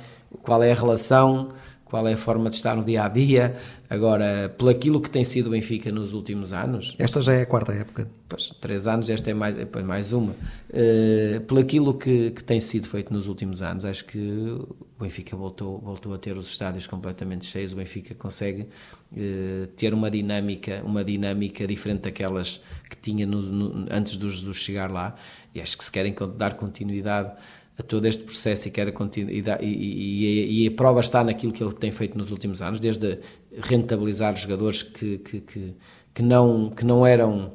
qual 0.41 0.63
é 0.63 0.71
a 0.71 0.75
relação, 0.75 1.49
qual 1.91 2.07
é 2.07 2.13
a 2.13 2.17
forma 2.17 2.49
de 2.49 2.55
estar 2.55 2.73
no 2.73 2.85
dia 2.85 3.03
a 3.03 3.09
dia. 3.09 3.57
Agora, 3.89 4.47
pelo 4.57 4.69
aquilo 4.69 5.01
que 5.01 5.09
tem 5.09 5.25
sido 5.25 5.47
o 5.47 5.49
Benfica 5.49 5.91
nos 5.91 6.13
últimos 6.13 6.53
anos. 6.53 6.95
Esta 6.97 7.21
já 7.21 7.33
é 7.33 7.41
a 7.41 7.45
quarta 7.45 7.73
época. 7.73 8.09
Pois, 8.29 8.47
três 8.61 8.87
anos, 8.87 9.09
esta 9.09 9.29
é 9.29 9.33
mais, 9.33 9.57
é 9.57 9.81
mais 9.83 10.13
uma. 10.13 10.31
Uh, 10.31 11.41
pelo 11.41 11.59
aquilo 11.59 11.93
que, 11.93 12.31
que 12.31 12.41
tem 12.41 12.61
sido 12.61 12.87
feito 12.87 13.11
nos 13.11 13.27
últimos 13.27 13.61
anos, 13.61 13.83
acho 13.83 14.05
que 14.05 14.17
o 14.17 14.73
Benfica 15.01 15.35
voltou, 15.35 15.79
voltou 15.79 16.13
a 16.13 16.17
ter 16.17 16.37
os 16.37 16.49
estádios 16.49 16.87
completamente 16.87 17.45
cheios. 17.45 17.73
O 17.73 17.75
Benfica 17.75 18.15
consegue 18.15 18.61
uh, 18.61 19.67
ter 19.75 19.93
uma 19.93 20.09
dinâmica, 20.09 20.81
uma 20.85 21.03
dinâmica 21.03 21.67
diferente 21.67 22.03
daquelas 22.03 22.61
que 22.89 22.95
tinha 22.95 23.27
no, 23.27 23.41
no, 23.41 23.87
antes 23.91 24.15
do 24.15 24.29
Jesus 24.29 24.55
chegar 24.55 24.89
lá. 24.89 25.13
E 25.53 25.59
acho 25.59 25.77
que 25.77 25.83
se 25.83 25.91
querem 25.91 26.15
dar 26.37 26.53
continuidade 26.53 27.33
a 27.77 27.83
todo 27.83 28.05
este 28.05 28.23
processo 28.23 28.67
e, 28.67 28.71
quer 28.71 28.87
e, 28.87 29.65
e, 29.65 30.63
e, 30.63 30.67
a 30.67 30.71
prova 30.71 30.99
está 30.99 31.23
naquilo 31.23 31.51
que 31.51 31.63
ele 31.63 31.73
tem 31.73 31.91
feito 31.91 32.17
nos 32.17 32.31
últimos 32.31 32.61
anos, 32.61 32.79
desde 32.79 33.19
rentabilizar 33.59 34.35
jogadores 34.35 34.83
que, 34.83 35.17
que, 35.19 35.41
que, 35.41 35.73
que 36.13 36.21
não, 36.21 36.69
que 36.69 36.85
não 36.85 37.05
eram 37.05 37.53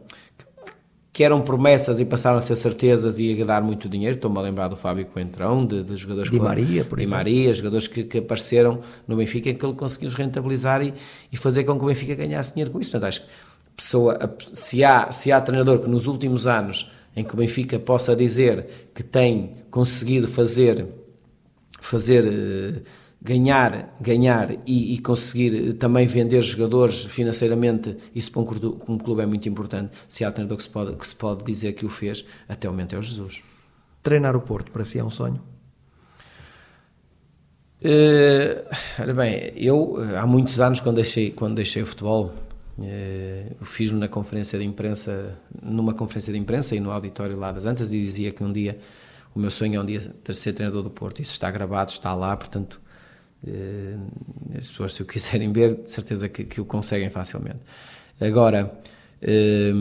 que 1.12 1.24
eram 1.24 1.40
promessas 1.40 1.98
e 1.98 2.04
passaram 2.04 2.36
a 2.36 2.42
ser 2.42 2.56
certezas 2.56 3.18
e 3.18 3.40
a 3.40 3.44
dar 3.46 3.62
muito 3.62 3.88
dinheiro. 3.88 4.16
Estou-me 4.16 4.36
a 4.36 4.42
lembrar 4.42 4.68
do 4.68 4.76
Fábio 4.76 5.06
Coentrão, 5.06 5.64
de, 5.64 5.82
de 5.82 5.96
jogadores 5.96 6.30
Di 6.30 6.38
Maria, 6.38 6.84
por 6.84 6.98
Di 6.98 7.06
Maria, 7.06 7.54
jogadores 7.54 7.88
que, 7.88 8.04
que, 8.04 8.18
apareceram 8.18 8.80
no 9.08 9.16
Benfica 9.16 9.48
e 9.48 9.54
que 9.54 9.64
ele 9.64 9.72
conseguiu 9.72 10.10
rentabilizar 10.10 10.82
e, 10.82 10.92
e, 11.32 11.36
fazer 11.38 11.64
com 11.64 11.78
que 11.78 11.84
o 11.84 11.88
Benfica 11.88 12.14
ganhasse 12.14 12.52
dinheiro 12.52 12.70
com 12.70 12.78
isso. 12.78 12.90
Portanto, 12.90 13.08
acho 13.08 13.22
que 13.22 13.28
pessoa, 13.74 14.36
se, 14.52 14.84
há, 14.84 15.10
se 15.10 15.32
há 15.32 15.40
treinador 15.40 15.78
que 15.78 15.88
nos 15.88 16.06
últimos 16.06 16.46
anos 16.46 16.90
em 17.16 17.24
que 17.24 17.32
o 17.32 17.36
Benfica 17.36 17.78
possa 17.78 18.14
dizer 18.14 18.90
que 18.94 19.02
tem 19.02 19.56
conseguido 19.70 20.28
fazer, 20.28 20.86
fazer 21.80 22.26
eh, 22.26 22.82
ganhar, 23.22 23.96
ganhar 24.00 24.52
e, 24.66 24.94
e, 24.94 24.98
conseguir 24.98 25.72
também 25.74 26.06
vender 26.06 26.42
jogadores 26.42 27.06
financeiramente, 27.06 27.96
isso 28.14 28.30
para 28.30 28.42
um, 28.42 28.80
um, 28.88 28.98
clube 28.98 29.22
é 29.22 29.26
muito 29.26 29.48
importante. 29.48 29.92
Se 30.06 30.24
há 30.24 30.30
treinador 30.30 30.58
que 30.58 30.62
se, 30.62 30.68
pode, 30.68 30.94
que 30.94 31.08
se 31.08 31.16
pode 31.16 31.42
dizer 31.42 31.72
que 31.72 31.86
o 31.86 31.88
fez, 31.88 32.24
até 32.46 32.68
o 32.68 32.72
momento 32.72 32.94
é 32.94 32.98
o 32.98 33.02
Jesus. 33.02 33.42
Treinar 34.02 34.36
o 34.36 34.40
Porto 34.40 34.70
para 34.70 34.84
si 34.84 34.98
é 34.98 35.04
um 35.04 35.10
sonho? 35.10 35.42
Uh, 37.82 39.14
bem, 39.14 39.52
eu 39.56 39.96
há 40.16 40.26
muitos 40.26 40.60
anos 40.60 40.80
quando 40.80 40.96
deixei, 40.96 41.30
quando 41.30 41.56
deixei 41.56 41.82
o 41.82 41.86
futebol 41.86 42.32
eh, 42.32 42.45
eu 42.78 43.64
fiz 43.64 43.90
na 43.90 44.06
conferência 44.06 44.58
de 44.58 44.64
imprensa, 44.64 45.38
numa 45.62 45.94
conferência 45.94 46.32
de 46.32 46.38
imprensa 46.38 46.76
e 46.76 46.80
no 46.80 46.90
auditório 46.90 47.36
lá 47.36 47.50
das 47.50 47.64
Antas 47.64 47.92
e 47.92 48.00
dizia 48.00 48.32
que 48.32 48.44
um 48.44 48.52
dia 48.52 48.78
o 49.34 49.38
meu 49.38 49.50
sonho 49.50 49.76
é 49.76 49.80
um 49.80 49.84
dia 49.84 50.00
ter 50.24 50.34
ser 50.34 50.54
treinador 50.54 50.82
do 50.82 50.90
Porto. 50.90 51.20
Isso 51.20 51.32
está 51.32 51.50
gravado, 51.50 51.90
está 51.90 52.14
lá, 52.14 52.36
portanto 52.36 52.80
eh, 53.46 53.96
as 54.58 54.70
pessoas 54.70 54.94
se 54.94 55.02
o 55.02 55.06
quiserem 55.06 55.52
ver, 55.52 55.82
de 55.82 55.90
certeza 55.90 56.28
que, 56.28 56.44
que 56.44 56.60
o 56.60 56.64
conseguem 56.64 57.10
facilmente. 57.10 57.60
Agora, 58.20 58.78
eh, 59.22 59.72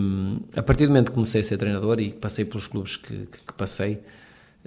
a 0.55 0.63
partir 0.63 0.85
do 0.85 0.89
momento 0.89 1.07
que 1.07 1.13
comecei 1.13 1.41
a 1.41 1.43
ser 1.43 1.57
treinador 1.57 1.99
e 1.99 2.11
passei 2.11 2.45
pelos 2.45 2.67
clubes 2.67 2.97
que, 2.97 3.25
que, 3.27 3.43
que 3.45 3.53
passei, 3.53 4.01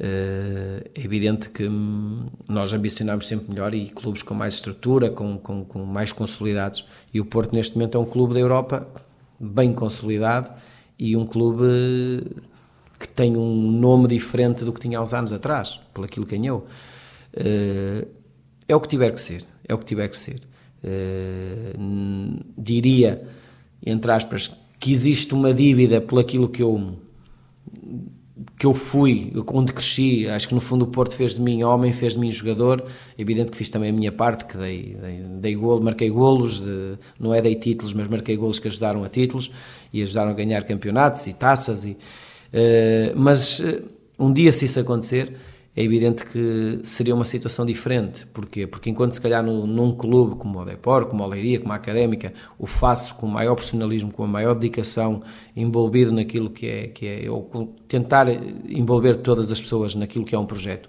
é 0.01 0.91
evidente 0.95 1.51
que 1.51 1.67
hum, 1.67 2.27
nós 2.49 2.73
ambicionamos 2.73 3.27
sempre 3.27 3.51
melhor 3.51 3.75
e 3.75 3.89
clubes 3.89 4.23
com 4.23 4.33
mais 4.33 4.55
estrutura, 4.55 5.11
com, 5.11 5.37
com, 5.39 5.65
com, 5.65 5.85
mais 5.85 6.13
consolidados. 6.13 6.87
E 7.13 7.21
o 7.21 7.25
Porto, 7.25 7.53
neste 7.53 7.77
momento, 7.77 7.99
é 7.99 8.01
um 8.01 8.05
clube 8.05 8.35
da 8.35 8.41
Europa 8.41 8.87
bem 9.41 9.73
consolidado 9.73 10.53
e 10.99 11.17
um 11.17 11.27
clube 11.27 12.23
que 12.99 13.09
tem 13.09 13.37
um 13.37 13.73
nome 13.73 14.07
diferente 14.09 14.65
do 14.65 14.73
que 14.73 14.81
tinha 14.81 14.99
há 14.99 15.03
uns 15.03 15.13
anos 15.13 15.33
atrás, 15.33 15.81
por 15.93 16.05
aquilo 16.05 16.27
que 16.27 16.37
ganhou. 16.37 16.67
Eh, 17.33 18.07
é 18.67 18.75
o 18.75 18.81
que 18.81 18.89
tiver 18.89 19.13
que 19.13 19.21
ser, 19.21 19.45
é 19.67 19.75
o 19.75 19.79
que 19.79 19.85
tiver 19.85 20.09
que 20.09 20.19
ser. 20.19 20.41
Eh, 20.83 21.75
diria, 22.57 23.23
entre 23.85 24.11
aspas, 24.11 24.51
que 24.79 24.93
existe 24.93 25.35
uma 25.35 25.53
dívida 25.53 26.01
por 26.01 26.21
aquilo 26.21 26.49
que 26.49 26.63
eu 26.63 26.99
que 28.59 28.67
eu 28.67 28.75
fui, 28.75 29.33
onde 29.53 29.73
cresci, 29.73 30.29
acho 30.29 30.49
que 30.49 30.55
no 30.55 30.61
fundo 30.61 30.85
o 30.85 30.89
Porto 30.89 31.15
fez 31.15 31.35
de 31.35 31.41
mim 31.41 31.63
homem, 31.63 31.93
fez 31.93 32.15
de 32.15 32.21
mim 32.21 32.31
jogador, 32.31 32.85
é 33.17 33.23
evidente 33.23 33.51
que 33.51 33.57
fiz 33.57 33.69
também 33.69 33.91
a 33.91 33.93
minha 33.93 34.13
parte, 34.13 34.45
que 34.45 34.57
dei, 34.57 34.97
dei, 35.01 35.23
dei 35.41 35.55
golo, 35.55 35.83
marquei 35.83 36.11
golos, 36.11 36.61
de, 36.61 36.99
não 37.19 37.35
é 37.35 37.43
dei 37.43 37.55
títulos, 37.55 37.93
mas 37.93 38.09
marquei 38.09 38.37
golos 38.37 38.59
que 38.59 38.69
ajudaram 38.69 39.03
a 39.05 39.09
títulos 39.09 39.51
e 39.93 40.03
ajudaram 40.03 40.31
a 40.31 40.35
ganhar 40.35 40.63
campeonatos 40.65 41.27
e 41.27 41.33
taças, 41.33 41.85
e, 41.85 41.91
uh, 41.91 43.17
mas 43.17 43.59
uh, 43.61 43.83
um 44.19 44.33
dia 44.33 44.53
se 44.53 44.65
isso 44.65 44.79
acontecer, 44.79 45.35
é 45.77 45.83
evidente 45.83 46.25
que 46.25 46.81
seria 46.83 47.15
uma 47.15 47.25
situação 47.25 47.65
diferente. 47.65 48.27
Porquê? 48.27 48.67
Porque 48.67 48.91
enquanto 48.91 49.13
se 49.13 49.21
calhar 49.21 49.43
no, 49.45 49.67
num 49.67 49.97
clube 49.97 50.35
como 50.37 50.61
o 50.61 50.65
Depor, 50.65 51.07
como 51.07 51.23
a 51.23 51.27
Leiria, 51.27 51.61
como 51.61 51.73
a 51.73 51.77
Académica, 51.77 52.33
o 52.59 52.67
faço 52.67 53.15
com 53.15 53.27
maior 53.27 53.55
profissionalismo, 53.55 54.13
com 54.13 54.25
a 54.25 54.27
maior 54.27 54.55
dedicação, 54.55 55.23
envolvido 55.55 56.13
naquilo 56.13 56.51
que 56.51 56.67
é, 56.67 56.89
que 56.89 57.07
é 57.07 57.31
ou 57.31 57.77
tentar 57.87 58.27
envolver 58.69 59.19
todas 59.19 59.53
as 59.53 59.61
pessoas 59.61 59.95
naquilo 59.95 60.25
que 60.25 60.35
é 60.35 60.39
um 60.39 60.47
projeto. 60.47 60.89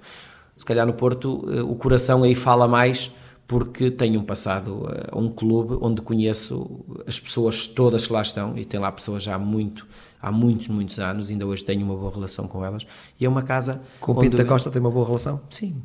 Se 0.55 0.65
calhar 0.65 0.85
no 0.85 0.93
Porto 0.93 1.47
eh, 1.51 1.61
o 1.61 1.75
coração 1.75 2.23
aí 2.23 2.35
fala 2.35 2.67
mais 2.67 3.11
porque 3.47 3.89
tenho 3.89 4.19
um 4.19 4.23
passado 4.23 4.87
a 5.11 5.17
um 5.17 5.29
clube 5.29 5.77
onde 5.81 6.01
conheço 6.01 6.85
as 7.07 7.19
pessoas 7.19 7.65
todas 7.65 8.05
que 8.05 8.13
lá 8.13 8.21
estão 8.21 8.57
e 8.57 8.63
tem 8.63 8.79
lá 8.79 8.91
pessoas 8.91 9.23
já 9.23 9.39
muito 9.39 9.87
há 10.21 10.31
muitos, 10.31 10.67
muitos 10.67 10.99
anos, 10.99 11.29
ainda 11.29 11.45
hoje 11.45 11.63
tenho 11.63 11.85
uma 11.85 11.95
boa 11.95 12.11
relação 12.11 12.47
com 12.47 12.63
elas 12.63 12.85
e 13.19 13.25
é 13.25 13.29
uma 13.29 13.41
casa... 13.41 13.81
Com 13.99 14.13
o 14.13 14.15
Pinto 14.19 14.37
da 14.37 14.45
Costa 14.45 14.69
tem 14.69 14.79
uma 14.79 14.91
boa 14.91 15.05
relação? 15.05 15.41
Sim, 15.49 15.81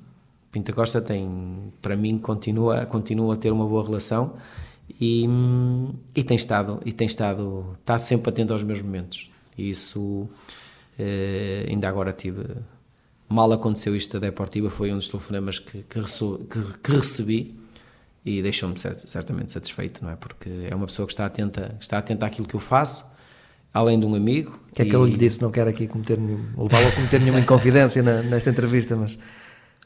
Pinto 0.50 0.70
da 0.70 0.76
Costa 0.76 1.00
tem, 1.00 1.72
para 1.80 1.96
mim, 1.96 2.18
continua, 2.18 2.86
continua 2.86 3.34
a 3.34 3.36
ter 3.36 3.52
uma 3.52 3.66
boa 3.66 3.84
relação 3.84 4.34
e, 5.00 5.26
e 6.14 6.22
tem 6.22 6.36
estado, 6.36 6.80
e 6.84 6.92
tem 6.92 7.06
estado, 7.06 7.76
está 7.80 7.98
sempre 7.98 8.30
atento 8.30 8.52
aos 8.52 8.62
meus 8.62 8.82
momentos 8.82 9.30
e 9.56 9.70
isso 9.70 10.28
eh, 10.98 11.66
ainda 11.68 11.88
agora 11.88 12.12
tive 12.12 12.44
mal 13.28 13.52
aconteceu 13.52 13.96
isto 13.96 14.18
da 14.18 14.28
Deportiva, 14.28 14.70
foi 14.70 14.92
um 14.92 14.96
dos 14.96 15.08
telefonemas 15.08 15.58
que, 15.58 15.82
que, 15.82 16.00
que, 16.00 16.78
que 16.82 16.92
recebi 16.92 17.58
e 18.24 18.40
deixou-me 18.40 18.76
certamente 18.78 19.52
satisfeito, 19.52 20.02
não 20.02 20.10
é? 20.10 20.16
Porque 20.16 20.48
é 20.70 20.74
uma 20.74 20.86
pessoa 20.86 21.06
que 21.06 21.12
está 21.12 21.26
atenta, 21.26 21.76
está 21.80 21.98
atenta 21.98 22.24
àquilo 22.24 22.46
que 22.46 22.54
eu 22.54 22.60
faço, 22.60 23.04
além 23.74 23.98
de 23.98 24.06
um 24.06 24.14
amigo. 24.14 24.58
O 24.70 24.74
que 24.74 24.82
é 24.82 24.84
que 24.84 24.94
eu 24.94 25.04
lhe 25.04 25.16
disse? 25.16 25.42
Não 25.42 25.50
quero 25.50 25.68
aqui 25.68 25.88
cometer 25.88 26.16
nenhum, 26.18 26.46
levá-lo 26.56 26.86
a 26.86 26.92
cometer 26.92 27.20
nenhuma 27.20 27.40
inconfidência 27.40 28.02
na, 28.02 28.22
nesta 28.22 28.50
entrevista, 28.50 28.96
mas. 28.96 29.18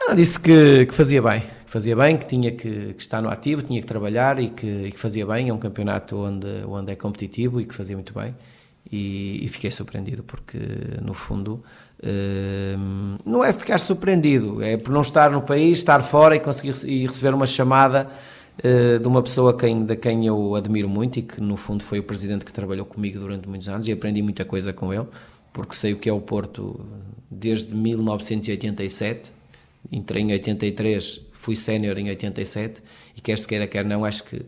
Ah, 0.07 0.15
disse 0.15 0.39
que, 0.39 0.87
que, 0.87 0.95
fazia 0.95 1.21
bem, 1.21 1.41
que 1.41 1.71
fazia 1.71 1.97
bem, 1.97 2.17
que 2.17 2.25
tinha 2.25 2.53
que, 2.53 2.95
que 2.95 3.03
estar 3.03 3.21
no 3.21 3.29
ativo, 3.29 3.63
tinha 3.63 3.81
que 3.81 3.87
trabalhar 3.87 4.41
e 4.41 4.49
que, 4.49 4.67
e 4.67 4.93
que, 4.93 4.99
fazia 4.99 5.27
bem. 5.27 5.49
É 5.49 5.53
um 5.53 5.59
campeonato 5.59 6.17
onde, 6.17 6.47
onde 6.67 6.93
é 6.93 6.95
competitivo 6.95 7.61
e 7.61 7.65
que 7.65 7.75
fazia 7.75 7.97
muito 7.97 8.15
bem. 8.15 8.35
E, 8.91 9.45
e 9.45 9.49
fiquei 9.49 9.71
surpreendido 9.71 10.23
porque, 10.23 10.59
no 11.03 11.15
fundo, 11.15 11.65
Uh, 12.01 13.19
não 13.27 13.43
é 13.43 13.53
ficar 13.53 13.77
surpreendido, 13.79 14.63
é 14.63 14.77
por 14.77 14.93
não 14.93 15.01
estar 15.01 15.33
no 15.33 15.43
país, 15.43 15.79
estar 15.79 16.01
fora 16.01 16.37
e 16.37 16.39
conseguir 16.39 16.73
e 16.89 17.05
receber 17.05 17.35
uma 17.35 17.45
chamada 17.45 18.09
de 18.63 19.07
uma 19.07 19.23
pessoa 19.23 19.57
quem, 19.57 19.85
de 19.85 19.97
quem 19.97 20.27
eu 20.27 20.55
admiro 20.55 20.89
muito 20.89 21.19
e 21.19 21.23
que 21.23 21.41
no 21.41 21.57
fundo 21.57 21.83
foi 21.83 22.01
o 22.01 22.03
presidente 22.03 22.45
que 22.45 22.53
trabalhou 22.53 22.85
comigo 22.85 23.19
durante 23.19 23.49
muitos 23.49 23.69
anos 23.69 23.87
e 23.87 23.93
aprendi 23.93 24.21
muita 24.21 24.45
coisa 24.45 24.73
com 24.73 24.93
ele, 24.93 25.07
porque 25.53 25.75
sei 25.75 25.93
o 25.93 25.97
que 25.97 26.09
é 26.09 26.13
o 26.13 26.21
Porto 26.21 26.85
desde 27.31 27.75
1987, 27.75 29.33
entrei 29.93 30.23
em 30.23 30.33
83, 30.33 31.21
fui 31.33 31.55
sénior 31.55 31.99
em 31.99 32.09
87 32.09 32.83
e 33.17 33.21
quer 33.21 33.39
se 33.39 33.47
queira 33.47 33.67
quer 33.67 33.85
não, 33.85 34.05
acho 34.05 34.25
que 34.25 34.45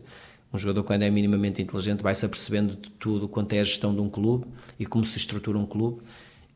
um 0.53 0.57
jogador, 0.57 0.83
quando 0.83 1.03
é 1.03 1.09
minimamente 1.09 1.61
inteligente, 1.61 2.03
vai 2.03 2.13
se 2.13 2.25
apercebendo 2.25 2.75
de 2.75 2.89
tudo 2.91 3.27
quanto 3.27 3.53
é 3.53 3.59
a 3.59 3.63
gestão 3.63 3.93
de 3.95 4.01
um 4.01 4.09
clube 4.09 4.45
e 4.77 4.85
como 4.85 5.05
se 5.05 5.17
estrutura 5.17 5.57
um 5.57 5.65
clube. 5.65 6.01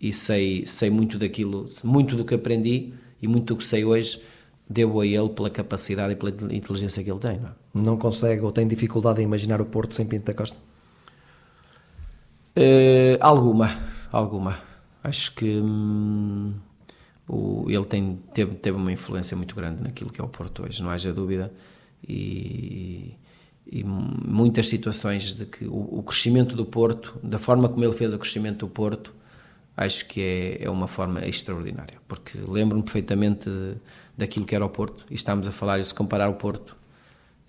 E 0.02 0.12
sei, 0.12 0.66
sei 0.66 0.90
muito 0.90 1.18
daquilo, 1.18 1.66
muito 1.84 2.16
do 2.18 2.26
que 2.26 2.36
aprendi 2.36 2.94
e 3.22 3.28
muito 3.28 3.54
do 3.54 3.58
que 3.58 3.66
sei 3.66 3.86
hoje, 3.86 4.22
devo 4.70 5.00
a 5.02 5.06
ele 5.06 5.30
pela 5.30 5.50
capacidade 5.50 6.14
e 6.14 6.16
pela 6.16 6.32
inteligência 6.54 7.04
que 7.04 7.12
ele 7.12 7.20
tem. 7.20 7.40
Não, 7.40 7.50
é? 7.50 7.54
não 7.74 7.98
consegue 7.98 8.42
ou 8.42 8.52
tem 8.52 8.68
dificuldade 8.68 9.22
em 9.22 9.26
imaginar 9.26 9.62
o 9.62 9.66
Porto 9.66 9.94
sem 9.94 10.06
Pinto 10.06 10.26
da 10.26 10.34
Costa? 10.34 10.58
Uh, 12.58 13.18
alguma, 13.20 13.78
alguma. 14.12 14.58
Acho 15.04 15.34
que 15.36 15.60
hum, 15.60 16.54
o, 17.28 17.66
ele 17.70 17.86
tem, 17.86 18.20
teve, 18.34 18.56
teve 18.56 18.78
uma 18.78 18.92
influência 18.92 19.36
muito 19.36 19.56
grande 19.56 19.84
naquilo 19.84 20.10
que 20.10 20.22
é 20.22 20.24
o 20.24 20.28
Porto 20.28 20.64
hoje, 20.64 20.82
não 20.82 20.90
haja 20.90 21.14
dúvida. 21.14 21.52
E, 22.08 23.16
e 23.68 23.84
muitas 23.84 24.68
situações 24.68 25.34
de 25.34 25.46
que 25.46 25.66
o, 25.66 26.00
o, 26.00 26.04
crescimento 26.04 26.56
do 26.56 26.66
Porto, 26.66 27.20
da 27.22 27.38
forma 27.38 27.68
como 27.68 27.84
ele 27.84 27.94
fez 27.94 28.14
o 28.14 28.20
crescimento 28.20 28.66
do 28.66 28.72
Porto, 28.72 29.14
acho 29.76 30.08
que 30.08 30.22
é, 30.22 30.64
é 30.64 30.70
uma 30.70 30.88
forma 30.88 31.26
extraordinária, 31.26 31.98
porque 32.08 32.38
lembro-me 32.48 32.84
perfeitamente 32.84 33.50
daquilo 34.18 34.46
que 34.46 34.56
era 34.56 34.66
o 34.66 34.70
Porto, 34.70 35.06
e 35.10 35.14
estamos 35.14 35.48
a 35.48 35.52
falar, 35.52 35.84
se 35.84 35.94
comparar 35.94 36.30
o 36.30 36.36
Porto 36.36 36.76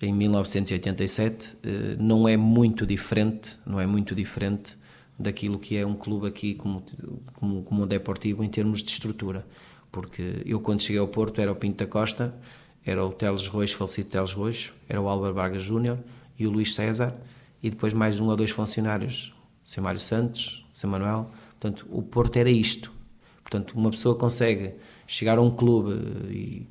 em 0.01 0.13
1987, 0.13 1.57
eh, 1.63 1.97
não 1.99 2.29
é 2.29 2.37
muito 2.37 2.85
diferente, 2.85 3.57
não 3.65 3.81
é 3.81 3.87
muito 3.87 4.15
diferente 4.15 4.77
daquilo 5.19 5.59
que 5.59 5.77
é 5.77 5.87
um 5.87 5.95
clube 5.95 6.27
aqui 6.27 6.55
como, 6.55 6.85
como, 7.35 7.63
como 7.63 7.83
o 7.83 7.87
Deportivo 7.87 8.45
em 8.45 8.49
termos 8.49 8.83
de 8.83 8.91
estrutura, 8.91 9.47
porque 9.91 10.43
eu 10.45 10.61
quando 10.61 10.83
cheguei 10.83 11.01
ao 11.01 11.09
Porto 11.09 11.41
era 11.41 11.51
o 11.51 11.57
Pinto 11.57 11.79
da 11.79 11.87
Costa, 11.91 12.35
era 12.85 13.05
o 13.05 13.11
Teles 13.11 13.49
Roixo, 13.49 13.77
falecido 13.77 14.11
Teles 14.11 14.33
Roixo, 14.33 14.75
era 14.89 15.01
o 15.01 15.09
Álvaro 15.09 15.35
Vargas 15.35 15.63
Júnior 15.63 15.99
e 16.39 16.47
o 16.47 16.51
Luís 16.51 16.75
César, 16.75 17.17
e 17.63 17.71
depois 17.71 17.93
mais 17.93 18.21
um 18.21 18.27
ou 18.27 18.37
dois 18.37 18.51
funcionários, 18.51 19.35
Sr. 19.65 19.81
Mário 19.81 20.01
Santos, 20.01 20.65
Sr. 20.73 20.87
Manuel. 20.87 21.31
Portanto, 21.59 21.87
o 21.91 22.03
Porto 22.03 22.37
era 22.37 22.51
isto. 22.51 22.93
Portanto, 23.43 23.73
uma 23.73 23.91
pessoa 23.91 24.15
consegue 24.15 24.75
chegar 25.07 25.39
a 25.39 25.43
um 25.43 25.51
clube 25.51 25.93
e, 26.31 26.67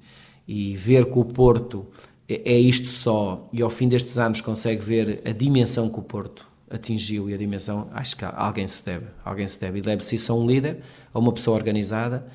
e 0.48 0.78
ver 0.78 1.06
que 1.06 1.18
o 1.18 1.26
Porto 1.26 1.88
é, 2.28 2.54
é 2.54 2.60
isto 2.60 2.88
só, 2.88 3.48
e 3.54 3.62
ao 3.62 3.70
fim 3.70 3.88
destes 3.88 4.18
anos 4.18 4.42
consegue 4.42 4.82
ver 4.82 5.22
a 5.26 5.32
dimensão 5.32 5.90
que 5.90 6.00
o 6.00 6.02
Porto 6.02 6.48
atingiu 6.70 7.30
e 7.30 7.34
a 7.34 7.38
dimensão, 7.38 7.90
acho 7.94 8.18
que 8.18 8.26
alguém 8.26 8.68
se 8.68 8.86
deve, 8.86 9.06
alguém 9.24 9.48
se 9.48 9.60
deve, 9.60 9.80
e 9.80 9.82
deve-se 9.82 10.16
isso 10.16 10.32
a 10.32 10.36
um 10.36 10.48
líder, 10.48 10.82
a 11.14 11.20
uma 11.20 11.32
pessoa 11.32 11.56
organizada 11.56 12.28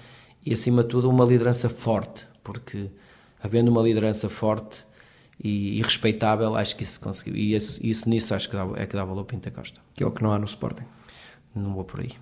e 0.44 0.52
acima 0.52 0.82
de 0.82 0.88
tudo 0.88 1.10
uma 1.10 1.24
liderança 1.24 1.68
forte, 1.68 2.24
porque 2.42 2.88
havendo 3.42 3.70
uma 3.70 3.82
liderança 3.82 4.28
forte 4.28 4.84
e, 5.42 5.78
e 5.78 5.82
respeitável, 5.82 6.54
acho 6.54 6.76
que 6.76 6.82
isso 6.82 7.00
conseguiu. 7.00 7.34
E 7.34 7.54
isso, 7.54 7.80
isso 7.82 8.08
nisso 8.08 8.34
acho 8.34 8.48
que 8.48 8.56
dá, 8.56 8.66
é 8.76 8.86
que 8.86 8.94
dá 8.94 9.04
valor 9.04 9.24
Pinta 9.24 9.50
Costa. 9.50 9.80
Que 9.94 10.02
é 10.02 10.06
o 10.06 10.10
que 10.10 10.22
não 10.22 10.32
há 10.32 10.38
no 10.38 10.44
Sporting. 10.44 10.84
Não 11.54 11.72
vou 11.74 11.84
por 11.84 12.00
aí. 12.00 12.12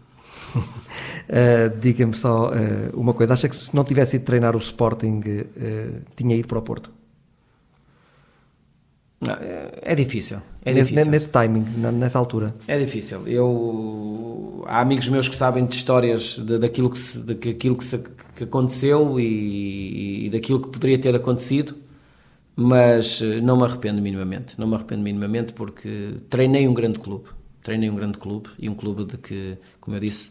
Uh, 0.56 1.76
Diga-me 1.80 2.14
só 2.14 2.50
uh, 2.50 2.98
uma 2.98 3.14
coisa: 3.14 3.32
acha 3.34 3.48
que 3.48 3.56
se 3.56 3.74
não 3.74 3.84
tivesse 3.84 4.16
ido 4.16 4.24
treinar 4.24 4.54
o 4.54 4.58
Sporting, 4.58 5.20
uh, 5.20 6.00
tinha 6.16 6.36
ido 6.36 6.48
para 6.48 6.58
o 6.58 6.62
Porto? 6.62 6.92
Não, 9.20 9.34
é, 9.82 9.94
difícil. 9.96 10.40
É 10.64 10.72
nesse, 10.72 10.90
difícil. 10.90 11.10
nesse 11.10 11.28
timing, 11.28 11.64
nessa 11.92 12.18
altura. 12.18 12.54
É 12.68 12.78
difícil. 12.78 13.26
Eu 13.26 14.64
há 14.66 14.80
amigos 14.80 15.08
meus 15.08 15.28
que 15.28 15.34
sabem 15.34 15.66
de 15.66 15.74
histórias 15.74 16.38
de, 16.38 16.58
daquilo 16.58 16.88
que, 16.88 16.98
se, 16.98 17.18
daquilo 17.18 17.76
que, 17.76 17.84
se, 17.84 17.98
que 18.36 18.44
aconteceu 18.44 19.18
e, 19.18 20.26
e, 20.26 20.30
daquilo 20.30 20.60
que 20.60 20.68
poderia 20.68 20.98
ter 20.98 21.16
acontecido, 21.16 21.74
mas 22.54 23.20
não 23.42 23.56
me 23.56 23.64
arrependo 23.64 24.00
minimamente. 24.00 24.54
Não 24.56 24.68
me 24.68 24.76
arrependo 24.76 25.02
minimamente 25.02 25.52
porque 25.52 26.14
treinei 26.30 26.68
um 26.68 26.74
grande 26.74 27.00
clube. 27.00 27.28
Treinei 27.62 27.90
um 27.90 27.96
grande 27.96 28.18
clube 28.18 28.48
e 28.56 28.68
um 28.68 28.74
clube 28.74 29.04
de 29.04 29.18
que, 29.18 29.58
como 29.80 29.96
eu 29.96 30.00
disse, 30.00 30.30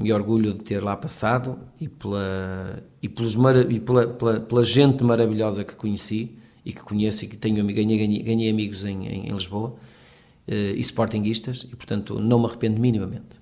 me 0.00 0.12
orgulho 0.12 0.54
de 0.54 0.64
ter 0.64 0.82
lá 0.82 0.96
passado 0.96 1.58
e 1.80 1.88
pela, 1.88 2.82
e 3.02 3.08
pelos, 3.08 3.36
e 3.68 3.80
pela, 3.80 4.06
pela, 4.06 4.40
pela 4.40 4.64
gente 4.64 5.04
maravilhosa 5.04 5.64
que 5.64 5.74
conheci 5.74 6.36
e 6.64 6.72
que 6.72 6.80
conheço 6.80 7.24
e 7.24 7.28
que 7.28 7.36
tenho 7.36 7.64
ganhei, 7.66 7.98
ganhei, 7.98 8.22
ganhei 8.22 8.50
amigos 8.50 8.84
em, 8.84 9.06
em, 9.06 9.28
em 9.28 9.32
Lisboa 9.32 9.70
uh, 9.70 10.52
e 10.52 10.80
sportinguistas 10.80 11.66
e 11.70 11.76
portanto 11.76 12.18
não 12.18 12.38
me 12.38 12.46
arrependo 12.46 12.80
minimamente. 12.80 13.40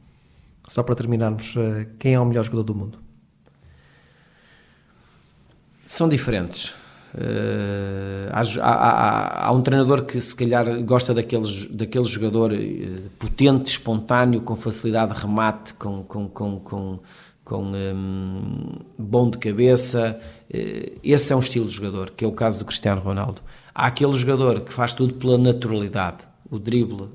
Só 0.66 0.82
para 0.82 0.94
terminarmos, 0.94 1.54
uh, 1.56 1.86
quem 1.98 2.14
é 2.14 2.20
o 2.20 2.26
melhor 2.26 2.44
jogador 2.44 2.64
do 2.64 2.74
mundo? 2.74 2.98
São 5.84 6.08
diferentes. 6.08 6.74
Uh, 7.14 8.28
há, 8.30 8.42
há, 8.60 9.46
há, 9.46 9.52
um 9.52 9.62
treinador 9.62 10.04
que 10.04 10.20
se 10.20 10.36
calhar 10.36 10.82
gosta 10.82 11.14
daqueles, 11.14 11.64
daquele 11.66 12.04
jogador 12.04 12.52
potente, 13.18 13.70
espontâneo, 13.70 14.42
com 14.42 14.54
facilidade 14.54 15.14
de 15.14 15.20
remate, 15.20 15.74
com, 15.74 16.02
com, 16.02 16.28
com, 16.28 16.60
com 16.60 17.00
com 17.48 17.72
um, 17.72 18.80
bom 18.98 19.30
de 19.30 19.38
cabeça. 19.38 20.20
Eh, 20.52 20.92
esse 21.02 21.32
é 21.32 21.36
um 21.36 21.38
estilo 21.38 21.64
de 21.64 21.72
jogador, 21.72 22.10
que 22.10 22.22
é 22.22 22.28
o 22.28 22.32
caso 22.32 22.58
do 22.58 22.66
Cristiano 22.66 23.00
Ronaldo. 23.00 23.40
Há 23.74 23.86
aquele 23.86 24.12
jogador 24.12 24.60
que 24.60 24.70
faz 24.70 24.92
tudo 24.92 25.14
pela 25.14 25.38
naturalidade, 25.38 26.18
o 26.50 26.58
drible, 26.58 27.08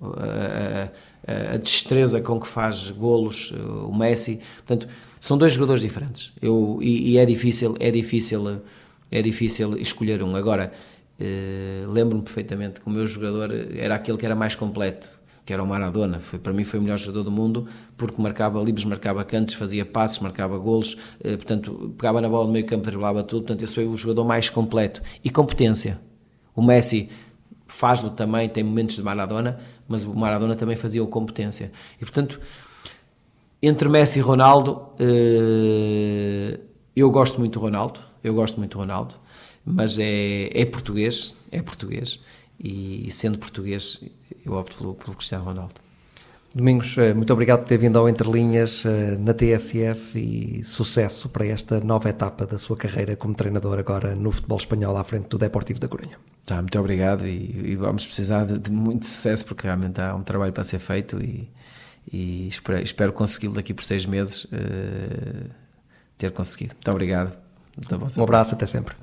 a, 0.00 0.88
a, 1.26 1.54
a 1.54 1.56
destreza 1.58 2.22
com 2.22 2.40
que 2.40 2.48
faz 2.48 2.90
golos, 2.90 3.52
eh, 3.54 3.60
o 3.60 3.94
Messi. 3.94 4.40
Portanto, 4.66 4.88
são 5.20 5.36
dois 5.36 5.52
jogadores 5.52 5.82
diferentes. 5.82 6.32
Eu, 6.40 6.78
e, 6.80 7.10
e 7.10 7.18
é 7.18 7.26
difícil, 7.26 7.76
é 7.78 7.90
difícil, 7.90 8.62
é 9.10 9.22
difícil 9.22 9.76
escolher 9.78 10.22
um. 10.22 10.36
Agora, 10.36 10.72
eh, 11.18 11.84
lembro-me 11.88 12.22
perfeitamente 12.22 12.80
que 12.80 12.86
o 12.86 12.90
meu 12.90 13.06
jogador 13.06 13.50
era 13.76 13.94
aquele 13.94 14.18
que 14.18 14.26
era 14.26 14.34
mais 14.34 14.54
completo 14.54 15.18
que 15.48 15.52
era 15.54 15.62
o 15.62 15.66
Maradona. 15.66 16.20
Foi, 16.20 16.38
para 16.38 16.52
mim 16.52 16.62
foi 16.62 16.78
o 16.78 16.82
melhor 16.82 16.98
jogador 16.98 17.22
do 17.22 17.30
mundo 17.30 17.66
porque 17.96 18.20
marcava 18.20 18.62
livres, 18.62 18.84
marcava 18.84 19.24
cantos, 19.24 19.54
fazia 19.54 19.82
passes, 19.82 20.18
marcava 20.18 20.58
golos, 20.58 20.98
eh, 21.24 21.36
portanto, 21.36 21.94
pegava 21.96 22.20
na 22.20 22.28
bola 22.28 22.46
no 22.46 22.52
meio 22.52 22.66
campo, 22.66 22.84
driblava 22.84 23.22
tudo. 23.22 23.46
Portanto, 23.46 23.62
esse 23.62 23.74
foi 23.74 23.86
o 23.86 23.96
jogador 23.96 24.26
mais 24.26 24.50
completo. 24.50 25.00
E 25.24 25.30
competência. 25.30 25.98
O 26.54 26.60
Messi 26.60 27.08
faz-lo 27.66 28.10
também, 28.10 28.46
tem 28.46 28.62
momentos 28.62 28.96
de 28.96 29.02
Maradona, 29.02 29.58
mas 29.88 30.04
o 30.04 30.14
Maradona 30.14 30.54
também 30.54 30.76
fazia 30.76 31.02
o 31.02 31.06
competência. 31.06 31.72
E, 31.96 32.00
portanto, 32.00 32.38
entre 33.62 33.88
Messi 33.88 34.18
e 34.18 34.22
Ronaldo, 34.22 34.82
eh, 35.00 36.60
eu 36.94 37.10
gosto 37.10 37.40
muito 37.40 37.58
do 37.58 37.60
Ronaldo, 37.60 38.00
eu 38.28 38.34
gosto 38.34 38.58
muito 38.58 38.72
do 38.72 38.78
Ronaldo, 38.78 39.14
mas 39.64 39.98
é, 39.98 40.50
é 40.52 40.64
português, 40.64 41.36
é 41.50 41.60
português, 41.60 42.20
e 42.58 43.08
sendo 43.10 43.38
português, 43.38 44.00
eu 44.44 44.54
opto 44.54 44.76
pelo, 44.76 44.94
pelo 44.94 45.14
Cristiano 45.16 45.44
Ronaldo. 45.44 45.74
Domingos, 46.54 46.96
eh, 46.96 47.12
muito 47.12 47.30
obrigado 47.30 47.60
por 47.60 47.68
ter 47.68 47.76
vindo 47.76 47.98
ao 47.98 48.08
Entre 48.08 48.28
Linhas 48.28 48.82
eh, 48.84 49.18
na 49.18 49.34
TSF 49.34 50.18
e 50.18 50.64
sucesso 50.64 51.28
para 51.28 51.46
esta 51.46 51.78
nova 51.80 52.08
etapa 52.08 52.46
da 52.46 52.58
sua 52.58 52.74
carreira 52.74 53.14
como 53.16 53.34
treinador 53.34 53.78
agora 53.78 54.14
no 54.16 54.32
futebol 54.32 54.56
espanhol 54.56 54.96
à 54.96 55.04
frente 55.04 55.28
do 55.28 55.36
Deportivo 55.36 55.78
da 55.78 55.88
Corunha. 55.88 56.18
Tá, 56.46 56.56
muito 56.56 56.78
obrigado 56.78 57.26
e, 57.26 57.72
e 57.72 57.76
vamos 57.76 58.06
precisar 58.06 58.46
de, 58.46 58.58
de, 58.58 58.72
muito 58.72 59.04
sucesso 59.04 59.44
porque 59.44 59.64
realmente 59.64 60.00
há 60.00 60.14
um 60.14 60.22
trabalho 60.22 60.52
para 60.52 60.64
ser 60.64 60.78
feito 60.78 61.22
e, 61.22 61.50
e 62.10 62.48
espero, 62.48 62.82
espero 62.82 63.12
consegui-lo 63.12 63.54
daqui 63.54 63.74
por 63.74 63.84
seis 63.84 64.06
meses 64.06 64.44
uh, 64.44 65.50
ter 66.16 66.30
conseguido. 66.32 66.74
Muito 66.74 66.90
obrigado. 66.90 67.47
Um 68.18 68.22
abraço, 68.22 68.54
até 68.54 68.66
sempre. 68.66 68.94